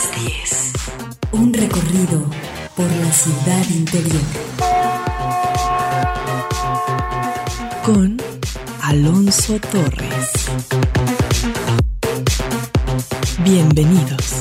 las 0.00 0.22
10. 0.22 0.72
Un 1.32 1.52
recorrido 1.52 2.24
por 2.76 2.90
la 2.90 3.12
ciudad 3.12 3.68
interior. 3.70 4.22
Con 7.84 8.16
Alonso 8.82 9.58
Torres. 9.60 10.30
Bienvenidos. 13.44 14.39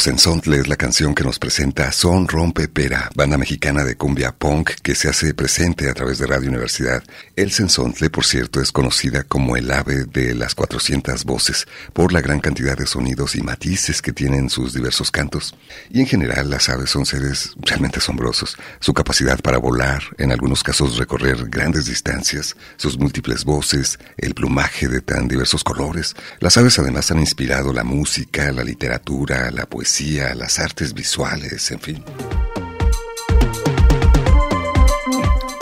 Sensontle 0.00 0.60
es 0.60 0.66
la 0.66 0.76
canción 0.76 1.14
que 1.14 1.24
nos 1.24 1.38
presenta 1.38 1.92
Son 1.92 2.26
Rompe 2.26 2.68
Pera, 2.68 3.10
banda 3.14 3.36
mexicana 3.36 3.84
de 3.84 3.96
cumbia 3.96 4.32
punk 4.32 4.70
que 4.82 4.94
se 4.94 5.10
hace 5.10 5.34
presente 5.34 5.90
a 5.90 5.92
través 5.92 6.16
de 6.16 6.26
Radio 6.26 6.48
Universidad. 6.48 7.02
El 7.36 7.52
Sensontle, 7.52 8.08
por 8.08 8.24
cierto, 8.24 8.62
es 8.62 8.72
conocida 8.72 9.24
como 9.24 9.58
el 9.58 9.70
ave 9.70 10.06
de 10.06 10.34
las 10.34 10.54
400 10.54 11.26
voces 11.26 11.66
por 11.92 12.14
la 12.14 12.22
gran 12.22 12.40
cantidad 12.40 12.78
de 12.78 12.86
sonidos 12.86 13.36
y 13.36 13.42
matices 13.42 14.00
que 14.00 14.14
tienen 14.14 14.48
sus 14.48 14.72
diversos 14.72 15.10
cantos. 15.10 15.54
Y 15.90 16.00
en 16.00 16.06
general 16.06 16.48
las 16.48 16.70
aves 16.70 16.88
son 16.88 17.04
seres 17.04 17.52
realmente 17.60 17.98
asombrosos. 17.98 18.56
Su 18.80 18.94
capacidad 18.94 19.38
para 19.40 19.58
volar, 19.58 20.02
en 20.16 20.32
algunos 20.32 20.62
casos 20.62 20.96
recorrer 20.96 21.50
grandes 21.50 21.84
distancias, 21.84 22.56
sus 22.78 22.98
múltiples 22.98 23.44
voces, 23.44 23.98
el 24.16 24.32
plumaje 24.32 24.88
de 24.88 25.02
tan 25.02 25.28
diversos 25.28 25.62
colores. 25.62 26.16
Las 26.38 26.56
aves 26.56 26.78
además 26.78 27.10
han 27.10 27.20
inspirado 27.20 27.74
la 27.74 27.84
música, 27.84 28.50
la 28.50 28.64
literatura, 28.64 29.50
la 29.50 29.66
poesía, 29.66 29.89
las 30.34 30.58
artes 30.58 30.94
visuales, 30.94 31.70
en 31.70 31.80
fin. 31.80 32.04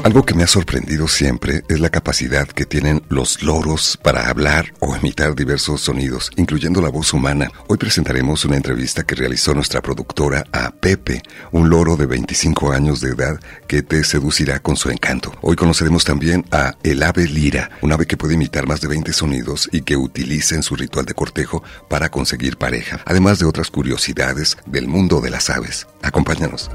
Algo 0.09 0.25
que 0.25 0.33
me 0.33 0.43
ha 0.43 0.47
sorprendido 0.47 1.07
siempre 1.07 1.65
es 1.69 1.81
la 1.81 1.91
capacidad 1.91 2.49
que 2.49 2.65
tienen 2.65 3.03
los 3.11 3.43
loros 3.43 3.99
para 4.03 4.31
hablar 4.31 4.73
o 4.81 4.97
imitar 4.97 5.35
diversos 5.35 5.83
sonidos, 5.83 6.31
incluyendo 6.37 6.81
la 6.81 6.89
voz 6.89 7.13
humana. 7.13 7.51
Hoy 7.67 7.77
presentaremos 7.77 8.47
una 8.47 8.57
entrevista 8.57 9.03
que 9.03 9.15
realizó 9.15 9.53
nuestra 9.53 9.83
productora 9.83 10.45
a 10.51 10.71
Pepe, 10.71 11.21
un 11.53 11.69
loro 11.69 11.99
de 11.99 12.07
25 12.07 12.73
años 12.73 13.03
de 13.03 13.11
edad 13.11 13.39
que 13.67 13.83
te 13.83 14.03
seducirá 14.03 14.61
con 14.61 14.79
su 14.79 14.89
encanto. 14.89 15.31
Hoy 15.43 15.57
conoceremos 15.57 16.07
también 16.07 16.47
a 16.53 16.75
el 16.83 17.03
ave 17.03 17.29
lira, 17.29 17.73
un 17.83 17.93
ave 17.93 18.07
que 18.07 18.17
puede 18.17 18.33
imitar 18.33 18.67
más 18.67 18.81
de 18.81 18.89
20 18.89 19.13
sonidos 19.13 19.69
y 19.73 19.83
que 19.83 19.99
utiliza 19.99 20.55
en 20.55 20.63
su 20.63 20.75
ritual 20.75 21.05
de 21.05 21.13
cortejo 21.13 21.63
para 21.91 22.09
conseguir 22.09 22.57
pareja, 22.57 23.03
además 23.05 23.41
de 23.41 23.45
otras 23.45 23.71
curiosidades 23.71 24.57
del 24.65 24.89
mundo 24.89 25.21
de 25.21 25.29
las 25.29 25.51
aves. 25.51 25.87
Acompáñanos. 26.01 26.71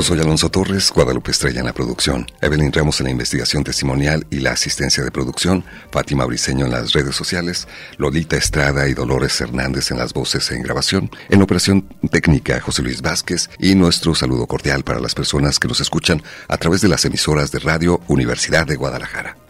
Yo 0.00 0.04
soy 0.04 0.20
Alonso 0.20 0.48
Torres, 0.48 0.90
Guadalupe 0.94 1.30
Estrella 1.30 1.60
en 1.60 1.66
la 1.66 1.74
producción, 1.74 2.26
Evelyn 2.40 2.72
Ramos 2.72 3.00
en 3.00 3.04
la 3.04 3.10
investigación 3.10 3.64
testimonial 3.64 4.26
y 4.30 4.40
la 4.40 4.52
asistencia 4.52 5.04
de 5.04 5.10
producción, 5.10 5.62
Fátima 5.90 6.24
Briceño 6.24 6.64
en 6.64 6.70
las 6.70 6.94
redes 6.94 7.14
sociales, 7.14 7.68
Lolita 7.98 8.38
Estrada 8.38 8.88
y 8.88 8.94
Dolores 8.94 9.38
Hernández 9.42 9.90
en 9.90 9.98
las 9.98 10.14
voces 10.14 10.50
en 10.52 10.62
grabación, 10.62 11.10
en 11.28 11.42
operación 11.42 11.82
técnica 12.10 12.58
José 12.62 12.80
Luis 12.80 13.02
Vázquez. 13.02 13.50
Y 13.58 13.74
nuestro 13.74 14.14
saludo 14.14 14.46
cordial 14.46 14.84
para 14.84 15.00
las 15.00 15.14
personas 15.14 15.58
que 15.58 15.68
nos 15.68 15.80
escuchan 15.80 16.22
a 16.48 16.56
través 16.56 16.80
de 16.80 16.88
las 16.88 17.04
emisoras 17.04 17.52
de 17.52 17.58
Radio 17.58 18.00
Universidad 18.08 18.66
de 18.66 18.76
Guadalajara. 18.76 19.49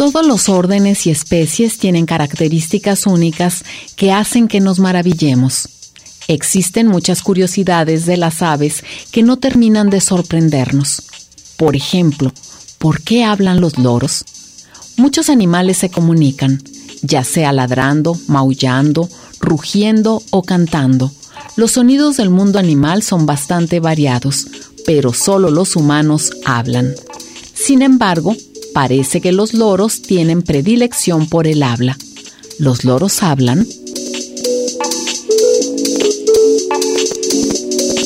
Todos 0.00 0.26
los 0.26 0.48
órdenes 0.48 1.06
y 1.06 1.10
especies 1.10 1.76
tienen 1.76 2.06
características 2.06 3.06
únicas 3.06 3.66
que 3.96 4.12
hacen 4.12 4.48
que 4.48 4.58
nos 4.58 4.78
maravillemos. 4.78 5.68
Existen 6.26 6.86
muchas 6.86 7.20
curiosidades 7.20 8.06
de 8.06 8.16
las 8.16 8.40
aves 8.40 8.82
que 9.12 9.22
no 9.22 9.36
terminan 9.36 9.90
de 9.90 10.00
sorprendernos. 10.00 11.02
Por 11.58 11.76
ejemplo, 11.76 12.32
¿por 12.78 13.02
qué 13.02 13.24
hablan 13.24 13.60
los 13.60 13.76
loros? 13.76 14.24
Muchos 14.96 15.28
animales 15.28 15.76
se 15.76 15.90
comunican, 15.90 16.62
ya 17.02 17.22
sea 17.22 17.52
ladrando, 17.52 18.16
maullando, 18.26 19.06
rugiendo 19.38 20.22
o 20.30 20.42
cantando. 20.42 21.12
Los 21.56 21.72
sonidos 21.72 22.16
del 22.16 22.30
mundo 22.30 22.58
animal 22.58 23.02
son 23.02 23.26
bastante 23.26 23.80
variados, 23.80 24.46
pero 24.86 25.12
solo 25.12 25.50
los 25.50 25.76
humanos 25.76 26.30
hablan. 26.46 26.94
Sin 27.52 27.82
embargo, 27.82 28.34
Parece 28.72 29.20
que 29.20 29.32
los 29.32 29.54
loros 29.54 30.02
tienen 30.02 30.42
predilección 30.42 31.28
por 31.28 31.46
el 31.46 31.62
habla. 31.62 31.96
¿Los 32.58 32.84
loros 32.84 33.22
hablan? 33.22 33.66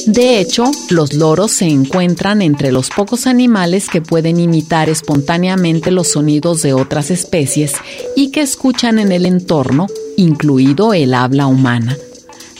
De 0.06 0.38
hecho, 0.38 0.70
los 0.90 1.12
loros 1.12 1.50
se 1.50 1.64
encuentran 1.64 2.40
entre 2.40 2.70
los 2.70 2.88
pocos 2.88 3.26
animales 3.26 3.88
que 3.88 4.00
pueden 4.00 4.38
imitar 4.38 4.88
espontáneamente 4.88 5.90
los 5.90 6.12
sonidos 6.12 6.62
de 6.62 6.72
otras 6.72 7.10
especies 7.10 7.72
y 8.14 8.30
que 8.30 8.40
escuchan 8.40 9.00
en 9.00 9.10
el 9.10 9.26
entorno, 9.26 9.88
incluido 10.16 10.94
el 10.94 11.14
habla 11.14 11.48
humana. 11.48 11.98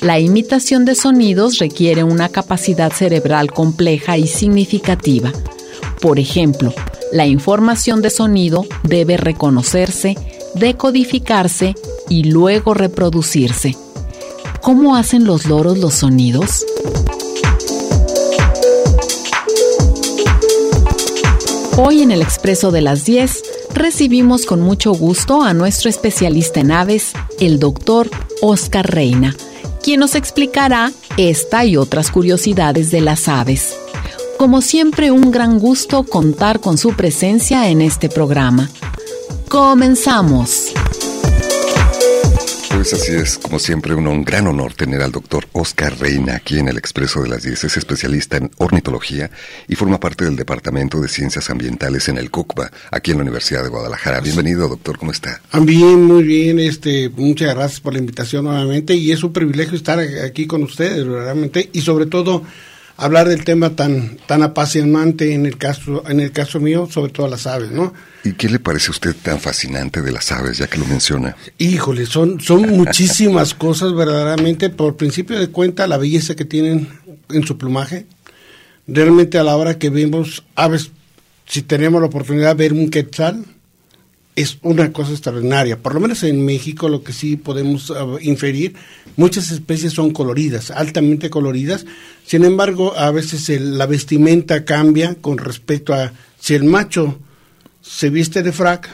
La 0.01 0.19
imitación 0.19 0.85
de 0.85 0.97
sonidos 0.97 1.59
requiere 1.59 2.03
una 2.03 2.29
capacidad 2.29 2.93
cerebral 2.93 3.53
compleja 3.53 4.19
y 4.19 4.27
significativa. 4.27 5.33
Por 6.01 6.19
ejemplo, 6.19 6.75
la 7.15 7.29
información 7.29 8.03
de 8.03 8.11
sonido 8.11 8.67
debe 8.83 9.17
reconocerse, 9.17 10.17
decodificarse 10.57 11.77
y 12.09 12.25
luego 12.25 12.75
reproducirse. 12.75 13.77
¿Cómo 14.61 14.97
hacen 14.97 15.25
los 15.25 15.47
loros 15.47 15.79
los 15.79 15.95
sonidos? 15.95 16.67
Hoy 21.77 22.03
en 22.03 22.11
el 22.11 22.21
Expreso 22.21 22.73
de 22.73 22.81
las 22.81 23.05
10 23.05 23.43
recibimos 23.75 24.45
con 24.45 24.61
mucho 24.61 24.93
gusto 24.93 25.43
a 25.43 25.55
nuestro 25.55 25.91
especialista 25.91 26.59
en 26.59 26.73
aves, 26.73 27.13
el 27.39 27.61
doctor 27.61 28.11
Oscar 28.43 28.93
Reina, 28.93 29.37
quien 29.85 30.01
nos 30.01 30.17
explicará 30.17 30.91
esta 31.17 31.65
y 31.65 31.77
otras 31.77 32.11
curiosidades 32.11 32.91
de 32.91 33.03
las 33.03 33.29
aves. 33.29 33.84
Como 34.45 34.61
siempre, 34.61 35.11
un 35.11 35.31
gran 35.31 35.59
gusto 35.59 36.03
contar 36.03 36.61
con 36.61 36.77
su 36.77 36.95
presencia 36.95 37.71
en 37.71 37.81
este 37.81 38.11
programa. 38.11 38.69
Comenzamos. 39.49 40.75
Pues 42.69 42.93
así 42.93 43.13
es, 43.13 43.39
como 43.39 43.59
siempre, 43.59 43.95
un, 43.95 44.23
gran 44.23 44.47
honor 44.47 44.75
tener 44.75 45.01
al 45.01 45.13
doctor 45.13 45.47
Oscar 45.53 45.99
Reina 45.99 46.37
aquí 46.37 46.59
en 46.59 46.69
el 46.69 46.77
Expreso 46.77 47.23
de 47.23 47.31
las 47.31 47.43
10. 47.43 47.65
Es 47.65 47.79
especialista 47.79 48.37
en 48.37 48.51
ornitología 48.59 49.31
y 49.67 49.77
forma 49.77 49.99
parte 49.99 50.27
del 50.27 50.37
Departamento 50.37 51.01
de 51.01 51.09
Ciencias 51.09 51.49
Ambientales 51.49 52.11
en 52.11 52.19
el 52.19 52.31
CUCBA, 52.31 52.71
aquí 52.91 53.13
en 53.13 53.17
la 53.17 53.23
Universidad 53.23 53.63
de 53.63 53.71
Guadalajara. 53.71 54.21
Bienvenido, 54.21 54.69
doctor, 54.69 54.99
¿cómo 54.99 55.13
está? 55.13 55.41
Bien, 55.59 56.03
muy 56.03 56.23
bien. 56.23 56.59
Este, 56.59 57.09
muchas 57.09 57.55
gracias 57.55 57.81
por 57.81 57.95
la 57.95 58.01
invitación 58.01 58.45
nuevamente 58.45 58.95
y 58.95 59.11
es 59.11 59.25
un 59.25 59.33
privilegio 59.33 59.75
estar 59.75 59.99
aquí 59.99 60.47
con 60.47 60.63
ustedes, 60.63 61.07
realmente, 61.07 61.71
y 61.73 61.81
sobre 61.81 62.05
todo 62.05 62.43
hablar 62.97 63.29
del 63.29 63.45
tema 63.45 63.71
tan 63.71 64.17
tan 64.27 64.43
apasionante 64.43 65.35
en 65.35 65.47
el 65.47 65.59
caso 65.59 66.05
en 66.09 66.21
el 66.21 66.33
caso 66.33 66.61
mío 66.61 66.89
sobre 66.91 67.13
todo 67.13 67.29
las 67.29 67.47
aves 67.47 67.71
no 67.71 67.93
y 68.23 68.33
qué 68.33 68.49
le 68.49 68.59
parece 68.59 68.89
a 68.89 68.91
usted 68.93 69.15
tan 69.15 69.41
fascinante 69.41 70.01
de 70.01 70.13
las 70.13 70.31
aves 70.33 70.59
ya 70.59 70.67
que 70.67 70.79
lo 70.79 70.87
menciona 70.87 71.37
híjole 71.59 72.07
son 72.07 72.41
son 72.41 72.63
muchísimas 72.71 73.55
cosas 73.55 73.95
verdaderamente. 73.95 74.71
Por 74.71 74.97
principio 74.97 75.39
de 75.39 75.49
cuenta 75.49 75.87
la 75.87 75.99
belleza 75.99 76.35
que 76.35 76.45
tienen 76.45 76.89
en 77.31 77.47
su 77.47 77.59
plumaje 77.59 78.07
realmente 78.87 79.39
a 79.39 79.45
la 79.45 79.57
hora 79.57 79.79
que 79.79 79.91
vemos 79.91 80.45
aves 80.55 80.91
si 81.47 81.63
tenemos 81.63 82.01
la 82.01 82.09
oportunidad 82.09 82.57
de 82.57 82.63
ver 82.63 82.73
un 82.73 82.91
quetzal 82.91 83.45
es 84.37 84.59
una 84.63 84.93
cosa 84.93 85.13
extraordinaria. 85.13 85.79
Por 85.79 85.95
lo 85.95 86.01
menos 86.01 86.23
en 86.25 86.45
México 86.45 86.89
lo 86.89 87.03
que 87.03 87.13
sí 87.13 87.37
podemos 87.37 87.91
uh, 87.91 88.19
inferir, 88.21 88.75
muchas 89.17 89.51
especies 89.51 89.93
son 89.93 90.13
coloridas, 90.13 90.71
altamente 90.71 91.31
coloridas. 91.31 91.87
Sin 92.27 92.45
embargo, 92.45 92.97
a 92.97 93.11
veces 93.11 93.49
la 93.61 93.87
vestimenta 93.87 94.65
cambia 94.65 95.15
con 95.15 95.39
respecto 95.39 95.95
a 95.95 96.13
si 96.41 96.55
el 96.55 96.65
macho 96.65 97.19
se 97.81 98.11
viste 98.11 98.43
de 98.43 98.53
frac, 98.53 98.91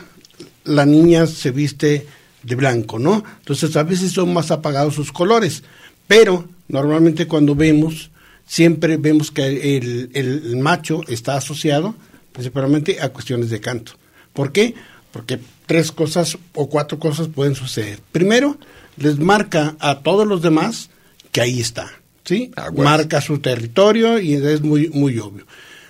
la 0.65 0.85
niña 0.85 1.27
se 1.27 1.51
viste 1.51 2.07
de 2.43 2.55
blanco, 2.55 2.99
¿no? 2.99 3.25
Entonces 3.39 3.77
a 3.77 3.83
veces 3.83 4.13
son 4.13 4.33
más 4.33 4.51
apagados 4.51 4.95
sus 4.95 5.13
colores, 5.13 5.63
pero 6.07 6.49
normalmente 6.69 7.27
cuando 7.27 7.55
vemos, 7.55 8.11
siempre 8.47 8.97
vemos 8.97 9.31
que 9.31 9.77
el, 9.77 10.11
el 10.13 10.57
macho 10.59 11.03
está 11.09 11.37
asociado 11.37 11.95
principalmente 12.33 13.01
a 13.01 13.09
cuestiones 13.09 13.51
de 13.51 13.61
canto. 13.61 13.93
¿Por 14.33 14.53
qué? 14.53 14.75
Porque 15.13 15.39
tres 15.67 15.93
cosas 15.93 16.39
o 16.55 16.69
cuatro 16.69 16.99
cosas 16.99 17.29
pueden 17.29 17.55
suceder. 17.55 18.01
Primero, 18.13 18.59
les 18.97 19.19
marca 19.19 19.77
a 19.81 20.01
todos 20.01 20.27
los 20.27 20.43
demás 20.43 20.91
que 21.33 21.41
ahí 21.41 21.61
está, 21.61 21.91
¿sí? 22.25 22.51
Marca 22.77 23.21
su 23.21 23.39
territorio 23.39 24.19
y 24.19 24.35
es 24.35 24.63
muy, 24.63 24.89
muy 24.89 25.19
obvio. 25.19 25.47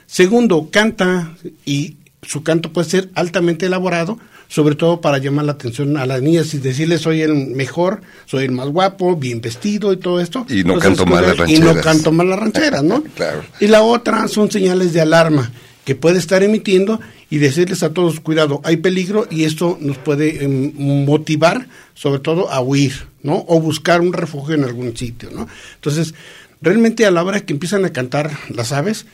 Segundo, 0.07 0.69
canta 0.71 1.35
y 1.65 1.97
su 2.23 2.43
canto 2.43 2.73
puede 2.73 2.89
ser 2.89 3.11
altamente 3.15 3.67
elaborado, 3.67 4.19
sobre 4.49 4.75
todo 4.75 5.01
para 5.01 5.19
llamar 5.19 5.45
la 5.45 5.53
atención 5.53 5.97
a 5.97 6.07
las 6.07 6.21
niñas 6.21 6.53
y 6.55 6.59
decirles 6.59 7.03
soy 7.03 7.23
el 7.23 7.35
mejor, 7.35 8.03
soy 8.27 8.45
el 8.45 8.53
más 8.53 8.69
guapo, 8.69 9.17
bien 9.17 9.41
vestido 9.41 9.93
y 9.93 9.97
todo 9.97 10.21
esto. 10.21 10.45
Y 10.49 10.65
no 10.65 10.79
canto 10.79 11.07
mal 11.07 11.23
las 11.23 11.39
rancheras. 11.39 11.73
Y 11.73 11.75
no 11.75 11.81
canto 11.81 12.13
mal 12.13 12.29
las 12.29 12.39
rancheras, 12.39 12.83
¿no? 12.83 13.03
claro. 13.15 13.45
Y 13.61 13.69
la 13.69 13.83
otra 13.83 14.29
son 14.29 14.51
señales 14.51 14.93
de 14.93 15.01
alarma 15.01 15.51
que 15.85 15.95
puede 15.95 16.19
estar 16.19 16.43
emitiendo 16.43 17.01
y 17.31 17.39
decirles 17.39 17.83
a 17.85 17.95
todos, 17.95 18.19
cuidado, 18.19 18.61
hay 18.65 18.79
peligro 18.79 19.27
y 19.31 19.45
esto 19.45 19.79
nos 19.81 19.97
puede 19.99 20.45
em, 20.45 20.73
motivar 20.77 21.69
sobre 21.95 22.19
todo 22.19 22.51
a 22.51 22.61
huir, 22.61 23.07
¿no? 23.23 23.45
O 23.47 23.61
buscar 23.61 24.01
un 24.01 24.13
refugio 24.13 24.57
en 24.57 24.65
algún 24.65 24.97
sitio, 24.97 25.31
¿no? 25.31 25.47
Entonces, 25.77 26.15
realmente 26.61 27.07
a 27.07 27.13
la 27.13 27.23
hora 27.23 27.41
que 27.41 27.53
empiezan 27.53 27.85
a 27.85 27.93
cantar 27.93 28.37
las 28.49 28.73
aves, 28.73 29.07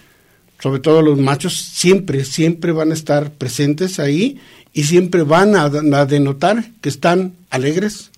sobre 0.61 0.81
todo 0.81 1.03
los 1.03 1.19
machos, 1.19 1.55
siempre, 1.55 2.25
siempre 2.25 2.73
van 2.73 2.91
a 2.91 2.95
estar 2.95 3.33
presentes 3.33 3.99
ahí 3.99 4.41
y 4.73 4.85
siempre 4.85 5.23
van 5.23 5.55
a, 5.55 5.65
a 5.65 6.07
denotar 6.07 6.71
que 6.81 6.89
están 6.89 7.35
alegres, 7.51 8.11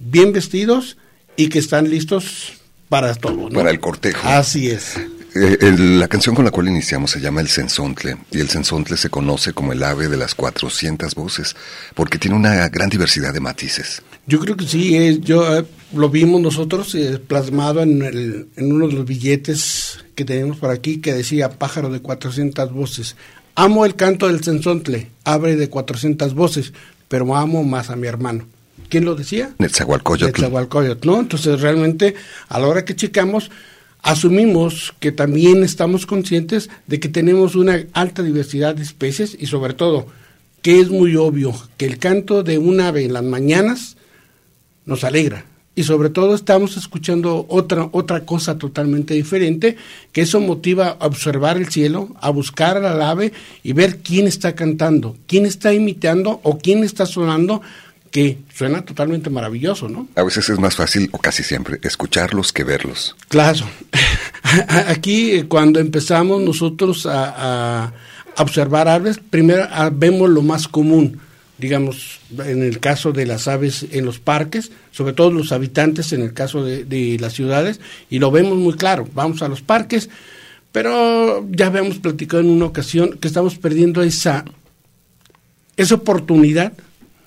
bien 0.00 0.32
vestidos 0.32 0.96
y 1.36 1.48
que 1.48 1.60
están 1.60 1.88
listos 1.88 2.54
para 2.88 3.14
todo. 3.14 3.48
¿no? 3.48 3.50
Para 3.50 3.70
el 3.70 3.78
cortejo. 3.78 4.26
Así 4.26 4.68
es. 4.68 4.94
Eh, 5.36 5.76
la 5.78 6.08
canción 6.08 6.34
con 6.34 6.44
la 6.44 6.50
cual 6.50 6.68
iniciamos 6.68 7.10
se 7.10 7.20
llama 7.20 7.40
El 7.40 7.48
Sensontle, 7.48 8.16
y 8.30 8.40
el 8.40 8.48
Sensontle 8.48 8.96
se 8.96 9.10
conoce 9.10 9.52
como 9.52 9.72
el 9.72 9.82
ave 9.82 10.08
de 10.08 10.16
las 10.16 10.34
400 10.34 11.14
voces, 11.14 11.54
porque 11.94 12.18
tiene 12.18 12.36
una 12.36 12.68
gran 12.68 12.88
diversidad 12.88 13.34
de 13.34 13.40
matices. 13.40 14.02
Yo 14.26 14.40
creo 14.40 14.56
que 14.56 14.66
sí, 14.66 15.20
yo 15.20 15.58
eh, 15.58 15.64
lo 15.92 16.08
vimos 16.08 16.40
nosotros 16.40 16.94
eh, 16.94 17.18
plasmado 17.18 17.82
en, 17.82 18.02
el, 18.02 18.48
en 18.56 18.72
uno 18.72 18.88
de 18.88 18.94
los 18.94 19.04
billetes 19.04 19.98
que 20.14 20.24
tenemos 20.24 20.56
por 20.56 20.70
aquí 20.70 21.00
que 21.00 21.12
decía 21.12 21.50
pájaro 21.50 21.90
de 21.90 22.00
400 22.00 22.72
voces. 22.72 23.16
Amo 23.54 23.84
el 23.84 23.94
canto 23.94 24.26
del 24.28 24.42
censontle, 24.42 25.10
abre 25.24 25.56
de 25.56 25.68
400 25.68 26.34
voces, 26.34 26.72
pero 27.08 27.36
amo 27.36 27.62
más 27.62 27.90
a 27.90 27.96
mi 27.96 28.06
hermano. 28.06 28.46
¿Quién 28.88 29.04
lo 29.04 29.14
decía? 29.14 29.50
Netzahualcoyotl. 29.58 30.40
Netzahualcoyotl, 30.40 31.06
¿no? 31.06 31.20
Entonces 31.20 31.60
realmente 31.60 32.14
a 32.48 32.58
la 32.58 32.68
hora 32.68 32.84
que 32.84 32.94
checamos 32.94 33.50
asumimos 34.06 34.94
que 35.00 35.10
también 35.10 35.64
estamos 35.64 36.06
conscientes 36.06 36.70
de 36.86 37.00
que 37.00 37.08
tenemos 37.08 37.56
una 37.56 37.84
alta 37.92 38.22
diversidad 38.22 38.76
de 38.76 38.84
especies 38.84 39.36
y 39.38 39.46
sobre 39.46 39.74
todo 39.74 40.06
que 40.62 40.78
es 40.78 40.90
muy 40.90 41.16
obvio 41.16 41.52
que 41.76 41.86
el 41.86 41.98
canto 41.98 42.44
de 42.44 42.56
un 42.58 42.80
ave 42.80 43.04
en 43.04 43.12
las 43.12 43.24
mañanas 43.24 43.96
nos 44.84 45.02
alegra. 45.02 45.44
Y 45.74 45.82
sobre 45.82 46.08
todo 46.08 46.36
estamos 46.36 46.76
escuchando 46.76 47.46
otra 47.48 47.88
otra 47.92 48.24
cosa 48.24 48.56
totalmente 48.58 49.12
diferente 49.12 49.76
que 50.12 50.22
eso 50.22 50.40
motiva 50.40 50.96
a 51.00 51.06
observar 51.06 51.56
el 51.56 51.68
cielo, 51.68 52.14
a 52.20 52.30
buscar 52.30 52.76
al 52.76 53.02
ave 53.02 53.32
y 53.64 53.72
ver 53.72 53.98
quién 53.98 54.28
está 54.28 54.54
cantando, 54.54 55.16
quién 55.26 55.46
está 55.46 55.74
imitando 55.74 56.40
o 56.44 56.58
quién 56.58 56.84
está 56.84 57.06
sonando 57.06 57.60
que 58.16 58.38
suena 58.50 58.82
totalmente 58.82 59.28
maravilloso, 59.28 59.90
¿no? 59.90 60.08
A 60.14 60.22
veces 60.22 60.48
es 60.48 60.58
más 60.58 60.74
fácil, 60.74 61.10
o 61.12 61.18
casi 61.18 61.42
siempre, 61.42 61.78
escucharlos 61.82 62.50
que 62.50 62.64
verlos. 62.64 63.14
Claro. 63.28 63.66
Aquí, 64.88 65.32
eh, 65.32 65.44
cuando 65.46 65.80
empezamos 65.80 66.40
nosotros 66.40 67.04
a, 67.04 67.84
a 67.84 67.92
observar 68.38 68.88
aves, 68.88 69.18
primero 69.18 69.68
ah, 69.70 69.90
vemos 69.92 70.30
lo 70.30 70.40
más 70.40 70.66
común, 70.66 71.20
digamos, 71.58 72.20
en 72.38 72.62
el 72.62 72.80
caso 72.80 73.12
de 73.12 73.26
las 73.26 73.48
aves 73.48 73.84
en 73.90 74.06
los 74.06 74.18
parques, 74.18 74.72
sobre 74.92 75.12
todo 75.12 75.30
los 75.30 75.52
habitantes 75.52 76.14
en 76.14 76.22
el 76.22 76.32
caso 76.32 76.64
de, 76.64 76.86
de 76.86 77.18
las 77.20 77.34
ciudades, 77.34 77.80
y 78.08 78.18
lo 78.18 78.30
vemos 78.30 78.56
muy 78.56 78.76
claro. 78.76 79.06
Vamos 79.12 79.42
a 79.42 79.48
los 79.48 79.60
parques, 79.60 80.08
pero 80.72 81.46
ya 81.50 81.66
habíamos 81.66 81.98
platicado 81.98 82.42
en 82.42 82.48
una 82.48 82.64
ocasión 82.64 83.18
que 83.20 83.28
estamos 83.28 83.56
perdiendo 83.56 84.02
esa, 84.02 84.46
esa 85.76 85.96
oportunidad 85.96 86.72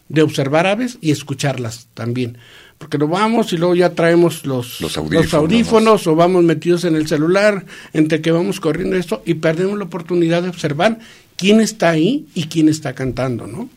de 0.10 0.22
observar 0.22 0.68
aves 0.68 0.98
y 1.02 1.12
escucharlas 1.12 1.88
también. 1.94 2.38
Porque 2.78 2.98
lo 2.98 3.08
vamos 3.08 3.52
y 3.54 3.58
luego 3.58 3.76
ya 3.76 3.94
traemos 3.94 4.46
los, 4.46 4.80
Los 4.82 4.98
audífonos. 4.98 5.34
audífonos 5.34 6.08
o 6.08 6.16
vamos 6.16 6.44
metidos 6.44 6.84
en 6.86 6.96
el 6.96 7.08
celular, 7.08 7.66
entre 7.94 8.22
que 8.22 8.32
vamos 8.32 8.60
corriendo 8.60 8.96
esto 8.96 9.22
y 9.26 9.36
perdemos 9.36 9.78
la 9.78 9.86
oportunidad 9.86 10.44
de 10.44 10.50
observar 10.50 11.00
quién 11.36 11.62
está 11.62 11.90
ahí 11.90 12.26
y 12.36 12.46
quién 12.46 12.70
está 12.70 12.94
cantando, 12.94 13.48
¿no? 13.48 13.70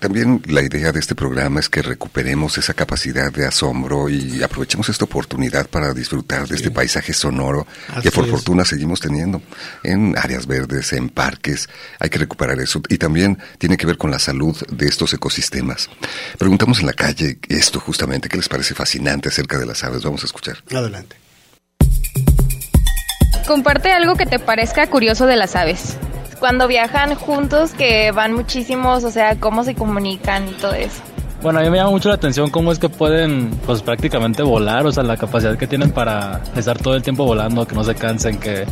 También 0.00 0.42
la 0.46 0.62
idea 0.62 0.92
de 0.92 0.98
este 0.98 1.14
programa 1.14 1.60
es 1.60 1.68
que 1.68 1.82
recuperemos 1.82 2.56
esa 2.56 2.72
capacidad 2.72 3.30
de 3.30 3.46
asombro 3.46 4.08
y 4.08 4.42
aprovechemos 4.42 4.88
esta 4.88 5.04
oportunidad 5.04 5.68
para 5.68 5.92
disfrutar 5.92 6.48
de 6.48 6.56
este 6.56 6.70
paisaje 6.70 7.12
sonoro 7.12 7.66
Así 7.88 8.02
que 8.02 8.10
por 8.10 8.24
es. 8.24 8.30
fortuna 8.30 8.64
seguimos 8.64 8.98
teniendo 9.00 9.42
en 9.82 10.16
áreas 10.16 10.46
verdes, 10.46 10.94
en 10.94 11.10
parques. 11.10 11.68
Hay 11.98 12.08
que 12.08 12.18
recuperar 12.18 12.58
eso 12.60 12.80
y 12.88 12.96
también 12.96 13.38
tiene 13.58 13.76
que 13.76 13.86
ver 13.86 13.98
con 13.98 14.10
la 14.10 14.18
salud 14.18 14.56
de 14.70 14.86
estos 14.86 15.12
ecosistemas. 15.12 15.90
Preguntamos 16.38 16.80
en 16.80 16.86
la 16.86 16.94
calle 16.94 17.38
esto 17.50 17.78
justamente, 17.78 18.30
¿qué 18.30 18.38
les 18.38 18.48
parece 18.48 18.74
fascinante 18.74 19.28
acerca 19.28 19.58
de 19.58 19.66
las 19.66 19.84
aves? 19.84 20.02
Vamos 20.02 20.22
a 20.22 20.26
escuchar. 20.26 20.64
Adelante. 20.72 21.16
Comparte 23.46 23.92
algo 23.92 24.16
que 24.16 24.24
te 24.24 24.38
parezca 24.38 24.86
curioso 24.86 25.26
de 25.26 25.36
las 25.36 25.56
aves. 25.56 25.98
Cuando 26.40 26.66
viajan 26.66 27.14
juntos, 27.14 27.72
que 27.72 28.10
van 28.12 28.32
muchísimos, 28.32 29.04
o 29.04 29.10
sea, 29.10 29.36
cómo 29.36 29.62
se 29.62 29.74
comunican 29.74 30.48
y 30.48 30.52
todo 30.52 30.72
eso. 30.72 31.02
Bueno, 31.42 31.58
a 31.60 31.62
mí 31.62 31.70
me 31.70 31.76
llama 31.76 31.90
mucho 31.90 32.08
la 32.08 32.16
atención 32.16 32.50
cómo 32.50 32.72
es 32.72 32.78
que 32.78 32.88
pueden, 32.88 33.50
pues 33.66 33.82
prácticamente 33.82 34.42
volar, 34.42 34.86
o 34.86 34.92
sea, 34.92 35.02
la 35.02 35.16
capacidad 35.16 35.56
que 35.56 35.66
tienen 35.66 35.90
para 35.90 36.42
estar 36.56 36.78
todo 36.78 36.96
el 36.96 37.02
tiempo 37.02 37.24
volando, 37.24 37.66
que 37.66 37.74
no 37.74 37.84
se 37.84 37.94
cansen, 37.94 38.38
que... 38.38 38.64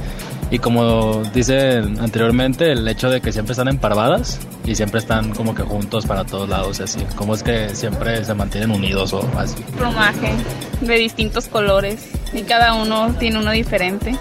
Y 0.50 0.58
como 0.60 1.22
dice 1.34 1.76
anteriormente, 2.00 2.72
el 2.72 2.88
hecho 2.88 3.10
de 3.10 3.20
que 3.20 3.32
siempre 3.32 3.52
están 3.52 3.68
emparvadas 3.68 4.40
y 4.64 4.74
siempre 4.74 4.98
están 4.98 5.34
como 5.34 5.54
que 5.54 5.62
juntos 5.62 6.06
para 6.06 6.24
todos 6.24 6.48
lados 6.48 6.80
así. 6.80 7.04
Cómo 7.16 7.34
es 7.34 7.42
que 7.42 7.74
siempre 7.74 8.24
se 8.24 8.32
mantienen 8.32 8.70
unidos 8.70 9.12
o 9.12 9.28
así. 9.36 9.62
plumaje 9.76 10.32
de 10.80 10.94
distintos 10.94 11.48
colores 11.48 12.08
y 12.32 12.44
cada 12.44 12.72
uno 12.72 13.14
tiene 13.18 13.38
uno 13.38 13.50
diferente. 13.50 14.16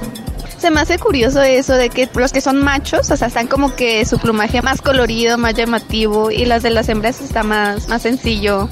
Se 0.58 0.72
me 0.72 0.82
hace 0.82 0.98
curioso 0.98 1.42
eso 1.42 1.74
de 1.74 1.90
que 1.90 2.10
los 2.16 2.32
que 2.32 2.42
son 2.42 2.58
machos, 2.64 3.12
o 3.12 3.18
sea, 3.18 3.28
están 3.28 3.48
como 3.48 3.76
que 3.76 4.06
su 4.06 4.18
plumaje 4.18 4.62
más 4.62 4.82
colorido, 4.82 5.38
más 5.38 5.54
llamativo, 5.54 6.32
y 6.32 6.46
las 6.46 6.64
de 6.64 6.72
las 6.72 6.90
hembras 6.90 7.22
está 7.22 7.44
más, 7.44 7.88
más 7.88 8.02
sencillo. 8.02 8.68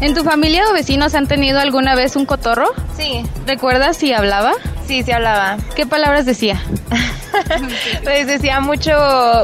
¿En 0.00 0.14
tu 0.14 0.22
familia 0.22 0.64
o 0.70 0.72
vecinos 0.72 1.14
han 1.14 1.26
tenido 1.26 1.58
alguna 1.58 1.94
vez 1.94 2.14
un 2.14 2.24
cotorro? 2.24 2.66
Sí, 2.96 3.24
¿Recuerdas 3.46 3.96
si 3.96 4.12
hablaba? 4.12 4.52
sí, 4.86 5.02
se 5.02 5.12
hablaba. 5.12 5.58
¿Qué 5.76 5.86
palabras 5.86 6.26
decía? 6.26 6.60
Pues 8.02 8.26
decía 8.26 8.58
mucho 8.60 8.90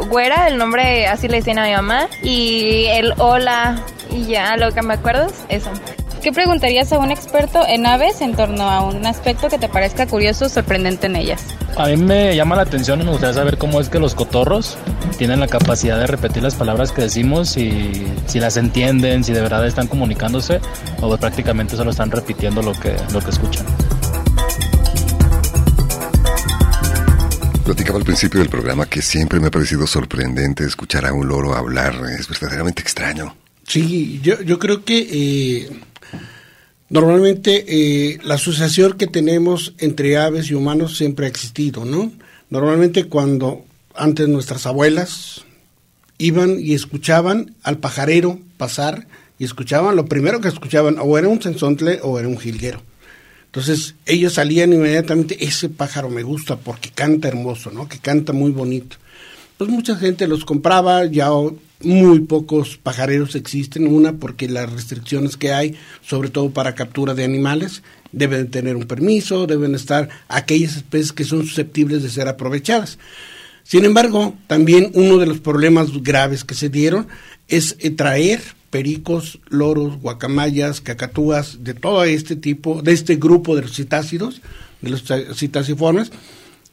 güera, 0.08 0.48
el 0.48 0.56
nombre 0.56 1.06
así 1.06 1.28
le 1.28 1.36
decían 1.36 1.58
a 1.58 1.66
mi 1.66 1.72
mamá, 1.72 2.08
y 2.22 2.86
el 2.86 3.14
hola, 3.18 3.82
y 4.10 4.24
ya, 4.24 4.56
lo 4.56 4.72
que 4.72 4.82
me 4.82 4.94
acuerdo 4.94 5.26
es 5.26 5.44
eso. 5.48 5.70
¿Qué 6.25 6.33
preguntarías 6.33 6.90
a 6.90 6.99
un 6.99 7.11
experto 7.11 7.66
en 7.69 7.85
aves 7.85 8.23
en 8.23 8.35
torno 8.35 8.62
a 8.71 8.83
un 8.83 9.04
aspecto 9.04 9.50
que 9.50 9.59
te 9.59 9.69
parezca 9.69 10.07
curioso 10.07 10.47
o 10.47 10.49
sorprendente 10.49 11.07
en 11.07 11.16
ellas? 11.16 11.45
A 11.76 11.88
mí 11.88 11.99
me 11.99 12.35
llama 12.35 12.57
la 12.57 12.62
atención 12.62 12.99
y 13.02 13.04
me 13.04 13.11
gustaría 13.11 13.35
saber 13.35 13.59
cómo 13.59 13.78
es 13.78 13.90
que 13.90 13.99
los 13.99 14.14
cotorros 14.14 14.78
tienen 15.19 15.38
la 15.38 15.49
capacidad 15.49 15.99
de 15.99 16.07
repetir 16.07 16.43
las 16.43 16.54
palabras 16.54 16.93
que 16.93 17.02
decimos 17.02 17.59
y 17.59 18.07
si 18.25 18.40
las 18.40 18.57
entienden, 18.57 19.23
si 19.23 19.35
de 19.35 19.43
verdad 19.43 19.66
están 19.66 19.87
comunicándose 19.87 20.62
o 21.02 21.14
prácticamente 21.19 21.76
solo 21.76 21.90
están 21.90 22.11
repitiendo 22.11 22.62
lo 22.62 22.73
que, 22.73 22.97
lo 23.12 23.21
que 23.21 23.28
escuchan. 23.28 23.66
Platicaba 27.66 27.99
al 27.99 28.04
principio 28.04 28.40
del 28.40 28.49
programa 28.49 28.87
que 28.87 29.02
siempre 29.02 29.40
me 29.40 29.49
ha 29.49 29.50
parecido 29.50 29.87
sorprendente 29.87 30.64
escuchar 30.64 31.04
a 31.04 31.12
un 31.12 31.28
loro 31.28 31.54
hablar. 31.54 31.97
Es 32.19 32.26
verdaderamente 32.31 32.81
extraño. 32.81 33.37
Sí, 33.66 34.21
yo, 34.23 34.40
yo 34.43 34.59
creo 34.59 34.85
que 34.85 35.07
eh, 35.11 35.81
normalmente 36.88 37.64
eh, 37.66 38.18
la 38.23 38.34
asociación 38.34 38.94
que 38.94 39.06
tenemos 39.06 39.75
entre 39.78 40.16
aves 40.16 40.50
y 40.50 40.54
humanos 40.54 40.96
siempre 40.96 41.26
ha 41.26 41.28
existido, 41.28 41.84
¿no? 41.84 42.12
Normalmente 42.50 43.04
cuando 43.04 43.64
antes 43.94 44.28
nuestras 44.28 44.66
abuelas 44.66 45.44
iban 46.18 46.58
y 46.61 46.75
escuchaban 46.75 47.54
al 47.62 47.78
pajarero 47.78 48.38
pasar 48.56 49.06
y 49.38 49.44
escuchaban, 49.44 49.96
lo 49.96 50.06
primero 50.06 50.40
que 50.40 50.49
escuchaban 50.49 50.96
o 51.00 51.18
era 51.18 51.28
un 51.28 51.42
sensontle 51.42 52.00
o 52.02 52.18
era 52.18 52.28
un 52.28 52.38
jilguero. 52.38 52.82
Entonces 53.46 53.94
ellos 54.06 54.34
salían 54.34 54.73
inmediatamente, 54.73 55.44
ese 55.44 55.68
pájaro 55.68 56.11
me 56.11 56.23
gusta 56.23 56.56
porque 56.56 56.90
canta 56.90 57.28
hermoso, 57.28 57.70
¿no? 57.70 57.88
Que 57.88 57.99
canta 57.99 58.32
muy 58.32 58.50
bonito. 58.50 58.96
Pues 59.56 59.70
mucha 59.70 59.96
gente 59.96 60.26
los 60.26 60.44
compraba, 60.44 61.04
ya 61.06 61.28
muy 61.81 62.21
pocos 62.21 62.76
pajareros 62.76 63.35
existen, 63.35 63.87
una 63.87 64.14
porque 64.14 64.49
las 64.49 64.73
restricciones 64.73 65.37
que 65.37 65.52
hay, 65.52 65.76
sobre 66.02 66.31
todo 66.31 66.50
para 66.50 66.75
captura 66.75 67.14
de 67.14 67.25
animales, 67.25 67.83
deben 68.12 68.50
tener 68.50 68.76
un 68.76 68.85
permiso, 68.85 69.47
deben 69.47 69.75
estar 69.75 70.09
aquellas 70.28 70.76
especies 70.76 71.12
que 71.12 71.25
son 71.25 71.45
susceptibles 71.45 72.02
de 72.02 72.11
ser 72.11 72.28
aprovechadas. 72.28 72.99
Sin 73.64 73.85
embargo, 73.85 74.35
también 74.47 74.90
uno 74.95 75.19
de 75.19 75.26
los 75.26 75.40
problemas 75.40 75.90
graves 76.02 76.45
que 76.45 76.54
se 76.54 76.69
dieron 76.69 77.09
es 77.49 77.76
eh, 77.81 77.90
traer 77.90 78.43
pericos, 78.71 79.38
loros, 79.49 80.00
guacamayas, 80.00 80.81
cacatúas, 80.81 81.62
de 81.64 81.75
todo 81.75 82.04
este 82.04 82.37
tipo, 82.37 82.83
de 82.83 82.93
este 82.93 83.16
grupo 83.16 83.54
de 83.57 83.62
los 83.62 83.75
citácidos, 83.75 84.43
de 84.81 84.90
los 84.90 85.04
citáciformes, 85.37 86.11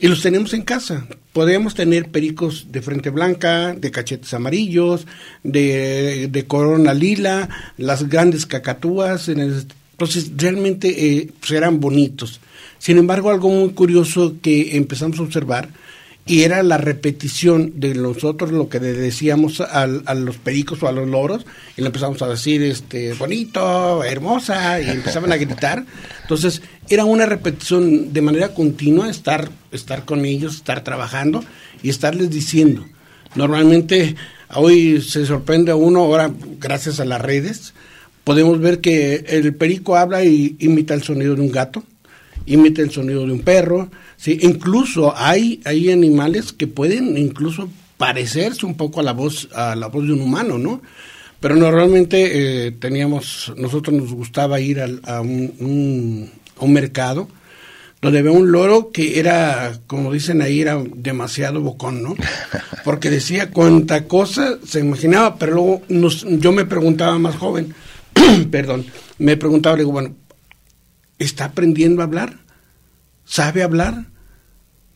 y 0.02 0.08
los 0.08 0.22
tenemos 0.22 0.54
en 0.54 0.64
casa. 0.64 1.06
Podríamos 1.32 1.76
tener 1.76 2.10
pericos 2.10 2.68
de 2.72 2.82
frente 2.82 3.10
blanca, 3.12 3.74
de 3.74 3.92
cachetes 3.92 4.34
amarillos, 4.34 5.06
de, 5.44 6.28
de 6.30 6.46
corona 6.48 6.94
lila, 6.94 7.48
las 7.78 8.10
grandes 8.10 8.46
cacatúas. 8.46 9.30
En 9.30 9.40
el, 9.40 9.66
entonces, 9.92 10.32
realmente 10.36 10.88
eh, 10.90 11.30
pues 11.40 11.52
eran 11.52 11.80
bonitos. 11.80 12.42
Sin 12.80 12.98
embargo, 12.98 13.30
algo 13.30 13.48
muy 13.50 13.70
curioso 13.70 14.36
que 14.42 14.76
empezamos 14.76 15.20
a 15.20 15.24
observar, 15.24 15.70
y 16.26 16.42
era 16.42 16.62
la 16.64 16.78
repetición 16.78 17.74
de 17.80 17.96
nosotros 17.96 18.52
lo 18.52 18.70
que 18.70 18.80
decíamos 18.80 19.60
al- 19.62 20.04
a, 20.06 20.14
los 20.14 20.38
pericos 20.38 20.82
o 20.84 20.88
a 20.88 20.92
los 20.92 21.08
loros, 21.08 21.46
y 21.78 21.82
le 21.82 21.88
empezamos 21.88 22.22
a 22.22 22.28
decir, 22.28 22.62
este, 22.64 23.14
bonito, 23.14 24.04
hermosa, 24.04 24.80
y 24.82 24.90
empezaban 24.90 25.32
a 25.32 25.38
gritar. 25.38 25.86
Entonces, 26.24 26.62
era 26.96 27.06
una 27.06 27.26
repetición 27.26 28.14
de 28.14 28.22
manera 28.22 28.54
continua, 28.54 29.10
estar, 29.10 29.50
estar 29.72 30.06
con 30.06 30.26
ellos, 30.26 30.56
estar 30.56 30.84
trabajando 30.84 31.44
y 31.84 31.90
estarles 31.90 32.30
diciendo. 32.30 32.86
Normalmente, 33.36 34.16
hoy 34.56 35.02
se 35.02 35.26
sorprende 35.26 35.72
a 35.72 35.76
uno, 35.76 36.02
ahora 36.02 36.32
gracias 36.60 37.00
a 37.00 37.06
las 37.06 37.22
redes, 37.22 37.74
podemos 38.24 38.60
ver 38.60 38.82
que 38.82 39.24
el 39.28 39.56
perico 39.56 39.96
habla 39.96 40.24
y 40.24 40.56
imita 40.60 40.94
el 40.94 41.04
sonido 41.04 41.36
de 41.36 41.42
un 41.42 41.52
gato, 41.52 41.84
imita 42.46 42.82
el 42.82 42.92
sonido 42.92 43.26
de 43.26 43.32
un 43.34 43.42
perro, 43.42 43.90
sí, 44.18 44.38
incluso 44.42 45.14
hay, 45.16 45.62
hay 45.66 45.92
animales 45.92 46.52
que 46.54 46.68
pueden 46.68 47.18
incluso 47.18 47.70
parecerse 47.98 48.66
un 48.66 48.76
poco 48.76 49.00
a 49.00 49.04
la 49.04 49.14
voz, 49.14 49.48
a 49.54 49.76
la 49.76 49.88
voz 49.88 50.06
de 50.06 50.14
un 50.14 50.22
humano, 50.22 50.58
¿no? 50.58 50.82
Pero 51.40 51.56
normalmente 51.56 52.68
eh, 52.68 52.72
teníamos, 52.72 53.52
nosotros 53.58 53.96
nos 53.96 54.14
gustaba 54.14 54.60
ir 54.60 54.80
a, 54.80 55.22
un, 55.22 55.54
un- 55.60 56.41
a 56.62 56.66
un 56.66 56.74
mercado 56.74 57.28
donde 58.02 58.24
veo 58.24 58.34
un 58.34 58.52
loro 58.52 58.92
que 58.92 59.20
era, 59.20 59.74
como 59.86 60.12
dicen 60.12 60.42
ahí, 60.42 60.62
era 60.62 60.82
demasiado 60.96 61.62
bocón, 61.62 62.02
¿no? 62.02 62.16
Porque 62.84 63.12
decía 63.12 63.52
cuánta 63.52 64.08
cosa 64.08 64.58
se 64.66 64.80
imaginaba, 64.80 65.36
pero 65.36 65.54
luego 65.54 65.82
nos, 65.90 66.26
yo 66.28 66.52
me 66.52 66.66
preguntaba 66.66 67.20
más 67.20 67.36
joven, 67.36 67.76
perdón, 68.52 68.86
me 69.20 69.38
preguntaba, 69.38 69.76
le 69.76 69.82
digo, 69.82 69.92
bueno, 69.92 70.16
¿está 71.20 71.46
aprendiendo 71.46 72.02
a 72.02 72.06
hablar? 72.06 72.40
¿Sabe 73.24 73.62
hablar? 73.62 74.06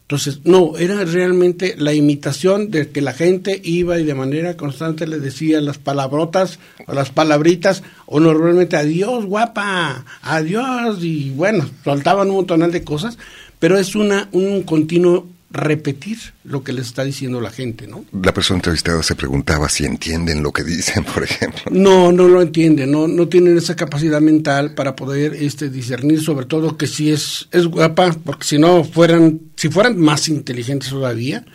Entonces, 0.05 0.41
no, 0.43 0.77
era 0.77 1.03
realmente 1.03 1.73
la 1.79 1.91
imitación 1.91 2.69
de 2.69 2.89
que 2.91 3.01
la 3.01 3.11
gente 3.11 3.59
iba 3.63 3.99
y 3.99 4.03
de 4.03 4.13
manera 4.13 4.55
constante 4.55 5.07
le 5.07 5.17
decía 5.17 5.59
las 5.61 5.79
palabrotas 5.79 6.59
o 6.85 6.93
las 6.93 7.09
palabritas, 7.09 7.81
o 8.05 8.19
normalmente 8.19 8.77
adiós, 8.77 9.25
guapa, 9.25 10.05
adiós, 10.21 11.03
y 11.03 11.31
bueno, 11.31 11.67
soltaban 11.83 12.29
un 12.29 12.35
montón 12.35 12.69
de 12.71 12.83
cosas, 12.83 13.17
pero 13.57 13.79
es 13.79 13.95
una, 13.95 14.29
un 14.31 14.61
continuo 14.61 15.27
repetir 15.51 16.17
lo 16.43 16.63
que 16.63 16.73
les 16.73 16.87
está 16.87 17.03
diciendo 17.03 17.39
la 17.39 17.49
gente, 17.49 17.87
¿no? 17.87 18.03
La 18.11 18.33
persona 18.33 18.57
entrevistada 18.57 19.01
se 19.03 19.15
preguntaba 19.15 19.69
si 19.69 19.85
entienden 19.85 20.43
lo 20.43 20.51
que 20.51 20.63
dicen, 20.63 21.03
por 21.13 21.23
ejemplo. 21.23 21.63
No, 21.71 22.11
no 22.11 22.27
lo 22.27 22.41
entienden, 22.41 22.91
no, 22.91 23.07
no 23.07 23.27
tienen 23.27 23.57
esa 23.57 23.75
capacidad 23.75 24.21
mental 24.21 24.73
para 24.73 24.95
poder 24.95 25.33
este 25.33 25.69
discernir, 25.69 26.21
sobre 26.21 26.45
todo 26.45 26.77
que 26.77 26.87
si 26.87 27.11
es, 27.11 27.47
es 27.51 27.67
guapa, 27.67 28.15
porque 28.23 28.45
si 28.45 28.57
no 28.57 28.83
fueran, 28.83 29.39
si 29.55 29.69
fueran 29.69 29.97
más 29.97 30.27
inteligentes 30.27 30.89
todavía, 30.89 31.45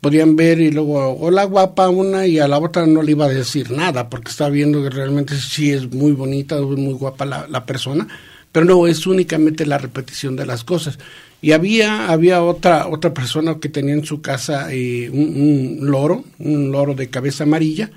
podrían 0.00 0.36
ver 0.36 0.60
y 0.60 0.70
luego, 0.70 1.16
hola 1.18 1.44
guapa 1.44 1.88
una 1.88 2.26
y 2.26 2.38
a 2.38 2.46
la 2.46 2.58
otra 2.58 2.86
no 2.86 3.02
le 3.02 3.12
iba 3.12 3.24
a 3.24 3.28
decir 3.28 3.70
nada, 3.70 4.10
porque 4.10 4.30
está 4.30 4.50
viendo 4.50 4.82
que 4.82 4.90
realmente 4.90 5.34
sí 5.36 5.72
es 5.72 5.90
muy 5.90 6.12
bonita, 6.12 6.60
muy 6.60 6.92
guapa 6.92 7.24
la, 7.24 7.46
la 7.48 7.64
persona, 7.64 8.06
pero 8.52 8.66
no, 8.66 8.86
es 8.86 9.06
únicamente 9.06 9.64
la 9.64 9.78
repetición 9.78 10.36
de 10.36 10.46
las 10.46 10.62
cosas. 10.62 10.98
Y 11.44 11.52
había, 11.52 12.08
había 12.08 12.42
otra, 12.42 12.88
otra 12.88 13.12
persona 13.12 13.58
que 13.60 13.68
tenía 13.68 13.92
en 13.92 14.06
su 14.06 14.22
casa 14.22 14.72
eh, 14.72 15.10
un, 15.10 15.76
loro, 15.82 16.24
un 16.38 16.72
loro 16.72 16.94
de 16.94 17.10
cabeza 17.10 17.44
amarilla, 17.44 17.90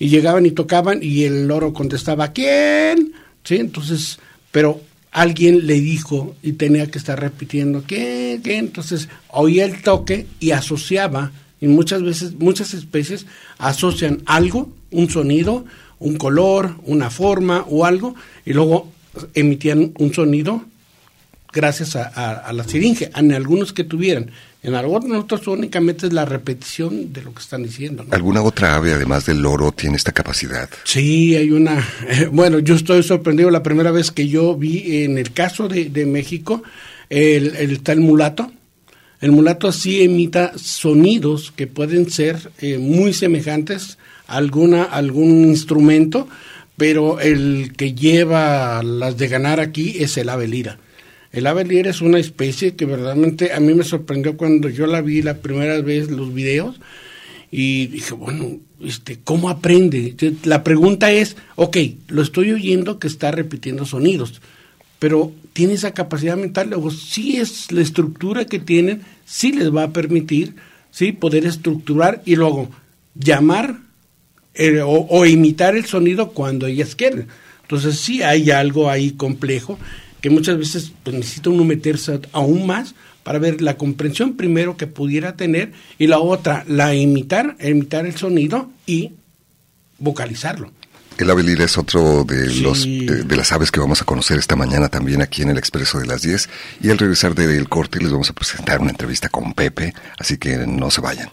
y 0.00 0.08
llegaban 0.08 0.46
y 0.46 0.50
tocaban 0.50 0.98
y 1.00 1.22
el 1.22 1.46
loro 1.46 1.72
contestaba, 1.72 2.32
¿quién? 2.32 3.12
¿Sí? 3.44 3.54
Entonces, 3.54 4.18
pero 4.50 4.80
alguien 5.12 5.68
le 5.68 5.74
dijo 5.74 6.34
y 6.42 6.54
tenía 6.54 6.90
que 6.90 6.98
estar 6.98 7.20
repitiendo, 7.20 7.84
¿quién? 7.86 8.40
¿quién? 8.42 8.64
Entonces, 8.64 9.08
oía 9.28 9.64
el 9.64 9.80
toque 9.80 10.26
y 10.40 10.50
asociaba, 10.50 11.30
y 11.60 11.68
muchas 11.68 12.02
veces, 12.02 12.32
muchas 12.40 12.74
especies 12.74 13.26
asocian 13.58 14.22
algo, 14.26 14.72
un 14.90 15.08
sonido, 15.08 15.64
un 16.00 16.16
color, 16.16 16.74
una 16.82 17.10
forma 17.10 17.64
o 17.68 17.84
algo, 17.84 18.16
y 18.44 18.54
luego 18.54 18.90
emitían 19.34 19.92
un 19.98 20.12
sonido 20.12 20.64
gracias 21.52 21.96
a, 21.96 22.52
la 22.52 22.64
siringe, 22.64 23.10
en 23.14 23.32
algunos 23.32 23.72
que 23.72 23.84
tuvieran. 23.84 24.30
En 24.62 24.74
algunos 24.74 25.24
otros 25.24 25.46
únicamente 25.46 26.08
es 26.08 26.12
la 26.12 26.24
repetición 26.24 27.12
de 27.12 27.22
lo 27.22 27.32
que 27.32 27.40
están 27.40 27.62
diciendo. 27.62 28.04
¿Alguna 28.10 28.42
otra 28.42 28.74
ave, 28.74 28.92
además 28.92 29.26
del 29.26 29.40
loro, 29.40 29.70
tiene 29.72 29.96
esta 29.96 30.12
capacidad? 30.12 30.68
Sí, 30.84 31.36
hay 31.36 31.52
una. 31.52 31.86
bueno, 32.32 32.58
yo 32.58 32.74
estoy 32.74 33.02
sorprendido 33.02 33.50
la 33.50 33.62
primera 33.62 33.92
vez 33.92 34.10
que 34.10 34.28
yo 34.28 34.56
vi 34.56 35.04
en 35.04 35.16
el 35.16 35.32
caso 35.32 35.68
de, 35.68 36.06
México 36.06 36.62
el, 37.08 37.54
el 37.56 37.80
tal 37.82 38.00
mulato. 38.00 38.50
El 39.20 39.32
mulato 39.32 39.72
sí 39.72 40.02
emita 40.02 40.52
sonidos 40.56 41.52
que 41.54 41.66
pueden 41.66 42.10
ser 42.10 42.52
eh, 42.60 42.78
muy 42.78 43.12
semejantes 43.12 43.98
a 44.26 44.36
alguna, 44.36 44.84
algún 44.84 45.44
instrumento, 45.44 46.28
pero 46.76 47.18
el 47.18 47.72
que 47.76 47.94
lleva 47.94 48.80
las 48.82 49.16
de 49.16 49.26
ganar 49.28 49.58
aquí 49.58 49.96
es 49.98 50.16
el 50.18 50.28
ave 50.28 50.46
lira 50.46 50.78
el 51.32 51.46
ave 51.46 51.64
lira 51.64 51.90
es 51.90 52.00
una 52.00 52.18
especie 52.18 52.74
que 52.74 52.86
verdaderamente 52.86 53.52
a 53.52 53.60
mí 53.60 53.74
me 53.74 53.84
sorprendió 53.84 54.36
cuando 54.36 54.68
yo 54.68 54.86
la 54.86 55.02
vi 55.02 55.22
la 55.22 55.38
primera 55.38 55.80
vez 55.80 56.10
los 56.10 56.32
videos 56.32 56.80
y 57.50 57.86
dije, 57.86 58.14
bueno, 58.14 58.58
este, 58.82 59.18
¿cómo 59.22 59.48
aprende? 59.48 60.14
La 60.44 60.64
pregunta 60.64 61.10
es, 61.12 61.36
ok, 61.56 61.76
lo 62.08 62.22
estoy 62.22 62.52
oyendo 62.52 62.98
que 62.98 63.08
está 63.08 63.30
repitiendo 63.30 63.84
sonidos, 63.84 64.40
pero 64.98 65.32
tiene 65.52 65.74
esa 65.74 65.92
capacidad 65.92 66.36
mental, 66.36 66.70
luego 66.70 66.90
sí 66.90 67.36
es 67.36 67.72
la 67.72 67.82
estructura 67.82 68.44
que 68.44 68.58
tienen, 68.58 69.02
sí 69.24 69.52
les 69.52 69.74
va 69.74 69.84
a 69.84 69.92
permitir, 69.92 70.56
sí, 70.90 71.12
poder 71.12 71.46
estructurar 71.46 72.22
y 72.24 72.36
luego 72.36 72.70
llamar 73.14 73.78
eh, 74.54 74.80
o, 74.80 75.06
o 75.08 75.26
imitar 75.26 75.76
el 75.76 75.86
sonido 75.86 76.30
cuando 76.32 76.66
ellas 76.66 76.94
quieren. 76.94 77.28
Entonces 77.62 77.98
sí 77.98 78.22
hay 78.22 78.50
algo 78.50 78.90
ahí 78.90 79.12
complejo 79.12 79.78
que 80.20 80.30
muchas 80.30 80.58
veces 80.58 80.92
pues, 81.02 81.16
necesita 81.16 81.50
uno 81.50 81.64
meterse 81.64 82.20
aún 82.32 82.66
más 82.66 82.94
para 83.22 83.38
ver 83.38 83.60
la 83.60 83.76
comprensión 83.76 84.36
primero 84.36 84.76
que 84.76 84.86
pudiera 84.86 85.36
tener 85.36 85.72
y 85.98 86.06
la 86.06 86.18
otra, 86.18 86.64
la 86.66 86.94
imitar, 86.94 87.56
imitar 87.60 88.06
el 88.06 88.16
sonido 88.16 88.70
y 88.86 89.12
vocalizarlo. 89.98 90.72
El 91.18 91.30
ave 91.30 91.42
es 91.64 91.76
otro 91.76 92.22
de, 92.22 92.46
los, 92.62 92.84
de, 92.84 93.36
las 93.36 93.50
aves 93.50 93.72
que 93.72 93.80
vamos 93.80 94.00
a 94.00 94.04
conocer 94.04 94.38
esta 94.38 94.54
mañana 94.54 94.88
también 94.88 95.20
aquí 95.20 95.42
en 95.42 95.50
el 95.50 95.58
Expreso 95.58 95.98
de 95.98 96.06
las 96.06 96.22
10. 96.22 96.48
Y 96.80 96.90
al 96.90 96.98
regresar 96.98 97.34
del 97.34 97.68
corte 97.68 97.98
les 97.98 98.12
vamos 98.12 98.30
a 98.30 98.34
presentar 98.34 98.80
una 98.80 98.90
entrevista 98.90 99.28
con 99.28 99.52
Pepe, 99.52 99.94
así 100.16 100.38
que 100.38 100.56
no 100.58 100.92
se 100.92 101.00
vayan. 101.00 101.28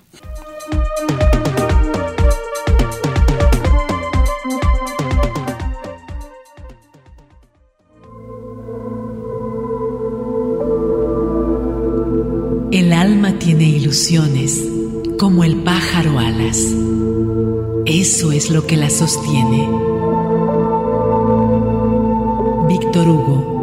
El 12.75 12.91
alma 12.91 13.39
tiene 13.39 13.69
ilusiones, 13.69 14.61
como 15.17 15.45
el 15.45 15.55
pájaro 15.63 16.19
alas. 16.19 16.61
Eso 17.85 18.33
es 18.33 18.49
lo 18.49 18.67
que 18.67 18.75
la 18.75 18.89
sostiene. 18.89 19.65
Víctor 22.67 23.07
Hugo 23.07 23.54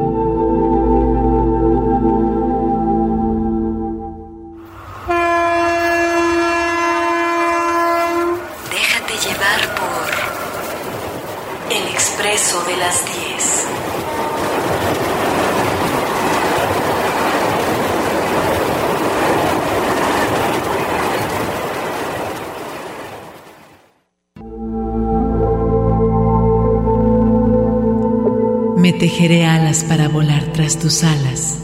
tejeré 29.02 29.44
alas 29.44 29.82
para 29.82 30.06
volar 30.06 30.44
tras 30.52 30.78
tus 30.78 31.02
alas 31.02 31.58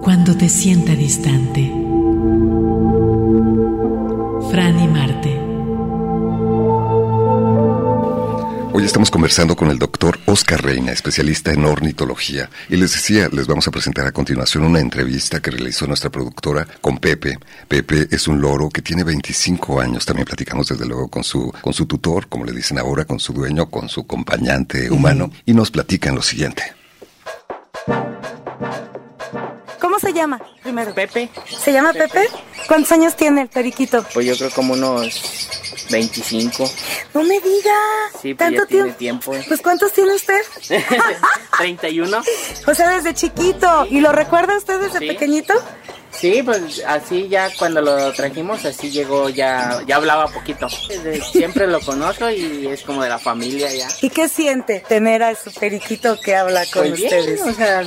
cuando 0.00 0.34
te 0.38 0.48
sienta 0.48 0.94
distante. 0.94 1.70
Fran 4.50 4.82
y 4.82 4.88
Marte. 4.88 5.35
Hoy 8.78 8.84
estamos 8.84 9.10
conversando 9.10 9.56
con 9.56 9.70
el 9.70 9.78
doctor 9.78 10.18
Oscar 10.26 10.62
Reina, 10.62 10.92
especialista 10.92 11.50
en 11.50 11.64
ornitología. 11.64 12.50
Y 12.68 12.76
les 12.76 12.92
decía, 12.92 13.30
les 13.32 13.46
vamos 13.46 13.66
a 13.66 13.70
presentar 13.70 14.06
a 14.06 14.12
continuación 14.12 14.64
una 14.64 14.80
entrevista 14.80 15.40
que 15.40 15.50
realizó 15.50 15.86
nuestra 15.86 16.10
productora 16.10 16.68
con 16.82 16.98
Pepe. 16.98 17.38
Pepe 17.68 18.06
es 18.10 18.28
un 18.28 18.42
loro 18.42 18.68
que 18.68 18.82
tiene 18.82 19.02
25 19.02 19.80
años. 19.80 20.04
También 20.04 20.26
platicamos 20.26 20.68
desde 20.68 20.84
luego 20.84 21.08
con 21.08 21.24
su, 21.24 21.50
con 21.62 21.72
su 21.72 21.86
tutor, 21.86 22.28
como 22.28 22.44
le 22.44 22.52
dicen 22.52 22.78
ahora, 22.78 23.06
con 23.06 23.18
su 23.18 23.32
dueño, 23.32 23.70
con 23.70 23.88
su 23.88 24.02
acompañante 24.02 24.90
humano. 24.90 25.30
Y 25.46 25.54
nos 25.54 25.70
platican 25.70 26.14
lo 26.14 26.20
siguiente. 26.20 26.74
¿Cómo 29.80 29.98
se 29.98 30.12
llama 30.12 30.38
primero? 30.62 30.92
Pepe. 30.92 31.30
¿Se 31.48 31.72
llama 31.72 31.94
Pepe? 31.94 32.28
¿Cuántos 32.68 32.92
años 32.92 33.16
tiene 33.16 33.40
el 33.40 33.48
periquito? 33.48 34.04
Pues 34.12 34.26
yo 34.26 34.36
creo 34.36 34.50
como 34.50 34.74
unos 34.74 35.55
25. 35.90 36.70
No 37.14 37.22
me 37.22 37.40
diga. 37.40 37.74
Sí, 38.20 38.34
pues 38.34 38.38
¿Tanto 38.38 38.62
ya 38.62 38.66
tiene 38.66 38.92
tiempo. 38.92 39.32
Pues 39.48 39.60
¿cuántos 39.62 39.92
tiene 39.92 40.14
usted? 40.14 40.40
31. 41.58 42.22
O 42.66 42.74
sea, 42.74 42.90
desde 42.90 43.14
chiquito. 43.14 43.86
¿Y 43.90 44.00
lo 44.00 44.12
recuerda 44.12 44.56
usted 44.56 44.80
desde 44.80 44.98
Sí. 44.98 45.06
pequeñito? 45.06 45.54
Sí, 46.12 46.42
pues 46.42 46.82
así 46.86 47.28
ya 47.28 47.50
cuando 47.58 47.82
lo 47.82 48.10
trajimos, 48.14 48.64
así 48.64 48.90
llegó, 48.90 49.28
ya, 49.28 49.82
ya 49.86 49.96
hablaba 49.96 50.26
poquito. 50.28 50.66
Desde 50.88 51.20
siempre 51.22 51.66
lo 51.66 51.78
conozco 51.80 52.30
y 52.30 52.66
es 52.68 52.82
como 52.84 53.02
de 53.02 53.10
la 53.10 53.18
familia 53.18 53.70
ya. 53.74 53.86
¿Y 54.00 54.08
qué 54.08 54.26
siente 54.26 54.80
tener 54.88 55.22
a 55.22 55.34
su 55.34 55.52
periquito 55.52 56.18
que 56.18 56.34
habla 56.34 56.64
con 56.72 56.88
Pues 56.88 56.94
bien, 57.00 57.12
ustedes? 57.18 57.42
o 57.42 57.52
sea, 57.52 57.82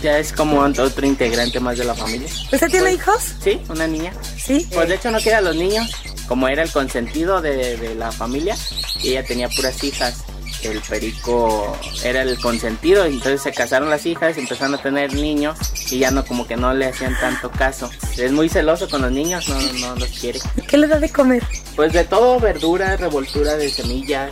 ya 0.00 0.18
es 0.18 0.32
como 0.32 0.60
otro 0.60 1.04
integrante 1.06 1.58
más 1.58 1.76
de 1.76 1.84
la 1.84 1.94
familia. 1.94 2.28
¿Usted 2.52 2.70
tiene 2.70 2.92
hijos? 2.92 3.34
Sí, 3.42 3.60
una 3.68 3.88
niña. 3.88 4.12
Sí. 4.40 4.64
Pues 4.72 4.88
de 4.88 4.94
hecho 4.94 5.10
no 5.10 5.18
quiere 5.18 5.38
a 5.38 5.40
los 5.40 5.56
niños, 5.56 5.90
como 6.32 6.48
era 6.48 6.62
el 6.62 6.72
consentido 6.72 7.42
de, 7.42 7.76
de 7.76 7.94
la 7.94 8.10
familia, 8.10 8.56
y 9.02 9.10
ella 9.10 9.22
tenía 9.22 9.50
puras 9.50 9.84
hijas. 9.84 10.24
el 10.62 10.80
perico 10.80 11.76
era 12.04 12.22
el 12.22 12.38
consentido, 12.40 13.04
entonces 13.04 13.42
se 13.42 13.52
casaron 13.52 13.90
las 13.90 14.06
hijas, 14.06 14.38
empezaron 14.38 14.74
a 14.76 14.80
tener 14.80 15.12
niños 15.12 15.58
y 15.90 15.98
ya 15.98 16.10
no 16.10 16.24
como 16.24 16.46
que 16.46 16.56
no 16.56 16.72
le 16.72 16.86
hacían 16.86 17.14
tanto 17.20 17.50
caso. 17.50 17.90
Es 18.16 18.32
muy 18.32 18.48
celoso 18.48 18.88
con 18.88 19.02
los 19.02 19.12
niños, 19.12 19.46
no, 19.46 19.60
no 19.60 19.96
los 19.96 20.08
quiere. 20.08 20.40
¿Qué 20.66 20.78
le 20.78 20.86
da 20.86 20.98
de 20.98 21.10
comer? 21.10 21.44
Pues 21.76 21.92
de 21.92 22.04
todo, 22.04 22.40
verdura, 22.40 22.96
revoltura 22.96 23.58
de 23.58 23.68
semillas. 23.68 24.30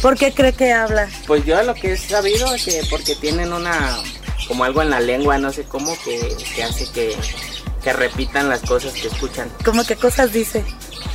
¿Por 0.00 0.16
qué 0.16 0.32
cree 0.32 0.54
que 0.54 0.72
habla? 0.72 1.10
Pues 1.26 1.44
yo 1.44 1.62
lo 1.62 1.74
que 1.74 1.92
he 1.92 1.96
sabido 1.98 2.54
es 2.54 2.64
que 2.64 2.80
porque 2.88 3.16
tienen 3.16 3.52
una, 3.52 3.98
como 4.48 4.64
algo 4.64 4.80
en 4.80 4.88
la 4.88 5.00
lengua, 5.00 5.36
no 5.36 5.52
sé 5.52 5.64
cómo, 5.64 5.94
que, 6.06 6.34
que 6.56 6.62
hace 6.62 6.90
que, 6.90 7.14
que 7.82 7.92
repitan 7.92 8.48
las 8.48 8.62
cosas 8.62 8.94
que 8.94 9.08
escuchan. 9.08 9.50
¿Cómo 9.62 9.84
qué 9.84 9.94
cosas 9.94 10.32
dice? 10.32 10.64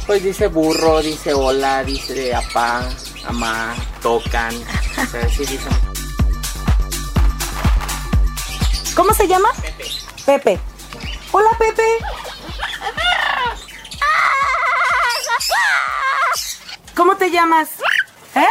Pues 0.09 0.23
dice 0.23 0.47
burro, 0.47 1.03
dice 1.03 1.35
hola, 1.35 1.83
dice 1.83 2.33
apá, 2.33 2.81
amá, 3.27 3.75
tocan. 4.01 4.55
O 4.97 5.05
sea, 5.05 5.29
sí 5.29 5.45
dicen. 5.45 5.71
¿Cómo 8.95 9.13
se 9.13 9.27
llama? 9.27 9.49
Pepe. 9.61 9.85
Pepe. 10.25 10.59
Hola, 11.31 11.51
Pepe. 11.59 11.99
¿Cómo 16.95 17.15
te 17.15 17.29
llamas? 17.29 17.69
¿Eh? 18.33 18.47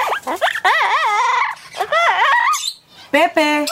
Pepe. 3.10 3.66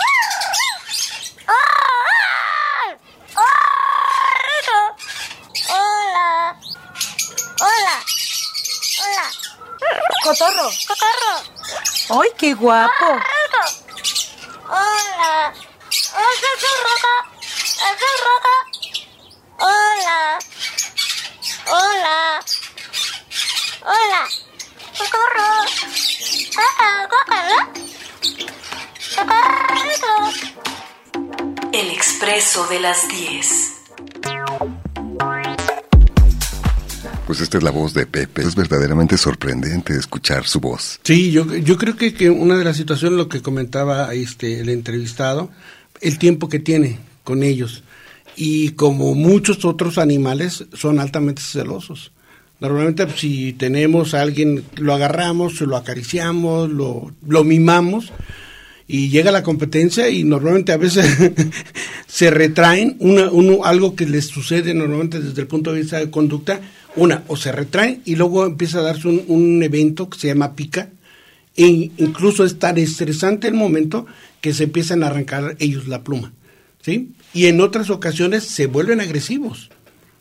Hola. 5.69 6.57
Hola. 7.59 8.05
Hola. 9.03 9.31
Cotorro. 10.23 10.69
Cotorro. 10.87 12.21
¡Ay, 12.21 12.29
qué 12.47 12.55
guapo! 12.55 13.07
Hola. 14.69 15.53
¿Esa 15.91 16.49
es 16.55 16.63
roja? 16.85 17.15
¿Esa 17.75 17.91
es? 17.91 18.55
Hola. 19.59 20.39
Hola. 21.67 22.17
Hola. 23.83 24.23
Ah. 24.23 24.29
Cotorro. 24.97 25.51
El 31.73 31.91
expreso 31.91 32.67
de 32.69 32.79
las 32.79 33.09
10. 33.09 33.56
Pues 37.57 37.65
esta 37.65 37.71
es 37.71 37.75
la 37.75 37.81
voz 37.81 37.95
de 37.95 38.07
Pepe. 38.07 38.43
Es 38.43 38.55
verdaderamente 38.55 39.17
sorprendente 39.17 39.97
escuchar 39.97 40.47
su 40.47 40.61
voz. 40.61 41.01
Sí, 41.03 41.31
yo, 41.31 41.55
yo 41.55 41.79
creo 41.79 41.97
que, 41.97 42.13
que 42.13 42.29
una 42.29 42.57
de 42.59 42.65
las 42.65 42.77
situaciones, 42.77 43.17
lo 43.17 43.29
que 43.29 43.41
comentaba 43.41 44.13
este 44.13 44.61
el 44.61 44.69
entrevistado, 44.69 45.51
el 46.03 46.19
tiempo 46.19 46.49
que 46.49 46.59
tiene 46.59 46.99
con 47.25 47.43
ellos. 47.43 47.83
Y 48.37 48.71
como 48.71 49.15
muchos 49.15 49.65
otros 49.65 49.97
animales, 49.97 50.67
son 50.75 51.01
altamente 51.01 51.41
celosos. 51.41 52.13
Normalmente 52.61 53.07
pues, 53.07 53.21
si 53.21 53.55
tenemos 53.55 54.13
a 54.13 54.21
alguien, 54.21 54.65
lo 54.77 54.93
agarramos, 54.93 55.61
lo 55.63 55.77
acariciamos, 55.77 56.69
lo, 56.71 57.13
lo 57.27 57.45
mimamos, 57.45 58.13
y 58.89 59.09
llega 59.09 59.33
la 59.33 59.43
competencia 59.43 60.09
y 60.11 60.25
normalmente 60.25 60.73
a 60.73 60.77
veces 60.77 61.07
se 62.07 62.31
retraen, 62.31 62.97
una, 63.01 63.31
uno, 63.31 63.65
algo 63.65 63.97
que 63.97 64.07
les 64.07 64.27
sucede 64.27 64.75
normalmente 64.75 65.21
desde 65.21 65.41
el 65.41 65.49
punto 65.49 65.73
de 65.73 65.81
vista 65.81 65.99
de 65.99 66.11
conducta, 66.11 66.61
una, 66.97 67.23
o 67.29 67.37
se 67.37 67.53
retraen 67.53 68.03
y 68.05 68.17
luego 68.17 68.47
empieza 68.47 68.79
a 68.79 68.83
darse 68.83 69.09
un, 69.09 69.25
un 69.29 69.63
evento 69.63 70.11
que 70.11 70.19
se 70.19 70.29
llama 70.29 70.55
pica, 70.55 70.91
e 71.57 71.91
incluso 71.97 72.45
es 72.45 72.59
tan 72.59 72.77
estresante 72.79 73.49
el 73.49 73.55
momento 73.55 74.07
que 74.41 74.53
se 74.53 74.65
empiezan 74.65 75.03
a 75.03 75.07
arrancar 75.07 75.57
ellos 75.59 75.89
la 75.89 76.03
pluma, 76.03 76.33
¿sí? 76.83 77.13
Y 77.33 77.47
en 77.47 77.61
otras 77.61 77.91
ocasiones 77.91 78.45
se 78.45 78.67
vuelven 78.67 79.01
agresivos. 79.01 79.71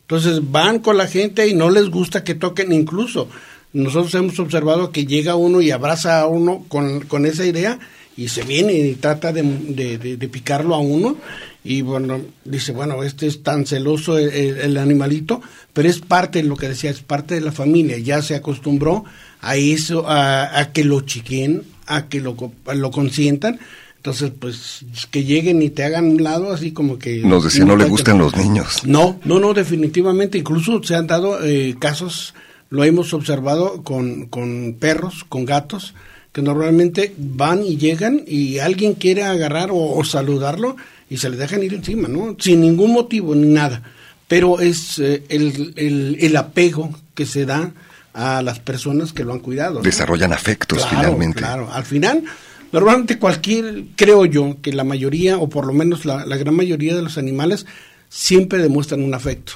Entonces 0.02 0.52
van 0.52 0.80
con 0.80 0.98
la 0.98 1.08
gente 1.08 1.48
y 1.48 1.54
no 1.54 1.70
les 1.70 1.90
gusta 1.90 2.24
que 2.24 2.36
toquen 2.36 2.72
incluso. 2.72 3.28
Nosotros 3.74 4.14
hemos 4.16 4.40
observado 4.40 4.92
que 4.92 5.06
llega 5.06 5.36
uno 5.36 5.62
y 5.62 5.72
abraza 5.72 6.22
a 6.22 6.28
uno 6.28 6.66
con, 6.68 7.02
con 7.02 7.26
esa 7.26 7.46
idea 7.46 7.80
y 8.16 8.30
se 8.30 8.44
viene 8.44 8.74
y 8.74 8.96
trata 8.96 9.34
de, 9.34 9.42
de, 9.42 9.98
de, 9.98 10.16
de 10.16 10.28
picarlo 10.30 10.76
a 10.76 10.80
uno 10.80 11.18
y 11.66 11.82
bueno, 11.82 12.22
dice, 12.46 12.72
bueno, 12.72 13.04
este 13.04 13.26
es 13.26 13.42
tan 13.42 13.66
celoso 13.66 14.20
el, 14.20 14.30
el, 14.30 14.78
animalito, 14.78 15.42
pero 15.74 15.90
es 15.90 16.00
parte 16.00 16.44
de 16.44 16.48
lo 16.48 16.56
que 16.56 16.70
decía, 16.70 16.92
es 16.92 17.02
parte 17.02 17.34
de 17.34 17.42
la 17.42 17.52
familia, 17.52 17.98
ya 17.98 18.22
se 18.22 18.36
acostumbró 18.36 19.04
a 19.42 19.56
eso, 19.56 20.08
a, 20.08 20.60
a 20.60 20.72
que 20.72 20.84
lo 20.84 21.02
chiquen, 21.02 21.64
a 21.88 22.08
que 22.08 22.22
lo, 22.22 22.38
lo 22.74 22.92
consientan, 22.92 23.60
entonces, 24.06 24.32
pues, 24.40 24.86
que 25.10 25.24
lleguen 25.24 25.64
y 25.64 25.72
te 25.72 25.84
hagan 25.84 26.06
un 26.06 26.24
lado, 26.24 26.54
así 26.54 26.72
como 26.72 27.00
que... 27.00 27.24
Nos 27.24 27.44
decía, 27.44 27.66
no 27.66 27.76
le 27.76 27.86
gustan 27.86 28.20
los 28.20 28.38
niños. 28.38 28.86
No, 28.86 29.20
no, 29.24 29.40
no, 29.40 29.56
definitivamente. 29.56 30.38
Incluso 30.38 30.84
se 30.84 30.94
han 30.94 31.08
dado 31.08 31.44
eh, 31.44 31.76
casos, 31.80 32.36
lo 32.70 32.84
hemos 32.84 33.16
observado 33.16 33.82
con, 33.82 34.28
con 34.28 34.76
perros, 34.80 35.26
con 35.28 35.44
gatos, 35.46 35.96
que 36.32 36.44
normalmente 36.44 37.16
van 37.18 37.64
y 37.64 37.78
llegan 37.78 38.22
y 38.28 38.60
alguien 38.60 38.94
quiere 38.94 39.24
agarrar 39.24 39.72
o, 39.72 39.78
o, 39.78 40.04
saludarlo 40.04 40.76
y 41.10 41.18
se 41.18 41.30
le 41.30 41.38
dejan 41.38 41.64
ir 41.64 41.74
encima, 41.74 42.08
¿no? 42.08 42.36
Sin 42.40 42.62
ningún 42.62 42.92
motivo 42.92 43.36
ni 43.36 43.48
nada. 43.48 43.84
Pero 44.28 44.60
es 44.60 45.00
eh, 45.00 45.24
el, 45.30 45.74
el, 45.76 46.18
el, 46.20 46.36
apego 46.36 46.98
que 47.14 47.26
se 47.26 47.46
da 47.46 47.74
a 48.14 48.42
las 48.42 48.60
personas 48.60 49.14
que 49.14 49.24
lo 49.24 49.34
han 49.34 49.40
cuidado. 49.40 49.76
¿no? 49.76 49.82
Desarrollan 49.82 50.34
afectos 50.34 50.80
claro, 50.80 50.98
finalmente. 50.98 51.38
Claro, 51.40 51.72
al 51.72 51.86
final, 51.86 52.24
normalmente 52.72 53.20
cualquier, 53.20 53.84
creo 53.96 54.26
yo, 54.26 54.58
que 54.62 54.74
la 54.74 54.84
mayoría, 54.84 55.38
o 55.38 55.48
por 55.48 55.68
lo 55.68 55.74
menos 55.74 56.06
la, 56.06 56.26
la 56.26 56.38
gran 56.38 56.56
mayoría 56.56 56.96
de 56.96 57.04
los 57.04 57.20
animales, 57.20 57.68
siempre 58.10 58.62
demuestran 58.62 59.04
un 59.04 59.14
afecto. 59.14 59.54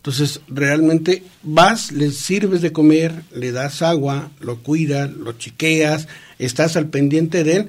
Entonces, 0.00 0.40
realmente 0.48 1.22
vas, 1.42 1.92
le 1.92 2.10
sirves 2.10 2.62
de 2.62 2.72
comer, 2.72 3.22
le 3.34 3.52
das 3.52 3.82
agua, 3.82 4.30
lo 4.40 4.62
cuidas, 4.62 5.10
lo 5.10 5.32
chiqueas, 5.32 6.08
estás 6.38 6.76
al 6.76 6.88
pendiente 6.88 7.44
de 7.44 7.56
él, 7.56 7.68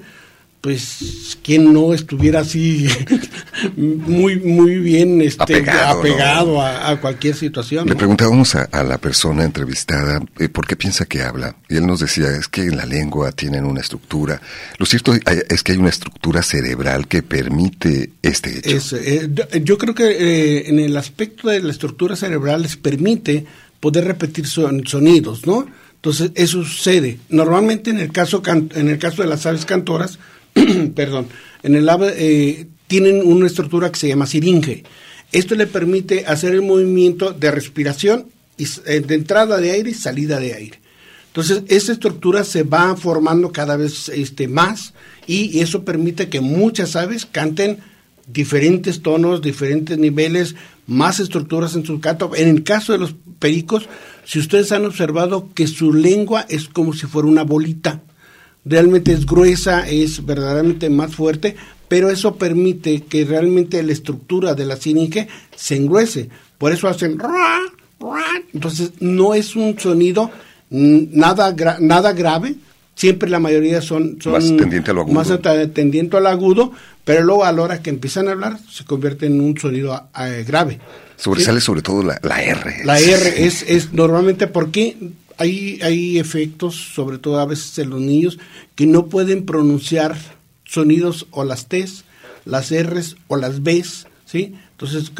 pues 0.62 1.36
quien 1.42 1.72
no 1.72 1.92
estuviera 1.92 2.40
así 2.40 2.86
muy 3.76 4.36
muy 4.38 4.78
bien 4.78 5.20
este, 5.20 5.42
apegado, 5.42 5.98
apegado 5.98 6.52
¿no? 6.52 6.62
a, 6.62 6.90
a, 6.90 7.00
cualquier 7.00 7.34
situación. 7.34 7.84
Le 7.86 7.94
¿no? 7.94 7.98
preguntábamos 7.98 8.54
a, 8.54 8.62
a, 8.70 8.84
la 8.84 8.96
persona 8.98 9.42
entrevistada 9.42 10.22
eh, 10.38 10.48
por 10.48 10.68
qué 10.68 10.76
piensa 10.76 11.04
que 11.04 11.22
habla 11.22 11.56
y 11.68 11.76
él 11.76 11.86
nos 11.86 11.98
decía 11.98 12.28
es 12.28 12.46
que 12.46 12.62
en 12.62 12.76
la 12.76 12.86
lengua 12.86 13.32
tienen 13.32 13.64
una 13.64 13.80
estructura. 13.80 14.40
Lo 14.78 14.86
cierto 14.86 15.12
es 15.14 15.62
que 15.64 15.72
hay 15.72 15.78
una 15.78 15.88
estructura 15.88 16.44
cerebral 16.44 17.08
que 17.08 17.24
permite 17.24 18.10
este 18.22 18.58
hecho. 18.58 18.76
Es, 18.76 18.92
eh, 18.92 19.30
yo 19.64 19.76
creo 19.78 19.96
que 19.96 20.10
eh, 20.10 20.68
en 20.68 20.78
el 20.78 20.96
aspecto 20.96 21.48
de 21.48 21.60
la 21.60 21.72
estructura 21.72 22.14
cerebral 22.14 22.62
les 22.62 22.76
permite 22.76 23.44
poder 23.80 24.04
repetir 24.04 24.46
son, 24.46 24.86
sonidos, 24.86 25.44
¿no? 25.44 25.66
Entonces 25.96 26.30
eso 26.36 26.64
sucede. 26.64 27.18
Normalmente 27.30 27.90
en 27.90 27.98
el 27.98 28.12
caso 28.12 28.42
en 28.46 28.88
el 28.88 28.98
caso 29.00 29.22
de 29.22 29.28
las 29.28 29.44
aves 29.44 29.64
cantoras 29.64 30.20
perdón, 30.94 31.26
en 31.62 31.74
el 31.74 31.88
ave 31.88 32.14
eh, 32.16 32.66
tienen 32.86 33.26
una 33.26 33.46
estructura 33.46 33.90
que 33.90 33.98
se 33.98 34.08
llama 34.08 34.26
siringe. 34.26 34.84
Esto 35.32 35.54
le 35.54 35.66
permite 35.66 36.26
hacer 36.26 36.52
el 36.52 36.62
movimiento 36.62 37.32
de 37.32 37.50
respiración 37.50 38.26
y, 38.58 38.64
eh, 38.86 39.00
de 39.00 39.14
entrada 39.14 39.58
de 39.58 39.70
aire 39.70 39.90
y 39.90 39.94
salida 39.94 40.38
de 40.38 40.54
aire. 40.54 40.80
Entonces, 41.28 41.62
esa 41.68 41.92
estructura 41.92 42.44
se 42.44 42.62
va 42.62 42.94
formando 42.94 43.52
cada 43.52 43.76
vez 43.76 44.10
este, 44.10 44.48
más 44.48 44.92
y, 45.26 45.60
eso 45.60 45.84
permite 45.84 46.28
que 46.28 46.42
muchas 46.42 46.94
aves 46.94 47.24
canten 47.24 47.78
diferentes 48.26 49.00
tonos, 49.00 49.40
diferentes 49.40 49.96
niveles, 49.96 50.54
más 50.86 51.20
estructuras 51.20 51.74
en 51.74 51.86
su 51.86 52.00
canto. 52.00 52.32
En 52.36 52.48
el 52.48 52.62
caso 52.62 52.92
de 52.92 52.98
los 52.98 53.14
pericos, 53.38 53.88
si 54.24 54.38
ustedes 54.38 54.72
han 54.72 54.84
observado 54.84 55.48
que 55.54 55.66
su 55.66 55.94
lengua 55.94 56.44
es 56.50 56.68
como 56.68 56.92
si 56.92 57.06
fuera 57.06 57.28
una 57.28 57.44
bolita 57.44 58.02
realmente 58.64 59.12
es 59.12 59.26
gruesa, 59.26 59.88
es 59.88 60.24
verdaderamente 60.24 60.90
más 60.90 61.14
fuerte, 61.14 61.56
pero 61.88 62.10
eso 62.10 62.36
permite 62.36 63.02
que 63.02 63.24
realmente 63.24 63.82
la 63.82 63.92
estructura 63.92 64.54
de 64.54 64.66
la 64.66 64.76
siringe 64.76 65.28
se 65.54 65.76
engruese. 65.76 66.28
Por 66.58 66.72
eso 66.72 66.88
hacen 66.88 67.18
entonces 68.52 68.92
no 69.00 69.34
es 69.34 69.56
un 69.56 69.78
sonido 69.78 70.30
nada 70.70 71.52
gra 71.52 71.76
nada 71.80 72.12
grave, 72.12 72.56
siempre 72.94 73.28
la 73.28 73.38
mayoría 73.38 73.80
son, 73.82 74.18
son 74.20 74.32
más 74.32 74.44
tendiente 74.44 74.90
al 74.90 74.98
agudo. 74.98 75.14
más 75.14 75.28
tendiente 75.72 76.16
al 76.16 76.26
agudo, 76.26 76.72
pero 77.04 77.22
luego 77.22 77.44
a 77.44 77.52
la 77.52 77.62
hora 77.62 77.82
que 77.82 77.90
empiezan 77.90 78.28
a 78.28 78.32
hablar 78.32 78.58
se 78.70 78.84
convierte 78.84 79.26
en 79.26 79.40
un 79.40 79.56
sonido 79.58 80.08
eh, 80.18 80.44
grave. 80.46 80.80
Sobresale 81.16 81.60
¿sí? 81.60 81.66
sobre 81.66 81.82
todo 81.82 82.02
la, 82.02 82.18
la 82.22 82.42
R. 82.42 82.84
La 82.84 82.98
R 82.98 83.44
es, 83.46 83.62
es 83.68 83.92
normalmente 83.92 84.46
porque 84.46 84.96
hay, 85.42 85.80
hay 85.82 86.18
efectos, 86.20 86.76
sobre 86.76 87.18
todo 87.18 87.40
a 87.40 87.46
veces 87.46 87.76
en 87.78 87.90
los 87.90 88.00
niños, 88.00 88.38
que 88.76 88.86
no 88.86 89.06
pueden 89.06 89.44
pronunciar 89.44 90.16
sonidos 90.64 91.26
o 91.32 91.42
las 91.42 91.66
T's, 91.66 92.04
las 92.44 92.70
R's 92.70 93.16
o 93.26 93.36
las 93.36 93.60
B's, 93.62 94.06
¿sí? 94.24 94.54
Entonces, 94.70 95.10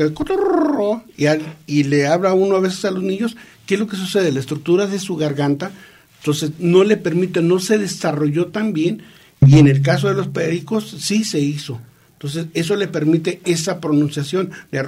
y, 1.17 1.27
al, 1.27 1.41
y 1.67 1.85
le 1.85 2.07
habla 2.07 2.35
uno 2.35 2.55
a 2.55 2.61
veces 2.61 2.85
a 2.85 2.93
los 2.93 3.03
niños, 3.03 3.37
¿qué 3.67 3.75
es 3.75 3.81
lo 3.81 3.89
que 3.89 3.97
sucede? 3.97 4.31
La 4.31 4.41
estructura 4.41 4.87
de 4.87 4.99
su 4.99 5.17
garganta 5.17 5.73
Entonces 6.21 6.53
no 6.61 6.85
le 6.85 6.97
permite, 6.97 7.43
no 7.43 7.59
se 7.59 7.79
desarrolló 7.79 8.47
tan 8.47 8.73
bien 8.73 9.03
y 9.45 9.59
en 9.59 9.67
el 9.67 9.83
caso 9.83 10.09
de 10.09 10.15
los 10.15 10.29
pericos 10.29 10.97
sí 11.01 11.25
se 11.25 11.41
hizo. 11.41 11.81
Entonces 12.13 12.47
eso 12.55 12.77
le 12.77 12.87
permite 12.87 13.41
esa 13.45 13.81
pronunciación 13.81 14.53
de 14.71 14.83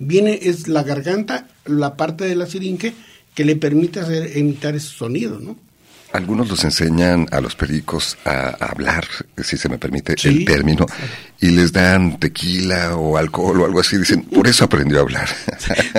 viene 0.00 0.40
es 0.42 0.66
la 0.66 0.82
garganta, 0.82 1.46
la 1.64 1.96
parte 1.96 2.24
de 2.24 2.34
la 2.34 2.46
siringe 2.46 2.94
que 3.34 3.44
le 3.44 3.56
permite 3.56 4.00
hacer 4.00 4.36
emitar 4.36 4.74
ese 4.74 4.88
sonido, 4.88 5.38
¿no? 5.38 5.56
Algunos 6.12 6.48
los 6.48 6.62
enseñan 6.62 7.26
a 7.32 7.40
los 7.40 7.56
pericos 7.56 8.16
a, 8.24 8.50
hablar, 8.50 9.04
si 9.42 9.56
se 9.56 9.68
me 9.68 9.78
permite 9.78 10.14
el 10.22 10.44
término, 10.44 10.86
y 11.40 11.48
les 11.48 11.72
dan 11.72 12.20
tequila 12.20 12.96
o 12.96 13.16
alcohol 13.16 13.62
o 13.62 13.64
algo 13.64 13.80
así. 13.80 13.96
Dicen, 13.96 14.22
por 14.22 14.46
eso 14.46 14.64
aprendió 14.64 14.98
a 14.98 15.02
hablar. 15.02 15.28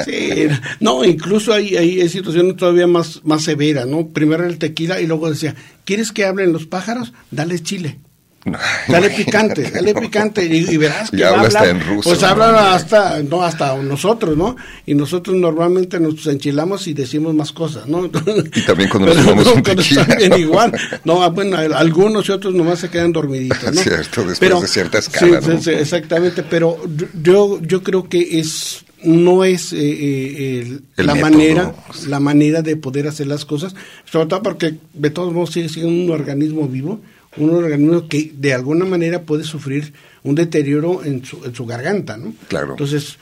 Sí, 0.06 0.48
no, 0.80 1.04
incluso 1.04 1.52
hay, 1.52 1.76
hay 1.76 2.08
situaciones 2.08 2.56
todavía 2.56 2.88
más, 2.88 3.26
más 3.26 3.44
severas, 3.44 3.88
¿no? 3.88 4.08
Primero 4.08 4.46
el 4.46 4.58
tequila 4.58 5.02
y 5.02 5.08
luego 5.08 5.30
decía, 5.30 5.54
¿quieres 5.84 6.14
que 6.14 6.24
hablen 6.24 6.54
los 6.54 6.66
pájaros? 6.66 7.12
Dale 7.32 7.60
chile. 7.60 8.00
Dale 8.88 9.10
picante, 9.18 9.72
dale 9.72 9.96
picante 9.96 10.46
y, 10.46 10.78
verás 10.78 11.10
que 11.10 11.26
habla 11.26 11.48
hasta 11.48 11.70
en 11.70 11.80
ruso. 11.80 12.10
Pues 12.10 12.22
hablan 12.22 12.56
hasta, 12.56 13.24
no, 13.24 13.42
hasta 13.42 13.76
nosotros, 13.78 14.38
¿no? 14.38 14.56
Y 14.86 14.94
nosotros 14.94 15.36
normalmente 15.36 16.00
nos 16.00 16.26
enchilamos 16.28 16.86
y 16.86 16.94
decimos 16.94 17.34
más 17.34 17.52
cosas, 17.52 17.88
¿no? 17.88 18.06
Y 18.06 18.62
también 18.62 18.90
cuando 18.90 19.08
nos 19.14 19.24
tomamos 19.24 19.48
un 19.48 19.64
tequila. 19.64 20.08
igual. 20.38 20.72
No, 21.04 21.24
ah, 21.24 21.30
bueno, 21.30 21.58
algunos 21.58 22.30
y 22.30 22.32
otros 22.34 22.54
nomás 22.54 22.80
se 22.80 22.90
quedan 22.90 23.12
dormiditos, 23.12 23.74
¿no? 23.74 23.82
Cierto, 23.86 24.24
después 24.24 24.62
de 24.62 24.68
cierta 24.68 25.00
escala, 25.00 25.42
sí, 25.42 25.72
exactamente, 25.72 26.44
pero 26.44 26.78
yo, 27.22 27.60
yo 27.62 27.82
creo 27.82 28.08
que 28.08 28.40
es 28.40 28.86
no 29.04 29.44
es 29.44 29.72
eh, 29.74 29.78
eh, 29.78 30.80
la 30.96 31.14
manera 31.16 31.76
la 32.08 32.20
manera 32.20 32.64
de 32.64 32.76
poder 32.76 33.08
hacer 33.08 33.28
las 33.28 33.46
cosas 33.46 33.76
sobre 34.06 34.26
todo 34.26 34.42
porque 34.42 34.76
de 34.94 35.10
todos 35.12 35.32
modos 35.32 35.52
sigue 35.52 35.70
siendo 35.70 35.92
un 35.92 36.10
organismo 36.10 36.68
vivo 36.68 37.02
un 37.38 37.50
organismo 37.52 38.08
que 38.08 38.32
de 38.36 38.54
alguna 38.54 38.86
manera 38.86 39.24
puede 39.24 39.44
sufrir 39.44 39.94
un 40.24 40.36
deterioro 40.36 41.04
en 41.04 41.24
su, 41.24 41.44
en 41.46 41.54
su 41.54 41.66
garganta, 41.66 42.18
¿no? 42.18 42.34
Claro. 42.48 42.72
Entonces, 42.72 43.18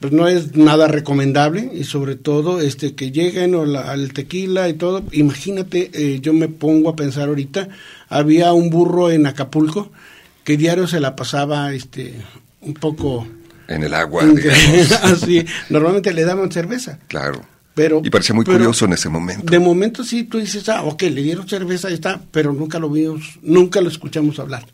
pues 0.00 0.12
no 0.14 0.26
es 0.26 0.56
nada 0.56 0.88
recomendable 0.88 1.70
y 1.74 1.84
sobre 1.84 2.16
todo 2.16 2.60
este 2.60 2.94
que 2.94 3.10
lleguen 3.10 3.54
al 3.54 4.12
tequila 4.14 4.68
y 4.68 4.72
todo. 4.72 5.04
Imagínate, 5.12 5.90
eh, 5.92 6.20
yo 6.20 6.32
me 6.32 6.48
pongo 6.48 6.88
a 6.88 6.96
pensar 6.96 7.28
ahorita, 7.28 7.68
había 8.08 8.52
un 8.54 8.70
burro 8.70 9.10
en 9.10 9.26
Acapulco 9.26 9.90
que 10.42 10.56
diario 10.56 10.86
se 10.86 11.00
la 11.00 11.14
pasaba 11.14 11.72
este 11.74 12.14
un 12.62 12.74
poco 12.74 13.26
en 13.68 13.82
el 13.82 13.94
agua. 13.94 14.24
así, 15.02 15.44
normalmente 15.68 16.12
le 16.14 16.24
daban 16.24 16.50
cerveza. 16.50 16.98
Claro. 17.06 17.42
Pero, 17.80 18.02
y 18.04 18.10
parecía 18.10 18.34
muy 18.34 18.44
curioso 18.44 18.84
en 18.84 18.92
ese 18.92 19.08
momento. 19.08 19.50
De 19.50 19.58
momento 19.58 20.04
sí, 20.04 20.24
tú 20.24 20.36
dices, 20.36 20.68
ah, 20.68 20.82
ok, 20.82 21.00
le 21.04 21.22
dieron 21.22 21.48
cerveza, 21.48 21.88
ahí 21.88 21.94
está, 21.94 22.20
pero 22.30 22.52
nunca 22.52 22.78
lo 22.78 22.90
vimos, 22.90 23.38
nunca 23.40 23.80
lo 23.80 23.88
escuchamos 23.88 24.38
hablar. 24.38 24.66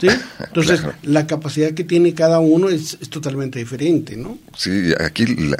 ¿Sí? 0.00 0.08
Entonces, 0.40 0.82
la 1.04 1.28
capacidad 1.28 1.70
que 1.74 1.84
tiene 1.84 2.12
cada 2.12 2.40
uno 2.40 2.68
es, 2.68 2.98
totalmente 3.08 3.60
diferente, 3.60 4.16
¿no? 4.16 4.36
Sí, 4.56 4.92
aquí 4.98 5.26
la, 5.26 5.58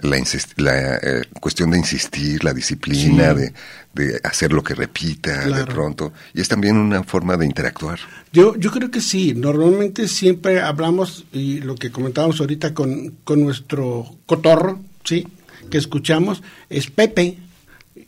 la, 0.56 0.96
eh, 0.96 1.22
cuestión 1.40 1.70
de 1.70 1.78
insistir, 1.78 2.42
la 2.42 2.52
disciplina, 2.52 3.34
de, 3.34 3.52
de, 3.94 4.18
hacer 4.24 4.52
lo 4.52 4.64
que 4.64 4.74
repita 4.74 5.46
de 5.46 5.66
pronto, 5.66 6.12
y 6.34 6.40
es 6.40 6.48
también 6.48 6.76
una 6.76 7.04
forma 7.04 7.36
de 7.36 7.46
interactuar. 7.46 8.00
Yo, 8.32 8.56
yo 8.56 8.72
creo 8.72 8.90
que 8.90 9.00
sí, 9.00 9.32
normalmente 9.34 10.08
siempre 10.08 10.60
hablamos, 10.60 11.24
y 11.32 11.60
lo 11.60 11.76
que 11.76 11.92
comentábamos 11.92 12.40
ahorita 12.40 12.74
con, 12.74 13.18
con 13.22 13.38
nuestro 13.38 14.16
cotorro, 14.26 14.80
¿sí? 15.04 15.24
Que 15.70 15.78
escuchamos 15.78 16.42
es 16.68 16.90
Pepe, 16.90 17.38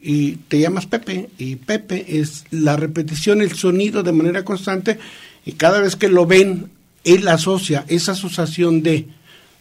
y 0.00 0.32
te 0.48 0.60
llamas 0.60 0.86
Pepe, 0.86 1.30
y 1.38 1.56
Pepe 1.56 2.18
es 2.18 2.44
la 2.50 2.76
repetición, 2.76 3.40
el 3.40 3.54
sonido 3.54 4.02
de 4.02 4.12
manera 4.12 4.44
constante, 4.44 4.98
y 5.44 5.52
cada 5.52 5.80
vez 5.80 5.96
que 5.96 6.08
lo 6.08 6.26
ven, 6.26 6.70
él 7.04 7.26
asocia 7.28 7.84
esa 7.88 8.12
asociación 8.12 8.82
de, 8.82 9.08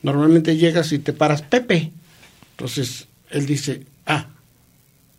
normalmente 0.03 0.57
llegas 0.57 0.91
y 0.91 0.99
te 0.99 1.13
paras 1.13 1.41
Pepe, 1.41 1.91
entonces 2.51 3.07
él 3.29 3.45
dice, 3.45 3.85
ah, 4.05 4.27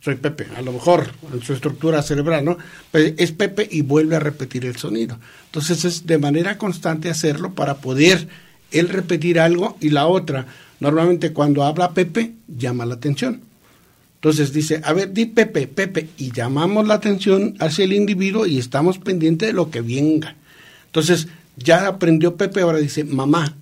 soy 0.01 0.17
Pepe, 0.17 0.49
a 0.57 0.63
lo 0.63 0.73
mejor 0.73 1.13
en 1.33 1.43
su 1.43 1.53
estructura 1.53 2.03
cerebral, 2.03 2.45
¿no? 2.45 2.59
Pues 2.91 3.15
es 3.17 3.31
Pepe 3.31 3.69
y 3.71 3.83
vuelve 3.83 4.17
a 4.17 4.21
repetir 4.21 4.67
el 4.67 4.77
sonido. 4.77 5.19
Entonces 5.47 5.85
es 5.85 6.07
de 6.07 6.19
manera 6.19 6.59
constante 6.59 7.09
hacerlo 7.09 7.55
para 7.55 7.77
poder 7.77 8.27
él 8.73 8.89
repetir 8.89 9.39
algo 9.39 9.77
y 9.81 9.91
la 9.91 10.07
otra, 10.07 10.47
Normalmente 10.83 11.33
cuando 11.33 11.63
habla 11.63 11.95
Pepe, 11.95 12.33
llama 12.49 12.85
la 12.85 12.95
atención. 12.95 13.41
Entonces 14.17 14.53
dice, 14.53 14.81
a 14.83 14.93
ver, 14.93 15.13
di 15.13 15.27
Pepe, 15.27 15.69
Pepe, 15.69 16.09
y 16.19 16.33
llamamos 16.33 16.89
la 16.89 16.95
atención 16.95 17.55
hacia 17.61 17.85
el 17.85 17.93
individuo 17.93 18.47
y 18.47 18.59
estamos 18.59 18.99
pendientes 18.99 19.47
de 19.47 19.53
lo 19.53 19.71
que 19.71 19.81
venga. 19.81 20.35
Entonces, 20.87 21.29
ya 21.57 21.87
aprendió 21.87 22.35
Pepe, 22.35 22.63
ahora 22.63 22.79
dice 22.79 23.05
mamá. 23.05 23.55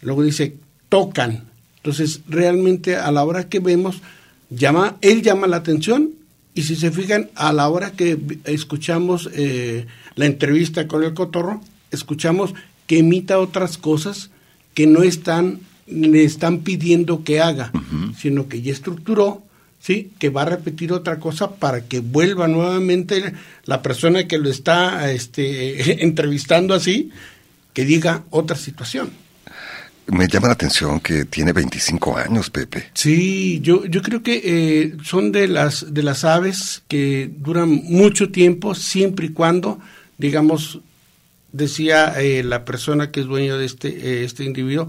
Luego 0.00 0.22
dice, 0.22 0.54
tocan. 0.88 1.42
Entonces, 1.78 2.20
realmente 2.28 2.94
a 2.94 3.10
la 3.10 3.24
hora 3.24 3.48
que 3.48 3.58
vemos, 3.58 4.00
llama, 4.48 4.96
él 5.00 5.22
llama 5.22 5.48
la 5.48 5.56
atención 5.56 6.10
y 6.54 6.62
si 6.62 6.76
se 6.76 6.92
fijan, 6.92 7.30
a 7.34 7.52
la 7.52 7.68
hora 7.68 7.90
que 7.90 8.16
escuchamos 8.44 9.28
eh, 9.34 9.86
la 10.14 10.26
entrevista 10.26 10.86
con 10.86 11.02
el 11.02 11.14
cotorro, 11.14 11.60
escuchamos 11.90 12.54
que 12.86 12.98
imita 12.98 13.40
otras 13.40 13.76
cosas 13.76 14.30
que 14.74 14.86
no 14.86 15.02
están 15.02 15.60
le 15.86 16.24
están 16.24 16.60
pidiendo 16.60 17.24
que 17.24 17.40
haga, 17.40 17.72
sino 18.18 18.48
que 18.48 18.62
ya 18.62 18.72
estructuró, 18.72 19.42
¿sí? 19.78 20.12
que 20.18 20.30
va 20.30 20.42
a 20.42 20.46
repetir 20.46 20.92
otra 20.92 21.18
cosa 21.18 21.56
para 21.56 21.84
que 21.84 22.00
vuelva 22.00 22.48
nuevamente 22.48 23.34
la 23.64 23.82
persona 23.82 24.26
que 24.26 24.38
lo 24.38 24.48
está 24.48 25.10
este, 25.10 26.02
entrevistando 26.04 26.74
así, 26.74 27.10
que 27.72 27.84
diga 27.84 28.24
otra 28.30 28.56
situación. 28.56 29.10
Me 30.06 30.28
llama 30.28 30.48
la 30.48 30.54
atención 30.54 31.00
que 31.00 31.24
tiene 31.24 31.52
25 31.52 32.18
años, 32.18 32.50
Pepe. 32.50 32.90
Sí, 32.92 33.60
yo, 33.62 33.86
yo 33.86 34.02
creo 34.02 34.22
que 34.22 34.42
eh, 34.44 34.96
son 35.02 35.32
de 35.32 35.48
las, 35.48 35.94
de 35.94 36.02
las 36.02 36.24
aves 36.24 36.82
que 36.88 37.30
duran 37.38 37.70
mucho 37.70 38.30
tiempo, 38.30 38.74
siempre 38.74 39.26
y 39.26 39.28
cuando, 39.30 39.80
digamos, 40.18 40.80
decía 41.54 42.20
eh, 42.20 42.42
la 42.42 42.64
persona 42.64 43.10
que 43.10 43.20
es 43.20 43.26
dueño 43.26 43.56
de 43.56 43.64
este, 43.64 43.88
eh, 43.88 44.24
este 44.24 44.44
individuo, 44.44 44.88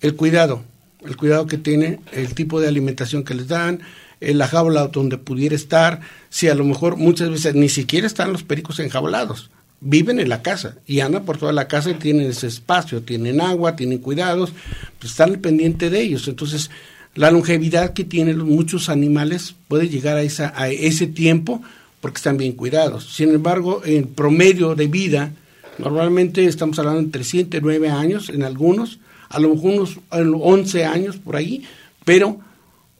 el 0.00 0.14
cuidado, 0.14 0.62
el 1.04 1.16
cuidado 1.16 1.46
que 1.46 1.58
tiene, 1.58 2.00
el 2.12 2.34
tipo 2.34 2.60
de 2.60 2.68
alimentación 2.68 3.24
que 3.24 3.34
les 3.34 3.48
dan, 3.48 3.80
en 4.20 4.38
la 4.38 4.46
jaula 4.46 4.86
donde 4.86 5.18
pudiera 5.18 5.54
estar, 5.54 6.00
si 6.30 6.48
a 6.48 6.54
lo 6.54 6.64
mejor 6.64 6.96
muchas 6.96 7.28
veces 7.28 7.54
ni 7.54 7.68
siquiera 7.68 8.06
están 8.06 8.32
los 8.32 8.44
pericos 8.44 8.78
enjaulados, 8.78 9.50
viven 9.80 10.20
en 10.20 10.28
la 10.28 10.42
casa 10.42 10.76
y 10.86 11.00
andan 11.00 11.24
por 11.24 11.38
toda 11.38 11.52
la 11.52 11.68
casa 11.68 11.90
y 11.90 11.94
tienen 11.94 12.30
ese 12.30 12.46
espacio, 12.46 13.02
tienen 13.02 13.40
agua, 13.40 13.76
tienen 13.76 13.98
cuidados, 13.98 14.52
pues 15.00 15.10
están 15.10 15.34
pendiente 15.36 15.90
de 15.90 16.00
ellos. 16.00 16.28
Entonces, 16.28 16.70
la 17.16 17.32
longevidad 17.32 17.94
que 17.94 18.04
tienen 18.04 18.38
muchos 18.38 18.88
animales 18.88 19.56
puede 19.66 19.88
llegar 19.88 20.16
a, 20.16 20.22
esa, 20.22 20.52
a 20.56 20.68
ese 20.68 21.08
tiempo 21.08 21.62
porque 22.00 22.18
están 22.18 22.36
bien 22.36 22.52
cuidados. 22.52 23.12
Sin 23.12 23.34
embargo, 23.34 23.82
en 23.84 24.06
promedio 24.06 24.76
de 24.76 24.86
vida, 24.86 25.32
normalmente 25.78 26.44
estamos 26.46 26.78
hablando 26.78 27.00
entre 27.00 27.24
7 27.24 27.56
y 27.56 27.60
9 27.60 27.90
años 27.90 28.28
en 28.28 28.42
algunos, 28.42 28.98
a 29.28 29.40
lo 29.40 29.54
mejor 29.54 29.72
unos 29.72 29.98
11 30.10 30.84
años 30.84 31.16
por 31.16 31.36
ahí, 31.36 31.64
pero 32.04 32.40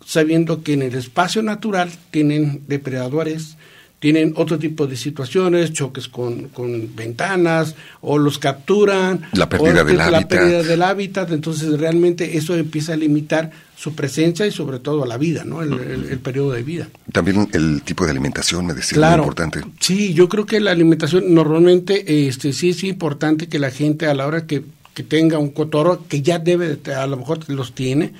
sabiendo 0.05 0.62
que 0.62 0.75
en 0.75 0.83
el 0.83 0.95
espacio 0.95 1.43
natural 1.43 1.91
tienen 2.11 2.62
depredadores, 2.69 3.57
tienen 3.99 4.35
otro 4.37 4.59
tipo 4.59 4.87
de 4.87 4.97
situaciones, 4.97 5.73
choques 5.73 6.09
con, 6.09 6.51
ventanas, 6.95 7.75
o 8.01 8.19
los 8.19 8.39
capturan, 8.39 9.23
la 9.33 9.49
pérdida, 9.49 9.85
del, 9.85 9.97
la 9.97 10.07
hábitat. 10.07 10.29
pérdida 10.29 10.63
del 10.63 10.83
hábitat, 10.83 11.33
entonces 11.33 11.79
realmente 11.79 12.37
eso 12.37 12.55
empieza 12.55 12.93
a 12.93 12.97
limitar 12.97 13.51
su 13.77 13.95
presencia 13.95 14.47
y 14.47 14.51
sobre 14.51 14.79
todo 14.79 15.05
la 15.07 15.17
vida, 15.19 15.45
¿no? 15.45 15.63
El, 15.63 16.19
periodo 16.19 16.53
de 16.53 16.63
vida. 16.63 16.89
También 17.13 17.49
el 17.53 17.83
tipo 17.83 18.05
de 18.05 18.11
alimentación, 18.11 18.67
me 18.67 18.75
decía, 18.75 18.99
muy 18.99 19.19
importante. 19.19 19.61
Sí, 19.81 20.15
yo 20.15 20.29
creo 20.29 20.47
que 20.47 20.61
la 20.61 20.71
alimentación 20.71 21.35
normalmente 21.35 22.29
este, 22.29 22.53
sí 22.53 22.71
es 22.71 22.85
importante 22.85 23.49
que 23.49 23.59
la 23.59 23.71
gente 23.71 24.07
a 24.07 24.15
la 24.15 24.27
hora 24.27 24.47
que 24.47 24.63
que 24.97 25.03
tenga 25.03 25.37
un 25.37 25.51
cotorro, 25.51 26.09
que 26.09 26.23
ya 26.23 26.39
debe, 26.39 26.79
a 26.91 27.07
lo 27.07 27.19
mejor 27.19 27.41
los 27.51 27.75
tiene. 27.75 28.15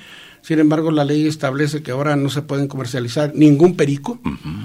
Sin 0.47 0.59
embargo, 0.59 0.91
la 0.91 1.03
ley 1.03 1.27
establece 1.27 1.83
que 1.83 1.91
ahora 1.91 2.15
no 2.15 2.29
se 2.29 2.41
pueden 2.41 2.69
comercializar 2.69 3.35
ningún 3.35 3.75
perico, 3.75 4.17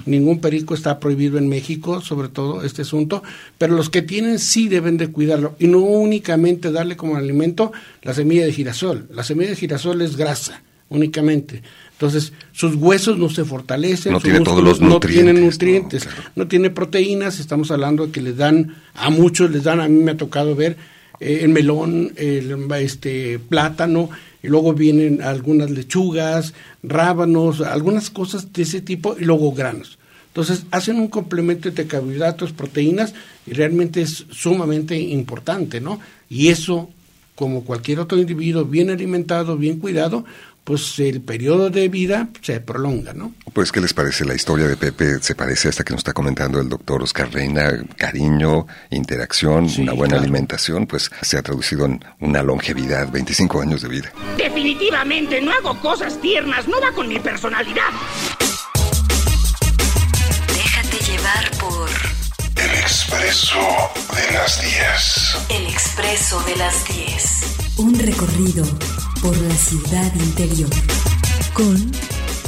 ningún 0.05 0.39
perico 0.39 0.75
está 0.75 0.97
prohibido 0.97 1.37
en 1.37 1.49
México, 1.49 1.99
sobre 1.99 2.29
todo 2.29 2.63
este 2.63 2.83
asunto, 2.83 3.21
pero 3.57 3.75
los 3.75 3.89
que 3.89 4.01
tienen 4.01 4.39
sí 4.39 4.69
deben 4.69 4.95
de 4.95 5.09
cuidarlo. 5.09 5.57
Y 5.59 5.67
no 5.67 5.79
únicamente 5.79 6.71
darle 6.71 6.95
como 6.95 7.17
alimento 7.17 7.73
la 8.01 8.13
semilla 8.13 8.45
de 8.45 8.53
girasol. 8.53 9.09
La 9.11 9.25
semilla 9.25 9.49
de 9.49 9.57
girasol 9.57 10.01
es 10.01 10.15
grasa 10.15 10.63
únicamente. 10.87 11.63
Entonces, 11.91 12.31
sus 12.53 12.75
huesos 12.75 13.17
no 13.17 13.29
se 13.29 13.43
fortalecen, 13.43 14.13
no 14.13 14.21
tiene 14.21 14.39
todos 14.39 14.63
los 14.63 14.79
nutrientes, 14.79 15.17
no 15.17 15.23
tienen 15.25 15.45
nutrientes, 15.45 16.09
no, 16.37 16.47
tiene 16.47 16.69
proteínas, 16.69 17.41
estamos 17.41 17.71
hablando 17.71 18.05
de 18.05 18.13
que 18.13 18.21
les 18.21 18.37
dan, 18.37 18.77
a 18.93 19.09
muchos 19.09 19.51
les 19.51 19.63
dan, 19.63 19.81
a 19.81 19.89
mí 19.89 20.01
me 20.01 20.11
ha 20.11 20.17
tocado 20.17 20.55
ver 20.55 20.77
eh, 21.19 21.39
el 21.41 21.49
melón, 21.49 22.13
el 22.15 22.67
este, 22.79 23.39
plátano, 23.39 24.09
y 24.41 24.47
luego 24.47 24.73
vienen 24.73 25.21
algunas 25.21 25.71
lechugas, 25.71 26.53
rábanos, 26.83 27.61
algunas 27.61 28.09
cosas 28.09 28.51
de 28.51 28.63
ese 28.63 28.81
tipo, 28.81 29.15
y 29.19 29.25
luego 29.25 29.53
granos. 29.53 29.97
Entonces 30.27 30.65
hacen 30.71 30.97
un 30.97 31.09
complemento 31.09 31.69
de 31.69 31.85
carbohidratos, 31.85 32.53
proteínas 32.53 33.13
y 33.45 33.53
realmente 33.53 34.01
es 34.01 34.25
sumamente 34.31 34.97
importante, 34.97 35.79
¿no? 35.79 35.99
Y 36.27 36.47
eso, 36.47 36.89
como 37.35 37.63
cualquier 37.63 37.99
otro 37.99 38.17
individuo 38.17 38.65
bien 38.65 38.89
alimentado, 38.89 39.57
bien 39.57 39.77
cuidado, 39.77 40.25
pues 40.63 40.97
el 40.99 41.21
periodo 41.21 41.69
de 41.69 41.89
vida 41.89 42.29
se 42.41 42.59
prolonga, 42.61 43.13
¿no? 43.13 43.33
Pues, 43.51 43.71
¿qué 43.71 43.81
les 43.81 43.93
parece 43.93 44.25
la 44.25 44.33
historia 44.33 44.67
de 44.67 44.77
Pepe? 44.77 45.19
¿Se 45.21 45.35
parece 45.35 45.67
a 45.67 45.71
esta 45.71 45.83
que 45.83 45.91
nos 45.91 45.99
está 45.99 46.13
comentando 46.13 46.59
el 46.59 46.69
doctor 46.69 47.03
Oscar 47.03 47.31
Reina? 47.31 47.71
Cariño, 47.97 48.65
interacción, 48.89 49.67
una 49.79 49.93
buena 49.93 50.17
alimentación, 50.17 50.87
pues 50.87 51.11
se 51.21 51.37
ha 51.37 51.41
traducido 51.41 51.85
en 51.85 52.03
una 52.19 52.41
longevidad, 52.41 53.11
25 53.11 53.61
años 53.61 53.81
de 53.81 53.89
vida. 53.89 54.11
Definitivamente 54.37 55.41
no 55.41 55.51
hago 55.51 55.79
cosas 55.81 56.19
tiernas, 56.21 56.67
no 56.67 56.79
va 56.81 56.91
con 56.93 57.07
mi 57.07 57.19
personalidad. 57.19 57.89
Déjate 60.47 61.11
llevar 61.11 61.51
por 61.59 61.89
El 62.55 62.71
expreso 62.79 63.59
de 64.15 64.33
las 64.33 64.61
10. 64.61 65.61
El 65.61 65.67
expreso 65.67 66.41
de 66.43 66.55
las 66.55 66.87
10. 66.87 67.77
Un 67.77 67.99
recorrido 67.99 68.65
por 69.23 69.37
la 69.37 69.55
ciudad 69.55 70.13
interior 70.15 70.69
con 71.53 71.77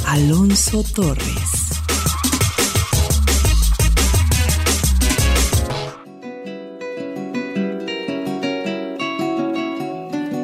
Alonso 0.06 0.84
Torres. 0.94 1.70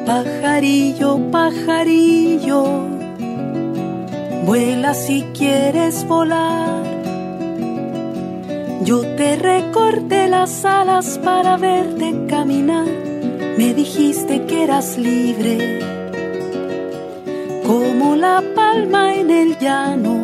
Pajarillo, 0.07 1.19
pajarillo, 1.29 2.63
vuela 4.47 4.95
si 4.95 5.21
quieres 5.37 6.03
volar. 6.07 6.83
Yo 8.83 9.01
te 9.15 9.35
recorté 9.35 10.27
las 10.27 10.65
alas 10.65 11.19
para 11.23 11.57
verte 11.57 12.25
caminar. 12.27 12.87
Me 13.57 13.75
dijiste 13.75 14.45
que 14.47 14.63
eras 14.63 14.97
libre, 14.97 15.92
la 18.15 18.43
palma 18.55 19.15
en 19.15 19.31
el 19.31 19.57
llano. 19.57 20.23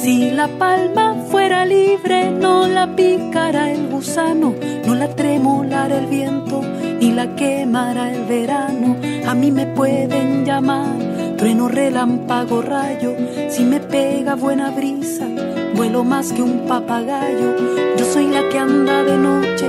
Si 0.00 0.30
la 0.30 0.48
palma 0.48 1.14
fuera 1.30 1.64
libre, 1.64 2.30
no 2.30 2.66
la 2.66 2.86
picara 2.94 3.72
el 3.72 3.88
gusano, 3.88 4.54
no 4.86 4.94
la 4.94 5.08
tremolara 5.08 5.98
el 5.98 6.06
viento, 6.06 6.62
ni 7.00 7.10
la 7.12 7.34
quemara 7.34 8.12
el 8.12 8.24
verano. 8.24 8.96
A 9.26 9.34
mí 9.34 9.50
me 9.50 9.66
pueden 9.66 10.44
llamar 10.44 11.14
trueno, 11.36 11.68
relámpago, 11.68 12.62
rayo, 12.62 13.14
si 13.48 13.64
me 13.64 13.80
pega 13.80 14.34
buena 14.34 14.70
brisa, 14.70 15.26
vuelo 15.74 16.04
más 16.04 16.32
que 16.32 16.42
un 16.42 16.66
papagayo. 16.66 17.56
Yo 17.96 18.04
soy 18.04 18.28
la 18.28 18.48
que 18.48 18.58
anda 18.58 19.02
de 19.02 19.16
noche 19.16 19.66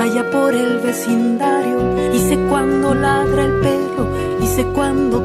allá 0.00 0.30
por 0.30 0.54
el 0.54 0.78
vecindario 0.78 2.12
y 2.12 2.18
sé 2.18 2.36
cuando 2.48 2.94
ladra 2.94 3.44
el 3.44 3.60
perro 3.60 4.06
y 4.42 4.46
sé 4.46 4.64
cuando 4.66 5.23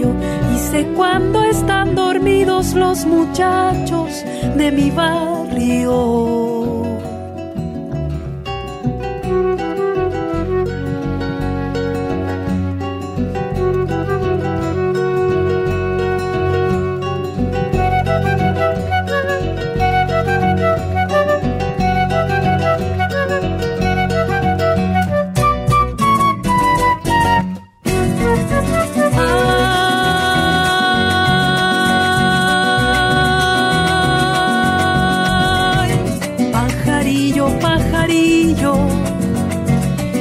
y 0.00 0.58
sé 0.58 0.86
cuando 0.94 1.42
están 1.44 1.94
dormidos 1.94 2.74
los 2.74 3.06
muchachos 3.06 4.24
de 4.56 4.72
mi 4.72 4.90
barrio. 4.90 6.45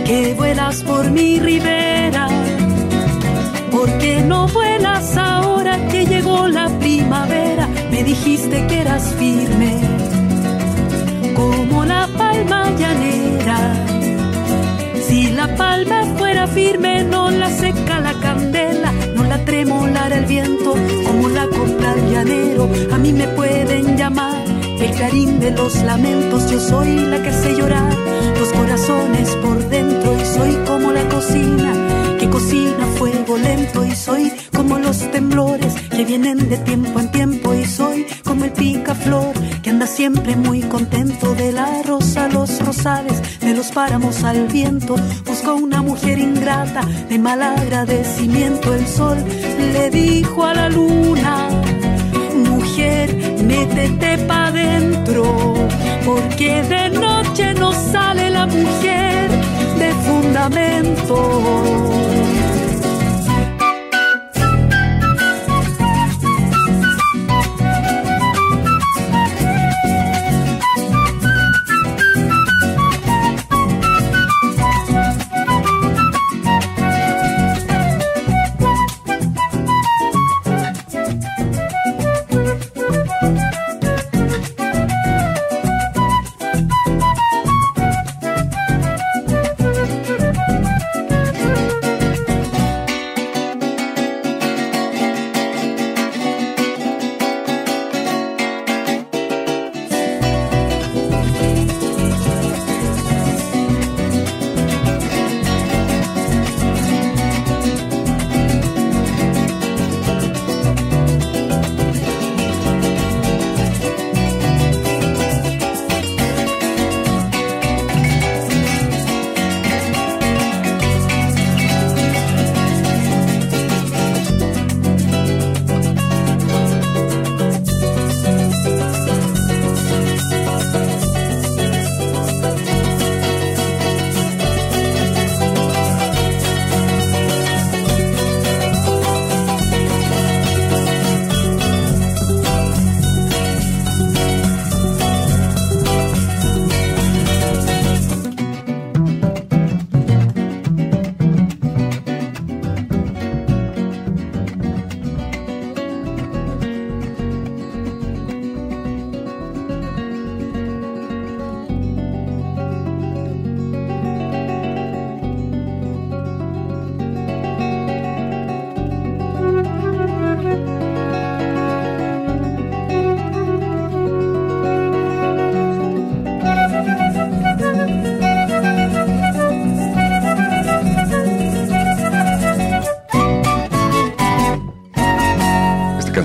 Que 0.06 0.36
vuelas 0.36 0.84
por 0.84 1.10
mi 1.10 1.40
ribera, 1.40 2.28
porque 3.72 4.22
no 4.22 4.48
vuelas 4.48 5.18
ahora 5.18 5.88
que 5.88 6.06
llegó 6.06 6.48
la 6.48 6.70
primavera, 6.80 7.68
me 7.90 8.04
dijiste 8.04 8.68
que 8.68 8.82
eras 8.82 9.16
firme, 9.16 9.80
como 11.36 11.86
la 11.86 12.08
palma 12.16 12.70
llanera. 12.78 13.58
Si 15.08 15.32
la 15.32 15.56
palma 15.56 16.06
fuera 16.18 16.46
firme, 16.48 17.04
no 17.04 17.32
la 17.32 17.50
seca 17.50 18.00
la 18.00 18.14
candela, 18.14 18.92
no 19.16 19.24
la 19.24 19.44
tremolara 19.44 20.18
el 20.18 20.26
viento, 20.26 20.76
como 21.06 21.30
la 21.30 21.48
copla 21.48 21.92
al 21.92 22.12
llanero. 22.12 22.70
A 22.94 22.98
mí 23.00 23.12
me 23.12 23.28
pueden 23.30 23.98
llamar 23.98 24.44
el 24.80 24.92
clarín 24.92 25.40
de 25.40 25.52
los 25.52 25.84
lamentos. 25.84 26.50
Yo 26.52 26.60
soy 26.60 26.96
la 26.96 27.22
que 27.22 27.32
sé 27.32 27.56
llorar 27.56 28.15
los 28.40 28.52
corazones 28.52 29.30
por 29.38 29.58
dentro, 29.70 30.18
y 30.22 30.26
soy 30.26 30.56
como 30.66 30.92
la 30.92 31.08
cocina 31.10 31.74
que 32.20 32.30
cocina 32.30 32.86
fuego 32.98 33.38
lento, 33.38 33.86
y 33.86 33.96
soy 33.96 34.32
como 34.56 34.80
los 34.80 35.12
temblores 35.12 35.74
que 35.90 36.06
vienen 36.06 36.50
de 36.50 36.58
tiempo 36.58 37.00
en 37.00 37.12
tiempo, 37.12 37.54
y 37.54 37.66
soy 37.66 38.06
como 38.24 38.46
el 38.46 38.52
picaflor 38.52 39.34
que 39.62 39.70
anda 39.72 39.88
siempre 39.88 40.36
muy 40.36 40.62
contento 40.62 41.34
de 41.36 41.52
la 41.52 41.82
rosa 41.84 42.26
a 42.26 42.30
los 42.30 42.60
rosales, 42.64 43.40
de 43.40 43.54
los 43.56 43.72
páramos 43.72 44.24
al 44.24 44.48
viento. 44.48 44.96
Busco 45.26 45.56
una 45.56 45.82
mujer 45.82 46.20
ingrata 46.20 46.82
de 47.10 47.18
mal 47.18 47.42
agradecimiento. 47.42 48.74
El 48.74 48.88
sol 48.88 49.18
le 49.74 49.90
dijo 49.90 50.46
a 50.46 50.54
la 50.54 50.70
luna, 50.70 51.50
mujer, 52.36 53.42
métete 53.44 54.20
pa' 54.20 54.52
dentro, 54.52 55.24
porque 56.06 56.62
de 56.64 56.90
noche 56.92 57.54
no 57.56 57.72
sale 57.92 58.15
la 58.36 58.46
mujer 58.46 59.30
de 59.80 59.90
fundamento. 60.06 61.16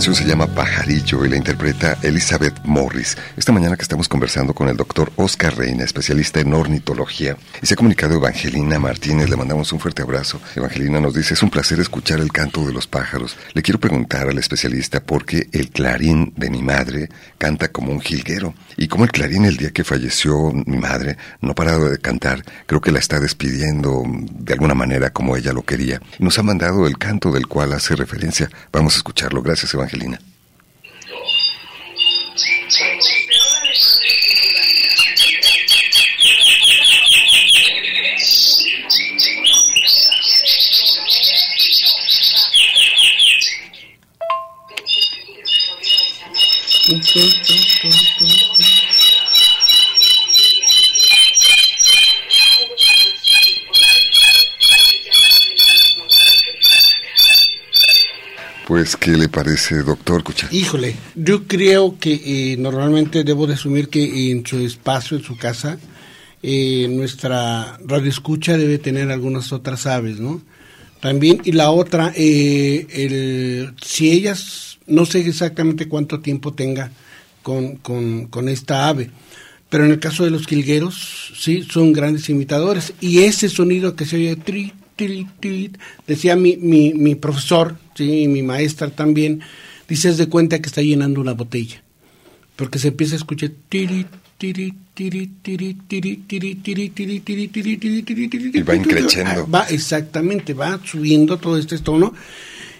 Se 0.00 0.24
llama 0.24 0.46
Pajarillo 0.46 1.26
y 1.26 1.28
la 1.28 1.36
interpreta 1.36 1.98
Elizabeth 2.02 2.54
Morris. 2.70 3.18
Esta 3.36 3.52
mañana 3.52 3.76
que 3.76 3.82
estamos 3.82 4.08
conversando 4.08 4.54
con 4.54 4.68
el 4.68 4.76
doctor 4.76 5.12
Oscar 5.16 5.56
Reina, 5.56 5.84
especialista 5.84 6.38
en 6.38 6.54
ornitología, 6.54 7.36
y 7.60 7.66
se 7.66 7.74
ha 7.74 7.76
comunicado 7.76 8.14
Evangelina 8.14 8.78
Martínez, 8.78 9.28
le 9.28 9.36
mandamos 9.36 9.72
un 9.72 9.80
fuerte 9.80 10.02
abrazo. 10.02 10.40
Evangelina 10.54 11.00
nos 11.00 11.14
dice, 11.14 11.34
es 11.34 11.42
un 11.42 11.50
placer 11.50 11.80
escuchar 11.80 12.20
el 12.20 12.30
canto 12.30 12.64
de 12.64 12.72
los 12.72 12.86
pájaros. 12.86 13.36
Le 13.54 13.62
quiero 13.62 13.80
preguntar 13.80 14.28
al 14.28 14.38
especialista 14.38 15.02
por 15.02 15.26
qué 15.26 15.48
el 15.52 15.70
clarín 15.70 16.32
de 16.36 16.48
mi 16.48 16.62
madre 16.62 17.08
canta 17.38 17.68
como 17.68 17.90
un 17.90 18.00
jilguero. 18.00 18.54
Y 18.76 18.86
como 18.86 19.02
el 19.04 19.10
clarín 19.10 19.44
el 19.44 19.56
día 19.56 19.72
que 19.72 19.82
falleció 19.82 20.52
mi 20.52 20.78
madre 20.78 21.16
no 21.40 21.56
parado 21.56 21.90
de 21.90 21.98
cantar, 21.98 22.44
creo 22.66 22.80
que 22.80 22.92
la 22.92 23.00
está 23.00 23.18
despidiendo 23.18 24.04
de 24.06 24.52
alguna 24.52 24.74
manera 24.74 25.12
como 25.12 25.36
ella 25.36 25.52
lo 25.52 25.62
quería. 25.62 26.00
Nos 26.20 26.38
ha 26.38 26.44
mandado 26.44 26.86
el 26.86 26.98
canto 26.98 27.32
del 27.32 27.48
cual 27.48 27.72
hace 27.72 27.96
referencia. 27.96 28.48
Vamos 28.72 28.94
a 28.94 28.98
escucharlo. 28.98 29.42
Gracias, 29.42 29.74
Evangelina. 29.74 30.20
Mm-hmm. 46.90 47.39
¿Qué 58.96 59.12
le 59.12 59.28
parece, 59.28 59.82
doctor 59.82 60.22
Cucha? 60.22 60.48
Híjole, 60.50 60.96
yo 61.14 61.46
creo 61.46 61.98
que 61.98 62.52
eh, 62.52 62.56
normalmente 62.56 63.24
debo 63.24 63.46
de 63.46 63.54
asumir 63.54 63.88
que 63.88 64.30
en 64.30 64.46
su 64.46 64.58
espacio, 64.58 65.16
en 65.16 65.22
su 65.22 65.36
casa, 65.36 65.78
eh, 66.42 66.86
nuestra 66.88 67.78
radio 67.84 68.10
escucha 68.10 68.56
debe 68.56 68.78
tener 68.78 69.10
algunas 69.10 69.52
otras 69.52 69.86
aves, 69.86 70.20
¿no? 70.20 70.40
También, 71.00 71.40
y 71.44 71.52
la 71.52 71.70
otra, 71.70 72.12
eh, 72.14 72.86
el, 72.90 73.74
si 73.82 74.10
ellas, 74.10 74.78
no 74.86 75.06
sé 75.06 75.20
exactamente 75.20 75.88
cuánto 75.88 76.20
tiempo 76.20 76.52
tenga 76.52 76.92
con, 77.42 77.76
con, 77.76 78.26
con 78.26 78.48
esta 78.48 78.88
ave, 78.88 79.10
pero 79.68 79.84
en 79.84 79.92
el 79.92 80.00
caso 80.00 80.24
de 80.24 80.30
los 80.30 80.46
quilgueros, 80.46 81.32
sí, 81.38 81.66
son 81.70 81.92
grandes 81.92 82.28
imitadores, 82.28 82.92
y 83.00 83.20
ese 83.20 83.48
sonido 83.48 83.96
que 83.96 84.04
se 84.04 84.16
oye 84.16 84.36
tri, 84.36 84.74
decía 86.06 86.36
mi, 86.36 86.56
mi, 86.56 86.94
mi 86.94 87.14
profesor, 87.14 87.76
y 87.98 88.28
mi 88.28 88.42
maestra 88.42 88.90
también, 88.90 89.40
dices 89.88 90.16
de 90.16 90.28
cuenta 90.28 90.60
que 90.60 90.68
está 90.68 90.82
llenando 90.82 91.20
una 91.20 91.32
botella, 91.32 91.82
porque 92.56 92.78
se 92.78 92.88
empieza 92.88 93.14
a 93.14 93.18
escuchar 93.18 93.50
tirit, 93.68 94.06
tirit, 94.38 94.74
y 94.96 95.10
va 98.62 98.76
increciendo. 98.76 99.48
Va, 99.48 99.64
exactamente, 99.68 100.54
va 100.54 100.80
subiendo 100.84 101.38
todo 101.38 101.58
este 101.58 101.78
tono. 101.78 102.14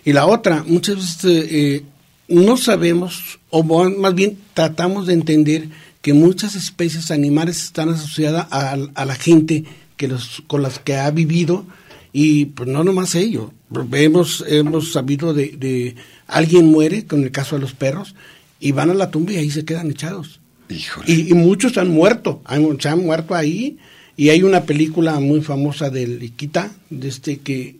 Y 0.04 0.12
la 0.12 0.26
otra, 0.26 0.64
muchas 0.66 0.96
veces 0.96 1.48
eh, 1.50 1.82
no 2.28 2.56
sabemos, 2.56 3.38
o 3.50 3.62
más 3.62 4.14
bien 4.14 4.38
tratamos 4.54 5.06
de 5.06 5.14
entender 5.14 5.68
que 6.02 6.14
muchas 6.14 6.56
especies 6.56 7.10
animales 7.10 7.62
están 7.62 7.90
asociadas 7.90 8.46
a, 8.50 8.76
a 8.94 9.04
la 9.04 9.14
gente 9.14 9.64
que 9.96 10.08
los, 10.08 10.42
con 10.46 10.62
las 10.62 10.78
que 10.78 10.96
ha 10.96 11.10
vivido 11.10 11.66
y 12.12 12.46
pues 12.46 12.68
no 12.68 12.84
nomás 12.84 13.14
ello, 13.14 13.52
hemos, 13.92 14.44
hemos 14.48 14.92
sabido 14.92 15.32
de, 15.32 15.56
de 15.56 15.94
alguien 16.26 16.66
muere, 16.66 17.06
con 17.06 17.22
el 17.22 17.30
caso 17.30 17.56
de 17.56 17.62
los 17.62 17.72
perros, 17.72 18.14
y 18.58 18.72
van 18.72 18.90
a 18.90 18.94
la 18.94 19.10
tumba 19.10 19.32
y 19.32 19.36
ahí 19.36 19.50
se 19.50 19.64
quedan 19.64 19.90
echados. 19.90 20.40
Y, 20.68 21.30
y, 21.30 21.34
muchos 21.34 21.78
han 21.78 21.90
muerto, 21.90 22.42
han, 22.44 22.80
se 22.80 22.88
han 22.88 23.04
muerto 23.04 23.34
ahí, 23.34 23.78
y 24.16 24.30
hay 24.30 24.42
una 24.42 24.64
película 24.64 25.18
muy 25.18 25.40
famosa 25.40 25.90
del 25.90 26.22
Iquita, 26.22 26.70
de 26.90 27.08
este 27.08 27.38
que 27.38 27.76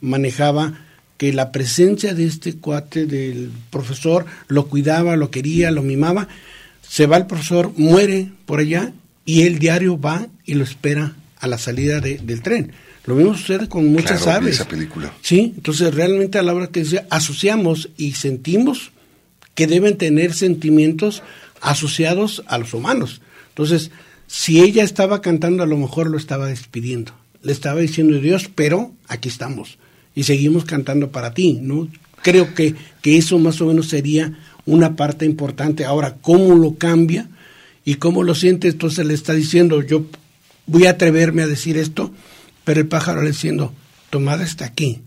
manejaba 0.00 0.84
que 1.16 1.32
la 1.32 1.50
presencia 1.50 2.14
de 2.14 2.26
este 2.26 2.54
cuate, 2.54 3.06
del 3.06 3.50
profesor, 3.70 4.24
lo 4.46 4.68
cuidaba, 4.68 5.16
lo 5.16 5.30
quería, 5.30 5.72
lo 5.72 5.82
mimaba, 5.82 6.28
se 6.88 7.06
va 7.06 7.16
el 7.16 7.26
profesor, 7.26 7.72
muere 7.76 8.30
por 8.46 8.60
allá, 8.60 8.92
y 9.24 9.42
el 9.42 9.58
diario 9.58 10.00
va 10.00 10.28
y 10.44 10.54
lo 10.54 10.64
espera 10.64 11.16
a 11.40 11.48
la 11.48 11.58
salida 11.58 12.00
de, 12.00 12.18
del 12.18 12.40
tren. 12.40 12.72
Lo 13.08 13.14
mismo 13.14 13.34
sucede 13.34 13.68
con 13.68 13.86
muchas 13.86 14.22
Claro, 14.22 14.42
aves. 14.42 14.56
esa 14.56 14.68
película. 14.68 15.12
Sí, 15.22 15.54
entonces 15.56 15.94
realmente 15.94 16.38
a 16.38 16.42
la 16.42 16.52
hora 16.54 16.66
que 16.66 16.80
dice, 16.80 17.06
asociamos 17.08 17.88
y 17.96 18.12
sentimos 18.12 18.90
que 19.54 19.66
deben 19.66 19.96
tener 19.96 20.34
sentimientos 20.34 21.22
asociados 21.62 22.42
a 22.46 22.58
los 22.58 22.74
humanos. 22.74 23.22
Entonces, 23.48 23.90
si 24.26 24.60
ella 24.60 24.84
estaba 24.84 25.22
cantando, 25.22 25.62
a 25.62 25.66
lo 25.66 25.78
mejor 25.78 26.10
lo 26.10 26.18
estaba 26.18 26.46
despidiendo. 26.48 27.12
Le 27.42 27.52
estaba 27.52 27.80
diciendo 27.80 28.20
Dios, 28.20 28.50
pero 28.54 28.92
aquí 29.08 29.28
estamos 29.30 29.78
y 30.14 30.24
seguimos 30.24 30.64
cantando 30.64 31.10
para 31.10 31.32
ti, 31.32 31.58
¿no? 31.62 31.88
Creo 32.22 32.52
que, 32.54 32.74
que 33.00 33.16
eso 33.16 33.38
más 33.38 33.60
o 33.60 33.66
menos 33.66 33.88
sería 33.88 34.36
una 34.66 34.96
parte 34.96 35.24
importante. 35.24 35.84
Ahora, 35.84 36.16
¿cómo 36.20 36.56
lo 36.56 36.74
cambia 36.74 37.28
y 37.84 37.94
cómo 37.94 38.22
lo 38.22 38.34
siente? 38.34 38.68
Entonces 38.68 39.06
le 39.06 39.14
está 39.14 39.32
diciendo, 39.32 39.80
yo 39.80 40.04
voy 40.66 40.86
a 40.86 40.90
atreverme 40.90 41.42
a 41.42 41.46
decir 41.46 41.78
esto, 41.78 42.12
pero 42.68 42.80
el 42.82 42.86
pájaro 42.86 43.22
le 43.22 43.30
diciendo, 43.30 43.72
tomada 44.10 44.44
está 44.44 44.66
aquí, 44.66 45.00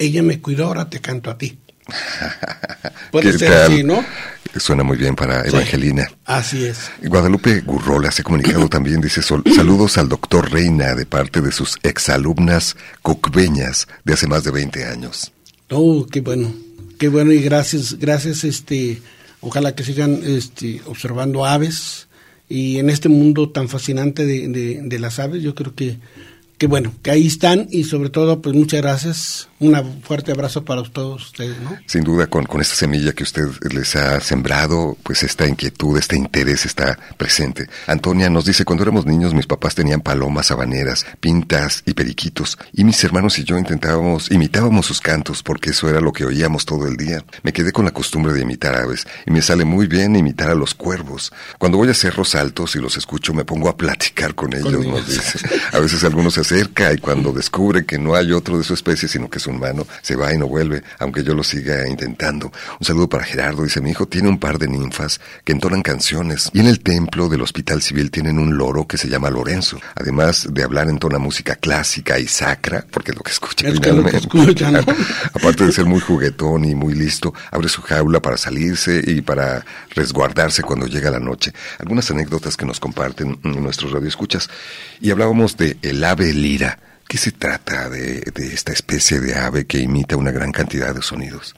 ella 0.00 0.20
me 0.24 0.40
cuidó, 0.40 0.66
ahora 0.66 0.90
te 0.90 1.00
canto 1.00 1.30
a 1.30 1.38
ti. 1.38 1.56
Puede 3.12 3.30
¿Qué 3.30 3.38
ser 3.38 3.50
tal? 3.50 3.72
así, 3.72 3.84
¿no? 3.84 4.04
Suena 4.56 4.82
muy 4.82 4.96
bien 4.96 5.14
para 5.14 5.46
Evangelina. 5.46 6.10
Así 6.24 6.64
es. 6.64 6.90
Guadalupe 7.04 7.60
Gurrola 7.60 8.10
se 8.10 8.22
ha 8.22 8.24
comunicado 8.24 8.68
también, 8.68 9.00
dice 9.00 9.22
saludos 9.22 9.96
al 9.96 10.08
doctor 10.08 10.50
Reina 10.50 10.96
de 10.96 11.06
parte 11.06 11.40
de 11.40 11.52
sus 11.52 11.76
exalumnas 11.84 12.76
cocbeñas 13.00 13.86
de 14.02 14.14
hace 14.14 14.26
más 14.26 14.42
de 14.42 14.50
20 14.50 14.84
años. 14.84 15.30
Oh, 15.70 16.08
qué 16.10 16.20
bueno, 16.20 16.52
qué 16.98 17.06
bueno 17.06 17.30
y 17.30 17.40
gracias, 17.42 17.96
gracias, 17.96 18.42
este, 18.42 19.00
ojalá 19.40 19.72
que 19.76 19.84
sigan, 19.84 20.18
este, 20.24 20.82
observando 20.86 21.46
aves 21.46 22.08
y 22.48 22.78
en 22.78 22.90
este 22.90 23.08
mundo 23.08 23.50
tan 23.50 23.68
fascinante 23.68 24.26
de, 24.26 24.48
de, 24.48 24.80
de 24.82 24.98
las 24.98 25.20
aves, 25.20 25.44
yo 25.44 25.54
creo 25.54 25.76
que, 25.76 25.98
que 26.64 26.68
bueno, 26.68 26.94
que 27.02 27.10
ahí 27.10 27.26
están 27.26 27.68
y 27.70 27.84
sobre 27.84 28.08
todo, 28.08 28.40
pues 28.40 28.56
muchas 28.56 28.80
gracias, 28.80 29.48
un 29.68 30.02
fuerte 30.02 30.32
abrazo 30.32 30.64
para 30.64 30.82
todos 30.82 31.26
ustedes, 31.26 31.58
¿no? 31.60 31.76
Sin 31.86 32.02
duda, 32.02 32.26
con, 32.26 32.44
con 32.44 32.60
esta 32.60 32.74
semilla 32.74 33.12
que 33.12 33.22
usted 33.22 33.44
les 33.72 33.96
ha 33.96 34.20
sembrado, 34.20 34.96
pues 35.02 35.22
esta 35.22 35.46
inquietud, 35.46 35.98
este 35.98 36.16
interés 36.16 36.66
está 36.66 36.98
presente. 37.16 37.68
Antonia 37.86 38.28
nos 38.30 38.44
dice, 38.44 38.64
cuando 38.64 38.82
éramos 38.82 39.06
niños 39.06 39.34
mis 39.34 39.46
papás 39.46 39.74
tenían 39.74 40.00
palomas 40.00 40.50
habaneras, 40.50 41.06
pintas 41.20 41.82
y 41.86 41.94
periquitos, 41.94 42.58
y 42.72 42.84
mis 42.84 43.02
hermanos 43.04 43.38
y 43.38 43.44
yo 43.44 43.58
intentábamos, 43.58 44.30
imitábamos 44.30 44.86
sus 44.86 45.00
cantos, 45.00 45.42
porque 45.42 45.70
eso 45.70 45.88
era 45.88 46.00
lo 46.00 46.12
que 46.12 46.24
oíamos 46.24 46.64
todo 46.64 46.86
el 46.86 46.96
día. 46.96 47.24
Me 47.42 47.52
quedé 47.52 47.72
con 47.72 47.84
la 47.84 47.92
costumbre 47.92 48.32
de 48.32 48.42
imitar 48.42 48.76
aves, 48.76 49.06
y 49.26 49.30
me 49.30 49.42
sale 49.42 49.64
muy 49.64 49.86
bien 49.86 50.16
imitar 50.16 50.50
a 50.50 50.54
los 50.54 50.74
cuervos. 50.74 51.32
Cuando 51.58 51.78
voy 51.78 51.88
a 51.88 51.94
cerros 51.94 52.34
altos 52.34 52.76
y 52.76 52.80
los 52.80 52.96
escucho, 52.96 53.34
me 53.34 53.44
pongo 53.44 53.68
a 53.68 53.76
platicar 53.76 54.34
con 54.34 54.54
ellos, 54.54 54.74
ellos. 54.74 54.86
nos 54.86 55.06
dice. 55.06 55.38
A 55.72 55.78
veces 55.78 56.04
alguno 56.04 56.30
se 56.30 56.40
acerca 56.40 56.92
y 56.92 56.98
cuando 56.98 57.32
descubre 57.32 57.84
que 57.84 57.98
no 57.98 58.14
hay 58.14 58.32
otro 58.32 58.58
de 58.58 58.64
su 58.64 58.74
especie, 58.74 59.08
sino 59.08 59.28
que 59.30 59.38
es 59.38 59.46
humano, 59.54 59.86
se 60.02 60.16
va 60.16 60.32
y 60.32 60.38
no 60.38 60.46
vuelve, 60.46 60.82
aunque 60.98 61.22
yo 61.22 61.34
lo 61.34 61.42
siga 61.42 61.88
intentando. 61.88 62.52
Un 62.78 62.86
saludo 62.86 63.08
para 63.08 63.24
Gerardo, 63.24 63.62
dice 63.62 63.80
mi 63.80 63.90
hijo 63.90 64.06
tiene 64.06 64.28
un 64.28 64.38
par 64.38 64.58
de 64.58 64.68
ninfas 64.68 65.20
que 65.44 65.52
entonan 65.52 65.82
canciones 65.82 66.50
y 66.52 66.60
en 66.60 66.66
el 66.66 66.80
templo 66.80 67.28
del 67.28 67.42
Hospital 67.42 67.82
Civil 67.82 68.10
tienen 68.10 68.38
un 68.38 68.56
loro 68.56 68.86
que 68.86 68.98
se 68.98 69.08
llama 69.08 69.30
Lorenzo. 69.30 69.78
Además 69.94 70.48
de 70.50 70.62
hablar 70.62 70.88
entona 70.88 71.18
música 71.18 71.56
clásica 71.56 72.18
y 72.18 72.26
sacra, 72.26 72.84
porque 72.90 73.12
es 73.12 73.16
lo 73.16 73.22
que 73.22 73.32
escucha 73.32 73.68
Es 73.68 73.80
que 73.80 73.92
lo 73.92 74.04
que 74.04 74.16
escucha, 74.16 74.70
¿no? 74.70 74.80
Aparte 75.34 75.66
de 75.66 75.72
ser 75.72 75.84
muy 75.84 76.00
juguetón 76.00 76.64
y 76.64 76.74
muy 76.74 76.94
listo, 76.94 77.34
abre 77.50 77.68
su 77.68 77.82
jaula 77.82 78.20
para 78.20 78.36
salirse 78.36 79.02
y 79.06 79.20
para 79.20 79.64
resguardarse 79.94 80.62
cuando 80.62 80.86
llega 80.86 81.10
la 81.10 81.20
noche. 81.20 81.52
Algunas 81.78 82.10
anécdotas 82.10 82.56
que 82.56 82.66
nos 82.66 82.80
comparten 82.80 83.38
nuestros 83.42 83.92
radioescuchas. 83.92 84.48
Y 85.00 85.10
hablábamos 85.10 85.56
de 85.56 85.76
el 85.82 86.02
ave 86.04 86.32
lira. 86.32 86.78
¿Qué 87.08 87.18
se 87.18 87.32
trata 87.32 87.88
de, 87.88 88.20
de 88.34 88.54
esta 88.54 88.72
especie 88.72 89.20
de 89.20 89.34
ave 89.34 89.66
que 89.66 89.78
imita 89.78 90.16
una 90.16 90.30
gran 90.30 90.52
cantidad 90.52 90.94
de 90.94 91.02
sonidos? 91.02 91.54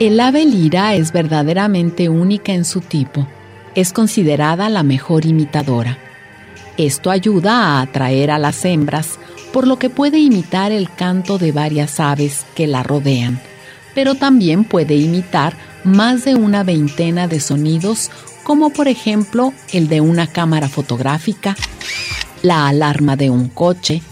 El 0.00 0.18
ave 0.18 0.44
lira 0.44 0.94
es 0.94 1.12
verdaderamente 1.12 2.08
única 2.08 2.52
en 2.52 2.64
su 2.64 2.80
tipo. 2.80 3.28
Es 3.76 3.92
considerada 3.92 4.68
la 4.68 4.82
mejor 4.82 5.24
imitadora. 5.24 5.98
Esto 6.76 7.12
ayuda 7.12 7.52
a 7.52 7.82
atraer 7.82 8.32
a 8.32 8.38
las 8.38 8.64
hembras, 8.64 9.18
por 9.52 9.68
lo 9.68 9.78
que 9.78 9.90
puede 9.90 10.18
imitar 10.18 10.72
el 10.72 10.90
canto 10.90 11.38
de 11.38 11.52
varias 11.52 12.00
aves 12.00 12.44
que 12.56 12.66
la 12.66 12.82
rodean, 12.82 13.40
pero 13.94 14.16
también 14.16 14.64
puede 14.64 14.96
imitar 14.96 15.54
más 15.84 16.24
de 16.24 16.34
una 16.34 16.64
veintena 16.64 17.28
de 17.28 17.38
sonidos, 17.38 18.10
como 18.44 18.70
por 18.70 18.86
ejemplo 18.86 19.52
el 19.72 19.88
de 19.88 20.00
una 20.00 20.26
cámara 20.26 20.68
fotográfica, 20.68 21.56
la 22.42 22.68
alarma 22.68 23.16
de 23.16 23.30
un 23.30 23.48
coche, 23.48 24.02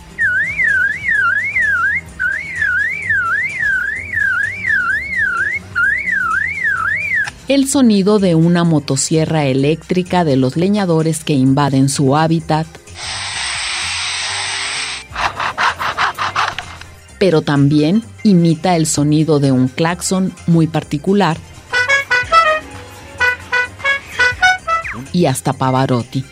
el 7.47 7.69
sonido 7.69 8.19
de 8.19 8.35
una 8.35 8.65
motosierra 8.65 9.45
eléctrica 9.45 10.25
de 10.25 10.37
los 10.37 10.57
leñadores 10.57 11.23
que 11.23 11.35
invaden 11.35 11.91
su 11.91 12.17
hábitat, 12.17 12.67
pero 17.19 17.43
también 17.43 18.03
imita 18.25 18.75
el 18.77 18.87
sonido 18.87 19.39
de 19.39 19.53
un 19.53 19.69
claxon 19.69 20.33
muy 20.47 20.67
particular 20.67 21.37
y 25.13 25.27
hasta 25.27 25.53
Pavarotti. 25.53 26.25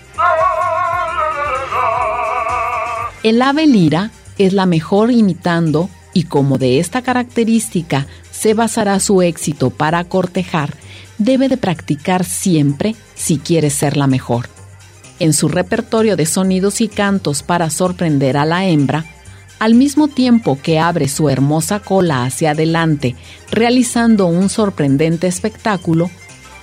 El 3.23 3.43
ave 3.43 3.67
lira 3.67 4.11
es 4.39 4.53
la 4.53 4.67
mejor 4.67 5.11
imitando 5.11 5.91
y 6.15 6.25
como 6.25 6.59
de 6.59 6.81
esta 6.81 7.03
característica 7.03 8.07
se 8.31 8.55
basará 8.55 8.99
su 9.01 9.23
éxito 9.23 9.71
para 9.71 10.03
cortejar, 10.05 10.75
debe 11.19 11.49
de 11.49 11.59
practicar 11.59 12.25
siempre 12.25 12.97
si 13.15 13.39
quiere 13.39 13.69
ser 13.69 13.97
la 13.97 14.07
mejor. 14.07 14.49
En 15.19 15.35
su 15.35 15.49
repertorio 15.49 16.17
de 16.17 16.25
sonidos 16.25 16.81
y 16.81 16.89
cantos 16.89 17.43
para 17.43 17.69
sorprender 17.69 18.39
a 18.39 18.47
la 18.47 18.65
hembra, 18.65 19.05
al 19.59 19.75
mismo 19.75 20.09
tiempo 20.09 20.59
que 20.63 20.79
abre 20.79 21.07
su 21.07 21.29
hermosa 21.29 21.81
cola 21.81 22.25
hacia 22.25 22.53
adelante, 22.53 23.15
realizando 23.51 24.27
un 24.27 24.49
sorprendente 24.49 25.27
espectáculo, 25.27 26.11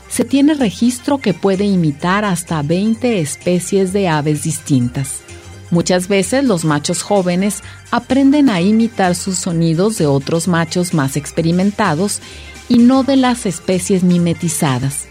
se 0.09 0.25
tiene 0.25 0.53
registro 0.53 1.17
que 1.17 1.33
puede 1.33 1.65
imitar 1.65 2.25
hasta 2.25 2.61
20 2.61 3.19
especies 3.19 3.93
de 3.93 4.07
aves 4.07 4.43
distintas. 4.43 5.21
Muchas 5.69 6.07
veces 6.07 6.43
los 6.43 6.63
machos 6.63 7.01
jóvenes 7.01 7.61
aprenden 7.91 8.49
a 8.49 8.61
imitar 8.61 9.15
sus 9.15 9.37
sonidos 9.37 9.97
de 9.97 10.05
otros 10.05 10.47
machos 10.47 10.93
más 10.93 11.17
experimentados 11.17 12.21
y 12.69 12.77
no 12.77 13.03
de 13.03 13.17
las 13.17 13.45
especies 13.45 14.03
mimetizadas. 14.03 15.07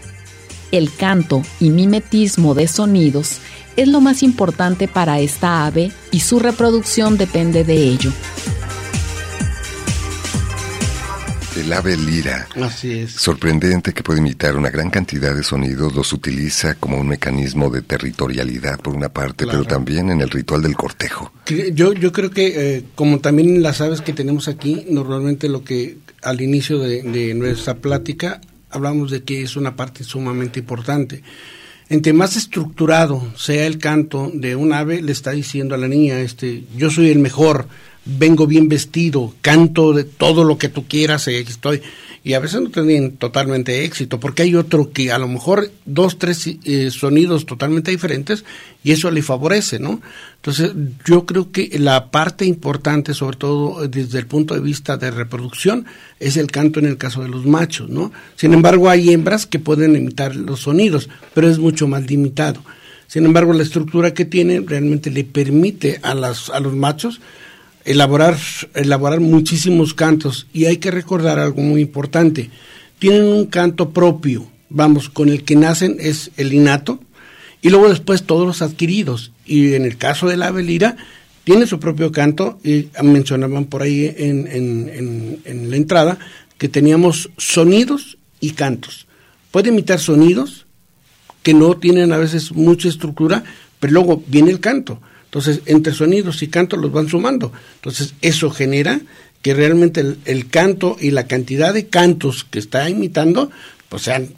El 0.71 0.93
canto 0.93 1.43
y 1.59 1.69
mimetismo 1.69 2.55
de 2.55 2.67
sonidos 2.67 3.37
es 3.75 3.87
lo 3.87 4.01
más 4.01 4.23
importante 4.23 4.87
para 4.87 5.19
esta 5.19 5.65
ave 5.65 5.91
y 6.11 6.21
su 6.21 6.39
reproducción 6.39 7.17
depende 7.17 7.63
de 7.63 7.75
ello. 7.75 8.11
El 11.57 11.73
ave 11.73 11.97
lira. 11.97 12.47
Así 12.61 12.99
es. 12.99 13.11
Sorprendente 13.11 13.93
que 13.93 14.03
puede 14.03 14.19
imitar 14.19 14.55
una 14.55 14.69
gran 14.69 14.89
cantidad 14.89 15.35
de 15.35 15.43
sonidos, 15.43 15.95
los 15.95 16.13
utiliza 16.13 16.75
como 16.75 16.97
un 16.97 17.07
mecanismo 17.07 17.69
de 17.69 17.81
territorialidad 17.81 18.79
por 18.79 18.95
una 18.95 19.09
parte, 19.09 19.47
pero 19.47 19.65
también 19.65 20.09
en 20.09 20.21
el 20.21 20.29
ritual 20.29 20.61
del 20.61 20.75
cortejo. 20.75 21.31
Yo, 21.73 21.93
yo 21.93 22.11
creo 22.11 22.29
que, 22.29 22.75
eh, 22.77 22.83
como 22.95 23.19
también 23.19 23.63
las 23.63 23.81
aves 23.81 24.01
que 24.01 24.13
tenemos 24.13 24.47
aquí, 24.47 24.85
normalmente 24.89 25.49
lo 25.49 25.63
que 25.63 25.97
al 26.21 26.41
inicio 26.41 26.79
de, 26.79 27.01
de 27.01 27.33
nuestra 27.33 27.75
plática 27.75 28.39
hablamos 28.69 29.11
de 29.11 29.23
que 29.23 29.41
es 29.41 29.55
una 29.55 29.75
parte 29.75 30.03
sumamente 30.03 30.59
importante. 30.59 31.23
Entre 31.89 32.11
más 32.11 32.35
estructurado 32.35 33.25
sea 33.37 33.65
el 33.65 33.77
canto 33.77 34.29
de 34.33 34.55
un 34.55 34.73
ave, 34.73 35.01
le 35.01 35.13
está 35.13 35.31
diciendo 35.31 35.73
a 35.73 35.77
la 35.77 35.87
niña, 35.87 36.19
este, 36.19 36.65
yo 36.75 36.89
soy 36.89 37.09
el 37.09 37.19
mejor, 37.19 37.67
vengo 38.07 38.47
bien 38.47 38.69
vestido, 38.69 39.33
canto 39.41 39.93
de 39.93 40.03
todo 40.03 40.43
lo 40.43 40.57
que 40.57 40.69
tú 40.69 40.87
quieras, 40.87 41.27
eh, 41.27 41.39
estoy. 41.39 41.81
Y 42.23 42.33
a 42.33 42.39
veces 42.39 42.61
no 42.61 42.69
tienen 42.69 43.15
totalmente 43.15 43.85
éxito, 43.85 44.19
porque 44.19 44.43
hay 44.43 44.55
otro 44.55 44.91
que 44.91 45.11
a 45.11 45.17
lo 45.17 45.29
mejor 45.29 45.71
dos, 45.85 46.17
tres 46.17 46.45
eh, 46.65 46.91
sonidos 46.91 47.45
totalmente 47.45 47.91
diferentes 47.91 48.43
y 48.83 48.91
eso 48.91 49.11
le 49.11 49.21
favorece, 49.21 49.79
¿no? 49.79 50.01
Entonces, 50.35 50.73
yo 51.05 51.25
creo 51.25 51.51
que 51.51 51.77
la 51.79 52.11
parte 52.11 52.45
importante, 52.45 53.13
sobre 53.13 53.37
todo 53.37 53.83
eh, 53.83 53.87
desde 53.87 54.19
el 54.19 54.27
punto 54.27 54.55
de 54.55 54.59
vista 54.59 54.97
de 54.97 55.11
reproducción, 55.11 55.85
es 56.19 56.35
el 56.35 56.47
canto 56.47 56.79
en 56.79 56.87
el 56.87 56.97
caso 56.97 57.21
de 57.21 57.29
los 57.29 57.45
machos, 57.45 57.89
¿no? 57.89 58.11
Sin 58.35 58.53
embargo, 58.53 58.89
hay 58.89 59.11
hembras 59.11 59.45
que 59.45 59.59
pueden 59.59 59.95
imitar 59.95 60.35
los 60.35 60.61
sonidos, 60.61 61.09
pero 61.33 61.49
es 61.49 61.59
mucho 61.59 61.87
más 61.87 62.09
limitado. 62.09 62.61
Sin 63.07 63.25
embargo, 63.25 63.53
la 63.53 63.63
estructura 63.63 64.13
que 64.13 64.25
tiene 64.25 64.59
realmente 64.59 65.09
le 65.11 65.23
permite 65.23 65.99
a, 66.03 66.13
las, 66.13 66.49
a 66.49 66.59
los 66.59 66.75
machos 66.75 67.21
elaborar, 67.87 68.37
elaborar 68.75 69.21
muchísimos 69.21 69.93
cantos 69.93 70.45
y 70.53 70.65
hay 70.65 70.77
que 70.77 70.91
recordar 70.91 71.39
algo 71.39 71.61
muy 71.61 71.81
importante. 71.81 72.49
Tienen 72.99 73.23
un 73.23 73.45
canto 73.45 73.91
propio, 73.91 74.47
vamos, 74.69 75.09
con 75.09 75.29
el 75.29 75.43
que 75.43 75.55
nacen 75.55 75.95
es 75.99 76.31
el 76.37 76.53
innato 76.53 76.99
y 77.61 77.69
luego 77.69 77.89
después 77.89 78.23
todos 78.23 78.45
los 78.45 78.61
adquiridos. 78.61 79.31
Y 79.45 79.73
en 79.73 79.85
el 79.85 79.97
caso 79.97 80.27
de 80.27 80.37
la 80.37 80.51
velira, 80.51 80.97
tiene 81.45 81.65
su 81.65 81.79
propio 81.79 82.11
canto 82.11 82.59
y 82.63 82.89
mencionaban 83.01 83.65
por 83.65 83.81
ahí 83.81 84.13
en, 84.17 84.47
en, 84.47 85.41
en 85.45 85.69
la 85.69 85.77
entrada 85.77 86.19
que 86.57 86.67
teníamos 86.67 87.29
sonidos 87.37 88.17
y 88.41 88.51
cantos. 88.51 89.07
Puede 89.51 89.69
imitar 89.69 89.99
sonidos 89.99 90.65
que 91.41 91.53
no 91.53 91.77
tienen 91.77 92.11
a 92.11 92.17
veces 92.17 92.51
mucha 92.51 92.89
estructura, 92.89 93.45
pero 93.79 93.93
luego 93.93 94.21
viene 94.27 94.51
el 94.51 94.59
canto. 94.59 94.99
Entonces, 95.37 95.61
entre 95.67 95.93
sonidos 95.93 96.41
y 96.41 96.47
canto 96.47 96.77
los 96.77 96.91
van 96.91 97.07
sumando. 97.07 97.51
Entonces, 97.75 98.15
eso 98.23 98.49
genera 98.49 98.99
que 99.43 99.53
realmente 99.53 100.03
el, 100.25 100.49
canto 100.49 100.97
y 100.99 101.11
la 101.11 101.27
cantidad 101.27 101.75
de 101.75 101.87
cantos 101.87 102.43
que 102.43 102.57
está 102.57 102.89
imitando, 102.89 103.51
pues 103.87 104.01
sean 104.01 104.29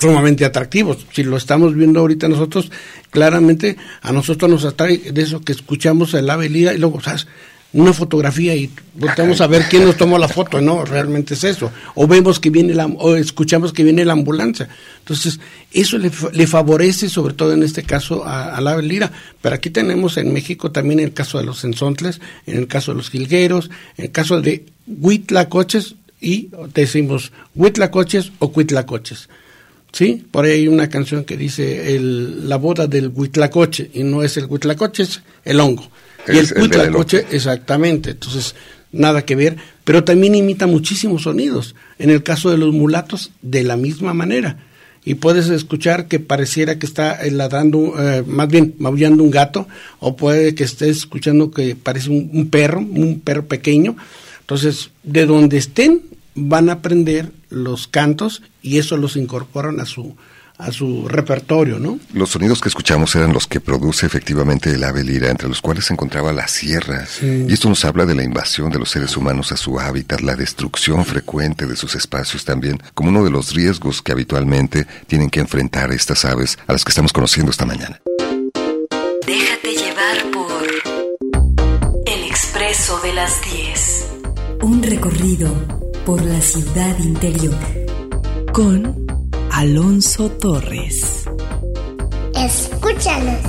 sumamente 0.00 0.44
atractivos. 0.44 1.04
Si 1.12 1.24
lo 1.24 1.36
estamos 1.36 1.74
viendo 1.74 1.98
ahorita 1.98 2.28
nosotros, 2.28 2.70
claramente 3.10 3.76
a 4.02 4.12
nosotros 4.12 4.48
nos 4.48 4.64
atrae 4.64 4.98
de 4.98 5.20
eso 5.20 5.40
que 5.40 5.50
escuchamos 5.50 6.14
el 6.14 6.30
ave 6.30 6.48
lira 6.48 6.72
y 6.72 6.78
luego, 6.78 7.00
¿sabes? 7.00 7.26
Una 7.72 7.92
fotografía 7.92 8.54
y 8.54 8.70
volteamos 8.94 9.40
a 9.40 9.46
ver 9.46 9.64
quién 9.68 9.84
nos 9.84 9.96
tomó 9.96 10.18
la 10.18 10.28
foto, 10.28 10.60
no, 10.60 10.84
realmente 10.84 11.34
es 11.34 11.44
eso. 11.44 11.70
O 11.94 12.06
vemos 12.06 12.40
que 12.40 12.50
viene 12.50 12.74
la, 12.74 12.86
o 12.86 13.16
escuchamos 13.16 13.72
que 13.72 13.84
viene 13.84 14.04
la 14.04 14.14
ambulancia. 14.14 14.68
Entonces, 15.00 15.40
eso 15.72 15.98
le, 15.98 16.10
le 16.32 16.46
favorece, 16.46 17.08
sobre 17.08 17.34
todo 17.34 17.52
en 17.52 17.62
este 17.62 17.82
caso, 17.82 18.24
a, 18.24 18.60
la 18.60 18.80
lira. 18.80 19.12
Pero 19.42 19.54
aquí 19.54 19.70
tenemos 19.70 20.16
en 20.16 20.32
México 20.32 20.70
también 20.70 21.00
el 21.00 21.12
caso 21.12 21.38
de 21.38 21.44
los 21.44 21.64
ensontles, 21.64 22.20
en 22.46 22.56
el 22.56 22.66
caso 22.66 22.92
de 22.92 22.98
los 22.98 23.10
jilgueros, 23.10 23.70
en 23.98 24.06
el 24.06 24.10
caso 24.10 24.40
de 24.40 24.64
huitlacoches, 24.86 25.96
y 26.20 26.48
decimos 26.72 27.32
huitlacoches 27.54 28.32
o 28.38 28.52
cuitlacoches. 28.52 29.28
¿Sí? 29.92 30.24
Por 30.30 30.44
ahí 30.44 30.52
hay 30.52 30.68
una 30.68 30.88
canción 30.88 31.24
que 31.24 31.36
dice 31.36 31.94
el, 31.94 32.48
la 32.48 32.56
boda 32.56 32.86
del 32.86 33.08
huitlacoche, 33.08 33.90
y 33.92 34.02
no 34.02 34.22
es 34.22 34.36
el 34.36 34.46
huitlacoche, 34.46 35.02
es 35.02 35.22
el 35.44 35.60
hongo. 35.60 35.90
Y 36.28 36.38
el, 36.38 36.48
el 36.72 37.24
exactamente. 37.30 38.10
Entonces, 38.10 38.54
nada 38.92 39.24
que 39.24 39.36
ver. 39.36 39.56
Pero 39.84 40.04
también 40.04 40.34
imita 40.34 40.66
muchísimos 40.66 41.22
sonidos. 41.22 41.74
En 41.98 42.10
el 42.10 42.22
caso 42.22 42.50
de 42.50 42.58
los 42.58 42.72
mulatos, 42.72 43.30
de 43.42 43.62
la 43.62 43.76
misma 43.76 44.14
manera. 44.14 44.58
Y 45.04 45.14
puedes 45.14 45.48
escuchar 45.48 46.08
que 46.08 46.18
pareciera 46.18 46.80
que 46.80 46.86
está 46.86 47.18
ladrando, 47.30 47.94
eh, 47.96 48.24
más 48.26 48.48
bien 48.48 48.74
maullando 48.78 49.22
un 49.22 49.30
gato, 49.30 49.68
o 50.00 50.16
puede 50.16 50.56
que 50.56 50.64
estés 50.64 50.96
escuchando 50.96 51.52
que 51.52 51.76
parece 51.76 52.10
un 52.10 52.48
perro, 52.50 52.80
un 52.80 53.20
perro 53.20 53.46
pequeño. 53.46 53.96
Entonces, 54.40 54.90
de 55.04 55.26
donde 55.26 55.58
estén, 55.58 56.02
van 56.34 56.68
a 56.68 56.74
aprender 56.74 57.30
los 57.48 57.88
cantos 57.88 58.42
y 58.62 58.78
eso 58.78 58.96
los 58.96 59.16
incorporan 59.16 59.80
a 59.80 59.86
su, 59.86 60.16
a 60.58 60.72
su 60.72 61.06
repertorio, 61.08 61.78
¿no? 61.78 61.98
Los 62.12 62.30
sonidos 62.30 62.60
que 62.60 62.68
escuchamos 62.68 63.14
eran 63.14 63.32
los 63.32 63.46
que 63.46 63.60
produce 63.60 64.06
efectivamente 64.06 64.70
el 64.72 64.84
ave 64.84 65.04
lira, 65.04 65.30
entre 65.30 65.48
los 65.48 65.60
cuales 65.60 65.86
se 65.86 65.92
encontraba 65.92 66.32
la 66.32 66.48
sierra. 66.48 67.06
Y 67.22 67.52
esto 67.52 67.68
nos 67.68 67.84
habla 67.84 68.06
de 68.06 68.14
la 68.14 68.22
invasión 68.22 68.70
de 68.70 68.78
los 68.78 68.90
seres 68.90 69.16
humanos 69.16 69.52
a 69.52 69.56
su 69.56 69.78
hábitat, 69.78 70.20
la 70.20 70.36
destrucción 70.36 71.04
frecuente 71.04 71.66
de 71.66 71.76
sus 71.76 71.94
espacios 71.94 72.44
también, 72.44 72.82
como 72.94 73.10
uno 73.10 73.24
de 73.24 73.30
los 73.30 73.54
riesgos 73.54 74.02
que 74.02 74.12
habitualmente 74.12 74.86
tienen 75.06 75.30
que 75.30 75.40
enfrentar 75.40 75.92
estas 75.92 76.24
aves 76.24 76.58
a 76.66 76.72
las 76.72 76.84
que 76.84 76.90
estamos 76.90 77.12
conociendo 77.12 77.50
esta 77.50 77.66
mañana. 77.66 78.00
Déjate 79.26 79.74
llevar 79.74 80.30
por 80.32 80.62
el 82.06 82.24
expreso 82.24 82.98
de 83.00 83.12
las 83.12 83.32
10. 83.42 84.06
Un 84.62 84.82
recorrido 84.82 85.52
por 86.04 86.24
la 86.24 86.40
ciudad 86.40 86.98
interior 86.98 87.54
con 88.52 89.06
Alonso 89.58 90.28
Torres. 90.32 91.24
Escúchanos. 92.34 93.40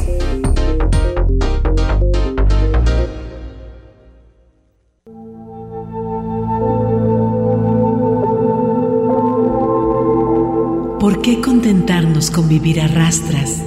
¿Por 10.98 11.22
qué 11.22 11.42
contentarnos 11.42 12.32
con 12.32 12.48
vivir 12.48 12.80
a 12.80 12.88
rastras 12.88 13.62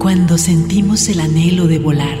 cuando 0.00 0.38
sentimos 0.38 1.08
el 1.08 1.20
anhelo 1.20 1.68
de 1.68 1.78
volar? 1.78 2.18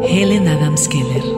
Helen 0.00 0.48
Adams 0.48 0.88
Keller 0.88 1.31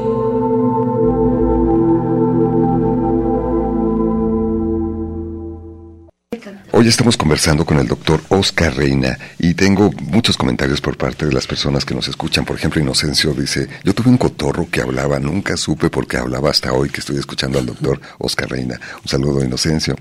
Hoy 6.85 6.89
estamos 6.89 7.17
conversando 7.17 7.65
con 7.65 7.79
el 7.79 7.89
doctor 7.89 8.23
Oscar 8.29 8.77
Reina 8.77 9.19
y 9.39 9.55
tengo 9.55 9.91
muchos 10.03 10.37
comentarios 10.37 10.83
por 10.83 10.99
parte 10.99 11.25
de 11.25 11.33
las 11.33 11.47
personas 11.47 11.83
que 11.83 11.95
nos 11.95 12.09
escuchan. 12.09 12.45
Por 12.45 12.57
ejemplo, 12.57 12.79
Inocencio 12.79 13.33
dice, 13.33 13.71
yo 13.85 13.95
tuve 13.95 14.11
un 14.11 14.19
cotorro 14.19 14.69
que 14.71 14.83
hablaba, 14.83 15.19
nunca 15.19 15.57
supe 15.57 15.89
por 15.89 16.07
qué 16.07 16.19
hablaba 16.19 16.51
hasta 16.51 16.75
hoy 16.75 16.91
que 16.91 17.01
estoy 17.01 17.17
escuchando 17.17 17.59
al 17.59 17.65
doctor 17.65 18.03
Oscar 18.19 18.51
Reina. 18.51 18.79
Un 19.03 19.09
saludo, 19.09 19.43
Inocencio. 19.43 19.97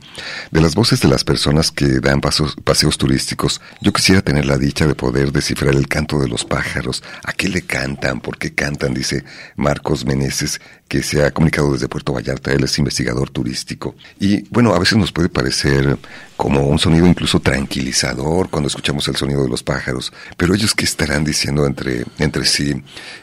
De 0.52 0.60
las 0.60 0.76
voces 0.76 1.00
de 1.00 1.08
las 1.08 1.24
personas 1.24 1.72
que 1.72 2.02
dan 2.02 2.20
paseos 2.20 2.98
turísticos, 2.98 3.62
yo 3.80 3.94
quisiera 3.94 4.22
tener 4.22 4.46
la 4.46 4.58
dicha 4.58 4.86
de 4.86 4.94
poder 4.94 5.32
descifrar 5.32 5.76
el 5.76 5.88
canto 5.88 6.20
de 6.20 6.28
los 6.28 6.44
pájaros. 6.44 7.02
¿A 7.24 7.32
qué 7.32 7.48
le 7.48 7.62
cantan? 7.62 8.20
¿Por 8.20 8.38
qué 8.38 8.54
cantan? 8.54 8.94
Dice 8.94 9.24
Marcos 9.56 10.04
Meneses, 10.04 10.60
que 10.88 11.02
se 11.02 11.24
ha 11.24 11.32
comunicado 11.32 11.74
desde 11.74 11.88
Puerto 11.88 12.14
Vallarta. 12.14 12.52
Él 12.52 12.64
es 12.64 12.78
investigador 12.78 13.30
turístico. 13.30 13.96
Y 14.20 14.44
bueno, 14.50 14.74
a 14.76 14.80
veces 14.80 14.98
nos 14.98 15.12
puede 15.12 15.30
parecer 15.30 15.98
como 16.38 16.68
un 16.68 16.78
sonido 16.78 17.08
incluso 17.08 17.40
tranquilizador 17.40 18.50
cuando 18.50 18.68
escuchamos 18.68 19.08
el 19.08 19.16
sonido 19.16 19.44
de 19.44 19.50
los 19.50 19.64
pájaros. 19.64 20.12
Pero 20.38 20.54
ellos 20.54 20.74
qué 20.74 20.86
estarán 20.86 21.24
diciendo 21.24 21.66
entre, 21.66 22.06
entre 22.20 22.46
sí, 22.46 22.74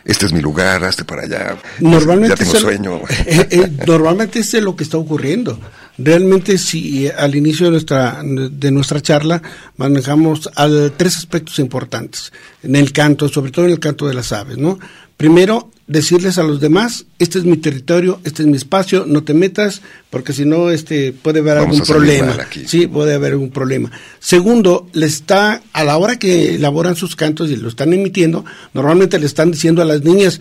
este 0.04 0.26
es 0.26 0.32
mi 0.32 0.40
lugar, 0.40 0.84
hazte 0.84 1.04
para 1.04 1.22
allá, 1.22 1.58
normalmente 1.80 2.44
ya 2.44 2.44
tengo 2.44 2.58
sueño. 2.58 3.00
Eh, 3.26 3.46
eh, 3.50 3.70
normalmente 3.86 4.40
es 4.40 4.52
lo 4.54 4.74
que 4.74 4.82
está 4.82 4.96
ocurriendo. 4.96 5.60
Realmente 5.98 6.58
si 6.58 7.06
eh, 7.06 7.12
al 7.12 7.34
inicio 7.34 7.66
de 7.66 7.72
nuestra, 7.72 8.20
de 8.24 8.70
nuestra 8.70 9.00
charla 9.00 9.42
manejamos 9.76 10.50
al, 10.56 10.92
tres 10.96 11.16
aspectos 11.16 11.58
importantes 11.58 12.32
en 12.62 12.76
el 12.76 12.92
canto, 12.92 13.28
sobre 13.28 13.52
todo 13.52 13.66
en 13.66 13.72
el 13.72 13.78
canto 13.78 14.08
de 14.08 14.14
las 14.14 14.32
aves, 14.32 14.56
¿no? 14.56 14.78
Primero, 15.16 15.70
decirles 15.90 16.38
a 16.38 16.44
los 16.44 16.60
demás, 16.60 17.04
este 17.18 17.40
es 17.40 17.44
mi 17.44 17.56
territorio, 17.56 18.20
este 18.22 18.42
es 18.42 18.48
mi 18.48 18.56
espacio, 18.56 19.06
no 19.08 19.24
te 19.24 19.34
metas, 19.34 19.82
porque 20.08 20.32
si 20.32 20.44
no, 20.44 20.70
este, 20.70 21.12
puede 21.12 21.40
haber 21.40 21.58
algún 21.58 21.80
problema. 21.80 22.36
Sí, 22.64 22.86
puede 22.86 23.14
haber 23.14 23.32
algún 23.32 23.50
problema. 23.50 23.90
Segundo, 24.20 24.88
le 24.92 25.06
está, 25.06 25.60
a 25.72 25.82
la 25.82 25.98
hora 25.98 26.16
que 26.16 26.54
elaboran 26.54 26.94
sus 26.94 27.16
cantos 27.16 27.50
y 27.50 27.56
lo 27.56 27.68
están 27.68 27.92
emitiendo, 27.92 28.44
normalmente 28.72 29.18
le 29.18 29.26
están 29.26 29.50
diciendo 29.50 29.82
a 29.82 29.84
las 29.84 30.04
niñas, 30.04 30.40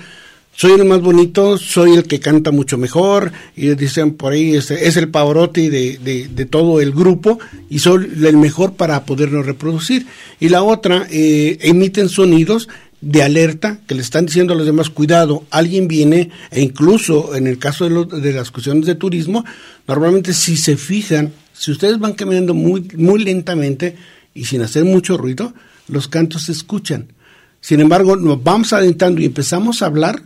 soy 0.56 0.74
el 0.74 0.86
más 0.86 1.02
bonito, 1.02 1.58
soy 1.58 1.96
el 1.96 2.04
que 2.04 2.20
canta 2.20 2.52
mucho 2.52 2.78
mejor, 2.78 3.32
y 3.56 3.70
dicen 3.70 4.14
por 4.14 4.34
ahí, 4.34 4.56
es, 4.56 4.70
es 4.70 4.98
el 4.98 5.10
Pavarotti 5.10 5.70
de, 5.70 5.98
de, 5.98 6.28
de, 6.28 6.46
todo 6.46 6.80
el 6.80 6.92
grupo, 6.92 7.40
y 7.72 7.80
soy 7.80 8.08
el 8.24 8.38
mejor 8.38 8.74
para 8.74 9.04
poderlo 9.04 9.42
reproducir. 9.42 10.06
Y 10.40 10.50
la 10.50 10.62
otra, 10.62 11.08
eh, 11.10 11.58
emiten 11.62 12.08
sonidos 12.08 12.68
de 13.02 13.24
alerta 13.24 13.80
que 13.88 13.96
le 13.96 14.02
están 14.02 14.26
diciendo 14.26 14.54
a 14.54 14.58
los 14.58 14.66
demás, 14.66 14.90
cuidado, 14.90 15.46
alguien 15.52 15.88
viene, 15.88 16.32
e 16.52 16.62
incluso 16.62 17.36
en 17.36 17.48
el 17.48 17.58
caso 17.58 17.88
de, 17.88 18.20
de 18.20 18.34
las 18.34 18.52
cuestiones 18.52 18.86
de 18.86 18.96
turismo, 18.96 19.46
normalmente 19.88 20.34
si 20.34 20.58
se 20.58 20.76
fijan, 20.76 21.32
si 21.54 21.72
ustedes 21.72 22.00
van 22.00 22.14
caminando 22.14 22.54
muy, 22.54 22.88
muy 22.96 23.24
lentamente 23.24 23.96
y 24.34 24.46
sin 24.46 24.62
hacer 24.62 24.84
mucho 24.86 25.18
ruido, 25.18 25.54
los 25.88 26.08
cantos 26.08 26.44
se 26.44 26.52
escuchan. 26.52 27.14
Sin 27.62 27.80
embargo, 27.80 28.16
nos 28.16 28.44
vamos 28.44 28.74
adentrando 28.74 29.22
y 29.22 29.26
empezamos 29.26 29.82
a 29.82 29.88
hablar 29.88 30.24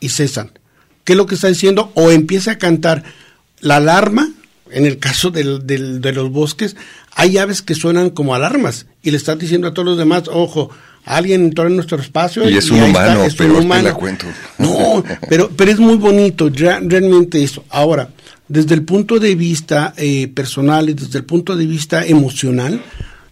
y 0.00 0.08
cesan. 0.08 0.52
¿Qué 1.04 1.12
es 1.12 1.16
lo 1.16 1.26
que 1.26 1.34
está 1.34 1.48
diciendo? 1.48 1.92
O 1.94 2.10
empieza 2.10 2.52
a 2.52 2.58
cantar 2.58 3.04
la 3.60 3.76
alarma, 3.76 4.30
en 4.70 4.86
el 4.86 4.98
caso 4.98 5.30
del, 5.30 5.66
del, 5.66 6.00
de 6.00 6.12
los 6.12 6.30
bosques, 6.30 6.76
hay 7.12 7.38
aves 7.38 7.62
que 7.62 7.74
suenan 7.74 8.10
como 8.10 8.34
alarmas 8.34 8.86
y 9.02 9.10
le 9.10 9.16
están 9.16 9.38
diciendo 9.38 9.68
a 9.68 9.74
todos 9.74 9.86
los 9.86 9.98
demás, 9.98 10.24
ojo, 10.28 10.70
alguien 11.04 11.44
entró 11.44 11.66
en 11.66 11.76
nuestro 11.76 11.98
espacio. 12.00 12.48
Y 12.48 12.56
es 12.56 12.70
un 12.70 12.82
humano, 12.82 13.24
pero 13.36 13.58
un 13.58 13.64
humano. 13.64 13.94
cuento. 13.96 14.26
No, 14.58 15.04
pero, 15.28 15.50
pero 15.56 15.70
es 15.70 15.78
muy 15.78 15.96
bonito, 15.96 16.50
realmente 16.50 17.42
eso. 17.42 17.64
Ahora, 17.70 18.08
desde 18.48 18.74
el 18.74 18.82
punto 18.82 19.18
de 19.18 19.34
vista 19.34 19.94
eh, 19.96 20.28
personal 20.28 20.88
y 20.88 20.94
desde 20.94 21.18
el 21.18 21.24
punto 21.24 21.56
de 21.56 21.66
vista 21.66 22.04
emocional, 22.04 22.82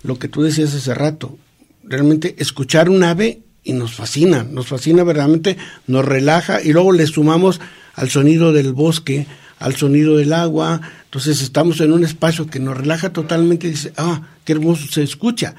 lo 0.03 0.19
que 0.19 0.29
tú 0.29 0.43
decías 0.43 0.75
hace 0.75 0.95
rato, 0.95 1.39
realmente 1.85 2.35
escuchar 2.39 2.89
un 2.89 3.05
ave 3.05 3.41
y 3.65 3.73
nos 3.73 3.95
fascina, 3.95 4.45
nos 4.45 4.67
fascina 4.67 5.05
verdaderamente, 5.05 5.57
nos 5.87 6.05
relaja 6.05 6.61
y 6.63 6.73
luego 6.73 6.93
le 6.93 7.07
sumamos 7.07 7.61
al 7.95 8.11
sonido 8.11 8.53
del 8.53 8.73
bosque, 8.73 9.27
al 9.59 9.77
sonido 9.77 10.17
del 10.17 10.33
agua, 10.33 10.81
entonces 11.05 11.43
estamos 11.43 11.81
en 11.81 11.93
un 11.93 12.05
espacio 12.05 12.47
que 12.49 12.59
nos 12.59 12.77
relaja 12.77 13.11
totalmente 13.11 13.69
y 13.69 13.73
dice, 13.73 13.93
ah, 13.97 14.23
qué 14.45 14.53
hermoso 14.53 14.87
se 14.91 15.03
escucha, 15.03 15.55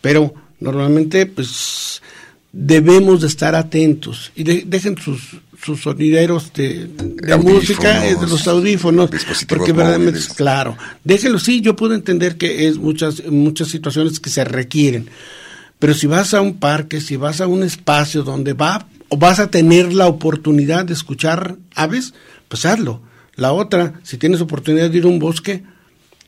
pero 0.00 0.34
normalmente 0.60 1.26
pues 1.26 2.02
debemos 2.52 3.20
de 3.20 3.28
estar 3.28 3.54
atentos 3.54 4.32
y 4.34 4.42
dejen 4.42 4.98
sus, 4.98 5.36
sus 5.62 5.82
sonideros 5.82 6.52
de, 6.52 6.88
de 6.88 7.36
música, 7.36 8.00
de 8.00 8.26
los 8.26 8.46
audífonos, 8.48 9.10
porque 9.48 9.72
verdaderamente, 9.72 10.20
claro, 10.34 10.76
déjenlo, 11.04 11.38
sí, 11.38 11.60
yo 11.60 11.76
puedo 11.76 11.94
entender 11.94 12.36
que 12.36 12.66
es 12.66 12.78
muchas, 12.78 13.24
muchas 13.26 13.68
situaciones 13.68 14.18
que 14.18 14.30
se 14.30 14.44
requieren, 14.44 15.08
pero 15.78 15.94
si 15.94 16.06
vas 16.06 16.34
a 16.34 16.40
un 16.40 16.58
parque, 16.58 17.00
si 17.00 17.16
vas 17.16 17.40
a 17.40 17.46
un 17.46 17.62
espacio 17.62 18.22
donde 18.22 18.52
va 18.52 18.86
o 19.08 19.16
vas 19.16 19.40
a 19.40 19.50
tener 19.50 19.92
la 19.92 20.06
oportunidad 20.06 20.84
de 20.84 20.94
escuchar 20.94 21.56
aves, 21.74 22.14
pues 22.48 22.64
hazlo. 22.66 23.00
La 23.34 23.52
otra, 23.52 23.94
si 24.02 24.18
tienes 24.18 24.40
oportunidad 24.40 24.90
de 24.90 24.98
ir 24.98 25.04
a 25.04 25.08
un 25.08 25.18
bosque, 25.18 25.62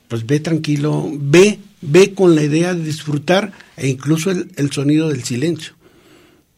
pues 0.08 0.26
ve 0.26 0.40
tranquilo, 0.40 1.10
ve, 1.12 1.58
ve 1.82 2.14
con 2.14 2.34
la 2.34 2.42
idea 2.42 2.74
de 2.74 2.82
disfrutar 2.82 3.52
e 3.76 3.88
incluso 3.88 4.30
el, 4.30 4.50
el 4.56 4.72
sonido 4.72 5.10
del 5.10 5.24
silencio 5.24 5.74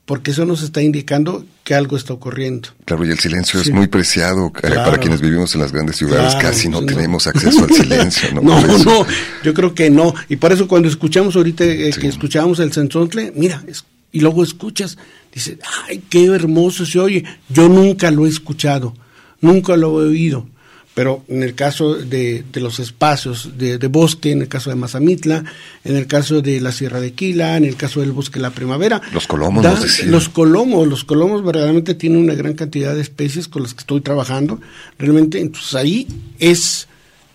porque 0.05 0.33
eso 0.33 0.45
nos 0.45 0.63
está 0.63 0.83
indicando 0.83 1.47
que 1.63 1.75
algo 1.75 1.97
está 1.97 2.13
ocurriendo. 2.13 2.69
Claro, 2.85 3.07
y 3.07 3.11
el 3.11 3.19
silencio 3.19 3.61
sí. 3.61 3.71
es 3.71 3.75
muy 3.75 3.87
preciado 3.87 4.51
claro. 4.51 4.91
para 4.91 4.99
quienes 4.99 5.21
vivimos 5.21 5.55
en 5.55 5.63
las 5.63 5.73
grandes 5.73 5.97
ciudades, 5.97 6.35
claro, 6.35 6.49
casi 6.49 6.69
no, 6.69 6.81
no, 6.81 6.87
tenemos 6.87 7.27
acceso 7.27 7.65
al 7.65 7.71
silencio. 7.75 8.29
No, 8.35 8.43
no, 8.43 8.79
no, 8.79 9.07
yo 9.43 9.55
creo 9.55 9.75
que 9.75 9.89
no. 9.89 10.15
Y 10.29 10.37
por 10.37 10.53
eso 10.53 10.69
cuando 10.69 10.89
escuchamos 10.89 11.37
ahorita 11.37 11.65
eh, 11.65 11.93
sí. 11.93 12.01
que 12.01 12.09
escuchamos 12.09 12.59
el 12.61 12.73
sensontle, 12.73 13.33
mira, 13.35 13.65
es, 13.67 13.85
y 14.13 14.21
luego 14.21 14.45
escuchas, 14.45 14.99
dices, 15.33 15.59
ay, 15.89 16.03
qué 16.11 16.27
hermoso 16.27 16.85
se 16.85 16.99
oye. 16.99 17.25
Yo 17.49 17.69
nunca 17.69 18.11
lo 18.11 18.27
he 18.27 18.29
escuchado, 18.29 18.95
nunca 19.41 19.77
lo 19.77 20.03
he 20.03 20.09
oído 20.09 20.47
pero 20.95 21.25
en 21.29 21.43
el 21.43 21.55
caso 21.55 21.97
de, 21.97 22.45
de 22.53 22.61
los 22.61 22.79
espacios 22.79 23.59
de, 23.59 23.79
de, 23.79 23.87
bosque, 23.89 24.31
en 24.31 24.43
el 24.43 24.49
caso 24.49 24.71
de 24.71 24.77
Mazamitla, 24.77 25.45
en 25.83 25.97
el 25.97 26.07
caso 26.07 26.41
de 26.41 26.61
la 26.61 26.71
Sierra 26.71 27.01
de 27.01 27.13
Quila, 27.13 27.57
en 27.57 27.65
el 27.65 27.75
caso 27.75 28.01
del 28.01 28.13
bosque 28.13 28.39
de 28.39 28.43
la 28.43 28.51
primavera. 28.51 29.03
Los 29.13 29.27
colomos, 29.27 29.65
da, 29.65 29.77
Los 30.07 30.29
colomos, 30.29 30.87
los 30.87 31.05
colomos 31.05 31.45
verdaderamente 31.45 31.95
tienen 31.95 32.21
una 32.21 32.35
gran 32.35 32.55
cantidad 32.55 32.95
de 32.95 33.03
especies 33.03 33.49
con 33.49 33.63
las 33.63 33.75
que 33.75 33.81
estoy 33.81 34.03
trabajando. 34.03 34.61
Realmente, 34.99 35.41
entonces 35.41 35.75
ahí 35.75 36.07
es 36.39 36.87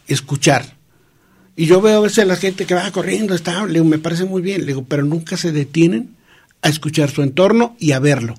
escuchar. 0.08 0.78
Y 1.58 1.66
yo 1.66 1.82
veo 1.82 1.98
a 1.98 2.02
veces 2.02 2.20
a 2.20 2.26
la 2.26 2.38
gente 2.38 2.66
que 2.66 2.76
va 2.76 2.90
corriendo, 2.92 3.36
está, 3.36 3.66
le 3.66 3.74
digo, 3.74 3.86
me 3.86 4.00
parece 4.00 4.24
muy 4.24 4.42
bien, 4.42 4.62
le 4.62 4.68
digo, 4.68 4.86
pero 4.88 5.04
nunca 5.04 5.36
se 5.36 5.52
detienen 5.52 6.16
a 6.62 6.70
escuchar 6.70 7.12
su 7.12 7.22
entorno 7.22 7.76
y 7.78 7.92
a 7.92 8.00
verlo. 8.00 8.36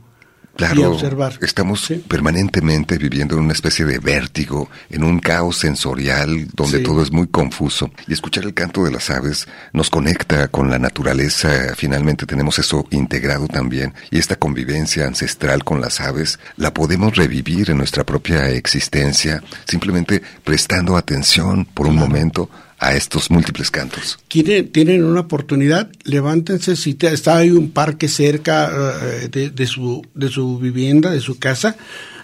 Claro, 0.60 0.80
y 0.80 0.84
observar. 0.84 1.38
estamos 1.40 1.84
¿Sí? 1.84 2.04
permanentemente 2.06 2.98
viviendo 2.98 3.36
en 3.36 3.44
una 3.44 3.52
especie 3.52 3.84
de 3.84 3.98
vértigo, 3.98 4.68
en 4.90 5.04
un 5.04 5.18
caos 5.18 5.56
sensorial 5.58 6.48
donde 6.54 6.78
sí. 6.78 6.84
todo 6.84 7.02
es 7.02 7.10
muy 7.10 7.28
confuso. 7.28 7.90
Y 8.06 8.12
escuchar 8.12 8.44
el 8.44 8.54
canto 8.54 8.84
de 8.84 8.90
las 8.90 9.10
aves 9.10 9.48
nos 9.72 9.90
conecta 9.90 10.48
con 10.48 10.70
la 10.70 10.78
naturaleza, 10.78 11.74
finalmente 11.76 12.26
tenemos 12.26 12.58
eso 12.58 12.86
integrado 12.90 13.48
también. 13.48 13.94
Y 14.10 14.18
esta 14.18 14.36
convivencia 14.36 15.06
ancestral 15.06 15.64
con 15.64 15.80
las 15.80 16.00
aves 16.00 16.38
la 16.56 16.74
podemos 16.74 17.16
revivir 17.16 17.70
en 17.70 17.78
nuestra 17.78 18.04
propia 18.04 18.48
existencia, 18.50 19.42
simplemente 19.66 20.22
prestando 20.44 20.96
atención 20.96 21.64
por 21.64 21.86
un 21.86 21.96
momento 21.96 22.50
a 22.80 22.94
estos 22.94 23.30
múltiples 23.30 23.70
cantos. 23.70 24.18
¿Quieren, 24.28 24.72
tienen 24.72 25.04
una 25.04 25.20
oportunidad, 25.20 25.90
levántense, 26.04 26.76
si 26.76 26.96
está 27.00 27.36
ahí 27.36 27.50
un 27.50 27.70
parque 27.70 28.08
cerca 28.08 28.70
de, 29.30 29.50
de, 29.50 29.66
su, 29.66 30.04
de 30.14 30.28
su 30.28 30.58
vivienda, 30.58 31.10
de 31.10 31.20
su 31.20 31.38
casa, 31.38 31.76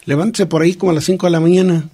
levántense 0.07 0.47
por 0.47 0.63
ahí 0.63 0.75
como 0.75 0.93
a 0.93 0.95
las 0.95 1.05
5 1.05 1.27
de 1.27 1.31
la 1.31 1.41
mañana 1.41 1.89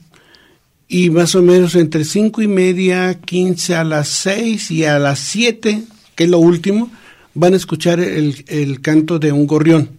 y 0.87 1.11
más 1.11 1.35
o 1.35 1.43
menos 1.43 1.75
entre 1.75 2.05
5 2.05 2.41
y 2.43 2.49
media, 2.49 3.15
15 3.15 3.75
a 3.75 3.83
las 3.83 4.09
6 4.09 4.71
y 4.71 4.85
a 4.85 4.99
las 4.99 5.19
7, 5.19 5.83
que 6.15 6.25
es 6.25 6.31
lo 6.31 6.39
último, 6.39 6.91
van 7.35 7.55
a 7.55 7.57
escuchar 7.57 7.99
el, 7.99 8.45
el 8.47 8.81
canto 8.81 9.19
de 9.19 9.33
un 9.33 9.47
gorrión, 9.47 9.91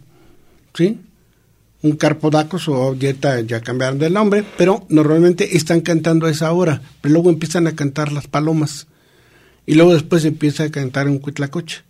¿sí? 0.73 0.99
Un 1.83 1.97
carpodacos 1.97 2.67
o 2.69 2.95
ya, 2.95 3.13
ya 3.41 3.61
cambiaron 3.61 3.99
de 3.99 4.09
nombre, 4.09 4.43
pero 4.57 4.85
normalmente 4.89 5.57
están 5.57 5.81
cantando 5.81 6.25
a 6.25 6.31
esa 6.31 6.51
hora, 6.51 6.81
pero 7.01 7.13
luego 7.13 7.29
empiezan 7.29 7.67
a 7.67 7.75
cantar 7.75 8.11
las 8.11 8.27
palomas 8.27 8.87
y 9.65 9.75
luego 9.75 9.93
después 9.93 10.25
empieza 10.25 10.63
a 10.63 10.71
cantar 10.71 11.07
un 11.07 11.19
cuitlacoche. 11.19 11.83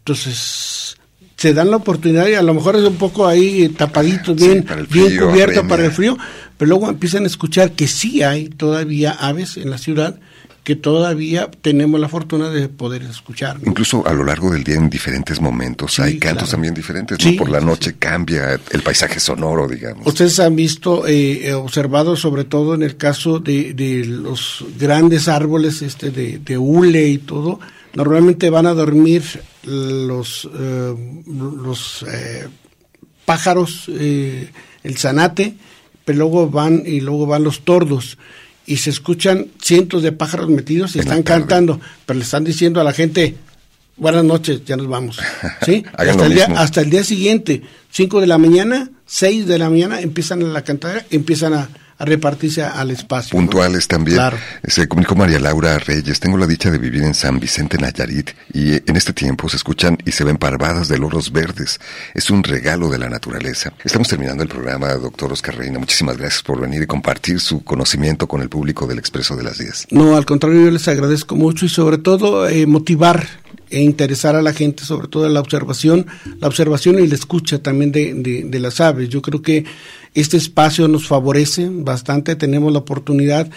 Entonces, 0.00 0.98
se 1.36 1.54
dan 1.54 1.70
la 1.70 1.78
oportunidad 1.78 2.28
y 2.28 2.34
a 2.34 2.42
lo 2.42 2.52
mejor 2.52 2.76
es 2.76 2.82
un 2.82 2.96
poco 2.96 3.26
ahí 3.26 3.70
tapadito, 3.70 4.34
bien, 4.34 4.66
sí, 4.68 4.74
frío, 4.86 5.06
bien 5.06 5.18
cubierto 5.18 5.66
para 5.66 5.86
el 5.86 5.90
frío, 5.90 6.18
pero 6.58 6.68
luego 6.68 6.90
empiezan 6.90 7.24
a 7.24 7.26
escuchar 7.26 7.72
que 7.72 7.86
sí 7.86 8.22
hay 8.22 8.50
todavía 8.50 9.12
aves 9.12 9.56
en 9.56 9.70
la 9.70 9.78
ciudad 9.78 10.20
que 10.64 10.76
todavía 10.76 11.50
tenemos 11.60 12.00
la 12.00 12.08
fortuna 12.08 12.48
de 12.48 12.68
poder 12.70 13.02
escuchar. 13.02 13.58
Incluso 13.64 14.06
a 14.06 14.14
lo 14.14 14.24
largo 14.24 14.50
del 14.50 14.64
día 14.64 14.76
en 14.76 14.88
diferentes 14.88 15.40
momentos 15.40 16.00
hay 16.00 16.18
cantos 16.18 16.50
también 16.50 16.72
diferentes, 16.72 17.24
¿no? 17.24 17.36
Por 17.36 17.50
la 17.50 17.60
noche 17.60 17.96
cambia 17.98 18.58
el 18.70 18.82
paisaje 18.82 19.20
sonoro, 19.20 19.68
digamos. 19.68 20.06
Ustedes 20.06 20.40
han 20.40 20.56
visto, 20.56 21.06
eh, 21.06 21.52
observado 21.52 22.16
sobre 22.16 22.44
todo 22.44 22.74
en 22.74 22.82
el 22.82 22.96
caso 22.96 23.38
de, 23.40 23.74
de 23.74 24.06
los 24.06 24.64
grandes 24.78 25.28
árboles 25.28 25.82
este 25.82 26.10
de, 26.10 26.38
de 26.38 26.56
hule 26.56 27.08
y 27.08 27.18
todo, 27.18 27.60
normalmente 27.94 28.48
van 28.48 28.66
a 28.66 28.72
dormir 28.72 29.22
los, 29.64 30.48
eh, 30.58 30.94
los 31.26 32.04
eh, 32.08 32.48
pájaros, 33.26 33.90
eh, 33.90 34.50
el 34.82 34.96
zanate, 34.96 35.54
pero 36.04 36.20
luego 36.20 36.48
van 36.48 36.82
y 36.86 37.00
luego 37.00 37.26
van 37.26 37.44
los 37.44 37.60
tordos 37.60 38.18
y 38.66 38.78
se 38.78 38.90
escuchan 38.90 39.48
cientos 39.62 40.02
de 40.02 40.12
pájaros 40.12 40.48
metidos 40.48 40.96
y 40.96 41.00
están 41.00 41.22
cantando, 41.22 41.80
pero 42.06 42.18
le 42.18 42.24
están 42.24 42.44
diciendo 42.44 42.80
a 42.80 42.84
la 42.84 42.92
gente, 42.92 43.36
buenas 43.96 44.24
noches, 44.24 44.64
ya 44.64 44.76
nos 44.76 44.88
vamos. 44.88 45.18
¿Sí? 45.64 45.84
hasta, 45.92 46.26
el 46.26 46.34
día, 46.34 46.46
hasta 46.56 46.80
el 46.80 46.90
día 46.90 47.04
siguiente, 47.04 47.62
5 47.90 48.20
de 48.20 48.26
la 48.26 48.38
mañana, 48.38 48.90
6 49.06 49.46
de 49.46 49.58
la 49.58 49.70
mañana, 49.70 50.00
empiezan 50.00 50.42
a 50.42 50.46
la 50.46 50.62
cantadera, 50.62 51.04
empiezan 51.10 51.54
a, 51.54 51.68
a 51.98 52.04
repartirse 52.04 52.62
al 52.62 52.90
espacio. 52.90 53.30
Puntuales 53.30 53.88
también. 53.88 54.20
Se 54.64 54.88
comunicó 54.88 55.14
María 55.14 55.38
Laura 55.38 55.78
Reyes. 55.78 56.20
Tengo 56.20 56.36
la 56.36 56.46
dicha 56.46 56.70
de 56.70 56.78
vivir 56.78 57.02
en 57.02 57.14
San 57.14 57.38
Vicente 57.38 57.78
Nayarit 57.78 58.30
y 58.52 58.74
en 58.74 58.96
este 58.96 59.12
tiempo 59.12 59.48
se 59.48 59.56
escuchan 59.56 59.98
y 60.04 60.12
se 60.12 60.24
ven 60.24 60.36
parvadas 60.36 60.88
de 60.88 60.98
loros 60.98 61.32
verdes. 61.32 61.80
Es 62.14 62.30
un 62.30 62.42
regalo 62.42 62.90
de 62.90 62.98
la 62.98 63.08
naturaleza. 63.08 63.72
Estamos 63.84 64.08
terminando 64.08 64.42
el 64.42 64.48
programa, 64.48 64.92
doctor 64.94 65.32
Oscar 65.32 65.56
Reina. 65.56 65.78
Muchísimas 65.78 66.16
gracias 66.16 66.42
por 66.42 66.60
venir 66.60 66.82
y 66.82 66.86
compartir 66.86 67.40
su 67.40 67.62
conocimiento 67.62 68.26
con 68.26 68.40
el 68.40 68.48
público 68.48 68.86
del 68.86 68.98
Expreso 68.98 69.36
de 69.36 69.44
las 69.44 69.58
10. 69.58 69.88
No, 69.90 70.16
al 70.16 70.26
contrario, 70.26 70.64
yo 70.64 70.70
les 70.70 70.88
agradezco 70.88 71.36
mucho 71.36 71.66
y 71.66 71.68
sobre 71.68 71.98
todo 71.98 72.48
eh, 72.48 72.66
motivar 72.66 73.43
e 73.74 73.82
interesar 73.82 74.36
a 74.36 74.42
la 74.42 74.52
gente, 74.52 74.84
sobre 74.84 75.08
todo 75.08 75.28
la 75.28 75.40
observación, 75.40 76.06
la 76.40 76.48
observación 76.48 76.98
y 76.98 77.06
la 77.06 77.14
escucha 77.14 77.62
también 77.62 77.92
de, 77.92 78.14
de, 78.14 78.44
de 78.44 78.60
las 78.60 78.80
aves. 78.80 79.08
Yo 79.08 79.20
creo 79.22 79.42
que 79.42 79.64
este 80.14 80.36
espacio 80.36 80.86
nos 80.86 81.08
favorece 81.08 81.68
bastante, 81.70 82.36
tenemos 82.36 82.72
la 82.72 82.78
oportunidad 82.78 83.50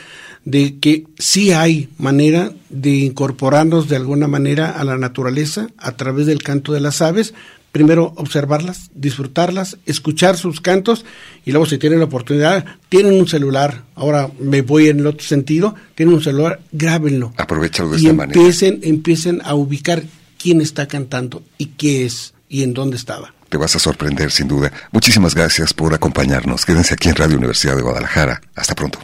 de 0.44 0.80
que 0.80 1.06
sí 1.20 1.52
hay 1.52 1.90
manera 1.98 2.54
de 2.70 2.92
incorporarnos 2.92 3.90
de 3.90 3.98
alguna 3.98 4.28
manera 4.28 4.72
a 4.72 4.84
la 4.84 4.98
naturaleza 4.98 5.68
a 5.78 5.98
través 5.98 6.26
del 6.26 6.42
canto 6.42 6.74
de 6.74 6.80
las 6.80 7.02
aves. 7.02 7.34
Primero 7.78 8.12
observarlas, 8.16 8.90
disfrutarlas, 8.96 9.78
escuchar 9.86 10.36
sus 10.36 10.62
cantos 10.62 11.06
y 11.46 11.52
luego 11.52 11.68
si 11.68 11.78
tienen 11.78 12.00
la 12.00 12.06
oportunidad, 12.06 12.66
tienen 12.90 13.14
un 13.14 13.28
celular, 13.28 13.84
ahora 13.94 14.32
me 14.40 14.64
voy 14.64 14.88
en 14.88 14.98
el 15.02 15.06
otro 15.06 15.24
sentido, 15.24 15.76
tienen 15.94 16.16
un 16.16 16.24
celular, 16.24 16.60
grábenlo. 16.72 17.36
Aprovechalo 17.38 17.90
de 17.90 17.98
y 17.98 18.08
esta 18.08 18.24
empiecen, 18.24 18.74
manera. 18.74 18.90
Empiecen 18.90 19.42
a 19.46 19.54
ubicar 19.54 20.02
quién 20.42 20.60
está 20.60 20.88
cantando 20.88 21.44
y 21.60 21.68
qué 21.68 22.08
es 22.08 22.34
y 22.50 22.64
en 22.64 22.74
dónde 22.74 22.98
estaba. 22.98 23.32
Te 23.48 23.58
vas 23.58 23.76
a 23.76 23.80
sorprender 23.80 24.32
sin 24.32 24.48
duda. 24.48 24.74
Muchísimas 24.92 25.36
gracias 25.36 25.72
por 25.72 25.94
acompañarnos. 25.94 26.66
Quédense 26.66 26.96
aquí 26.96 27.10
en 27.10 27.16
Radio 27.16 27.38
Universidad 27.38 27.76
de 27.76 27.84
Guadalajara. 27.84 28.42
Hasta 28.56 28.74
pronto. 28.74 28.98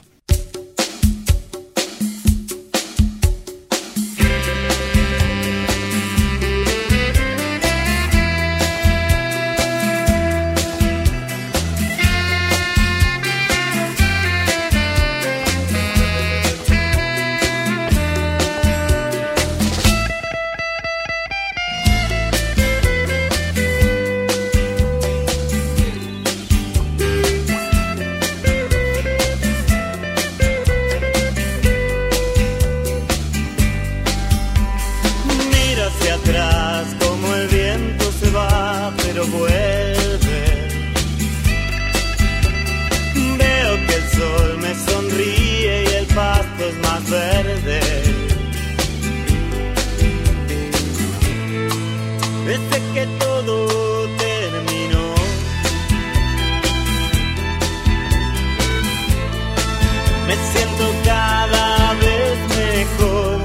me 60.28 60.36
siento 60.52 60.86
cada 61.04 61.94
vez 61.96 62.38
mejor. 62.58 63.40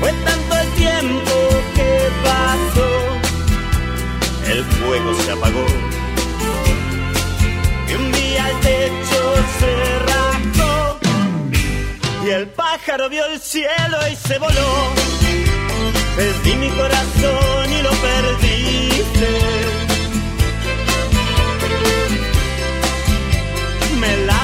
Fue 0.00 0.12
tanto 0.12 0.52
el 0.62 0.68
tiempo 0.72 1.34
que 1.74 2.10
pasó, 2.24 2.90
el 4.52 4.60
fuego 4.64 5.14
se 5.14 5.30
apagó 5.32 5.66
y 7.88 7.90
un 7.94 8.12
día 8.12 8.50
el 8.50 8.56
techo 8.60 9.20
se 9.58 9.72
rasgó 10.10 10.98
y 12.26 12.28
el 12.30 12.46
pájaro 12.48 13.08
vio 13.08 13.24
el 13.26 13.40
cielo 13.40 13.98
y 14.10 14.16
se 14.16 14.38
voló. 14.38 14.92
Perdí 16.16 16.54
mi 16.56 16.70
corazón 16.70 17.72
y 17.72 17.82
lo 17.82 17.90
perdiste. 17.90 19.93
me 24.04 24.16
la 24.26 24.43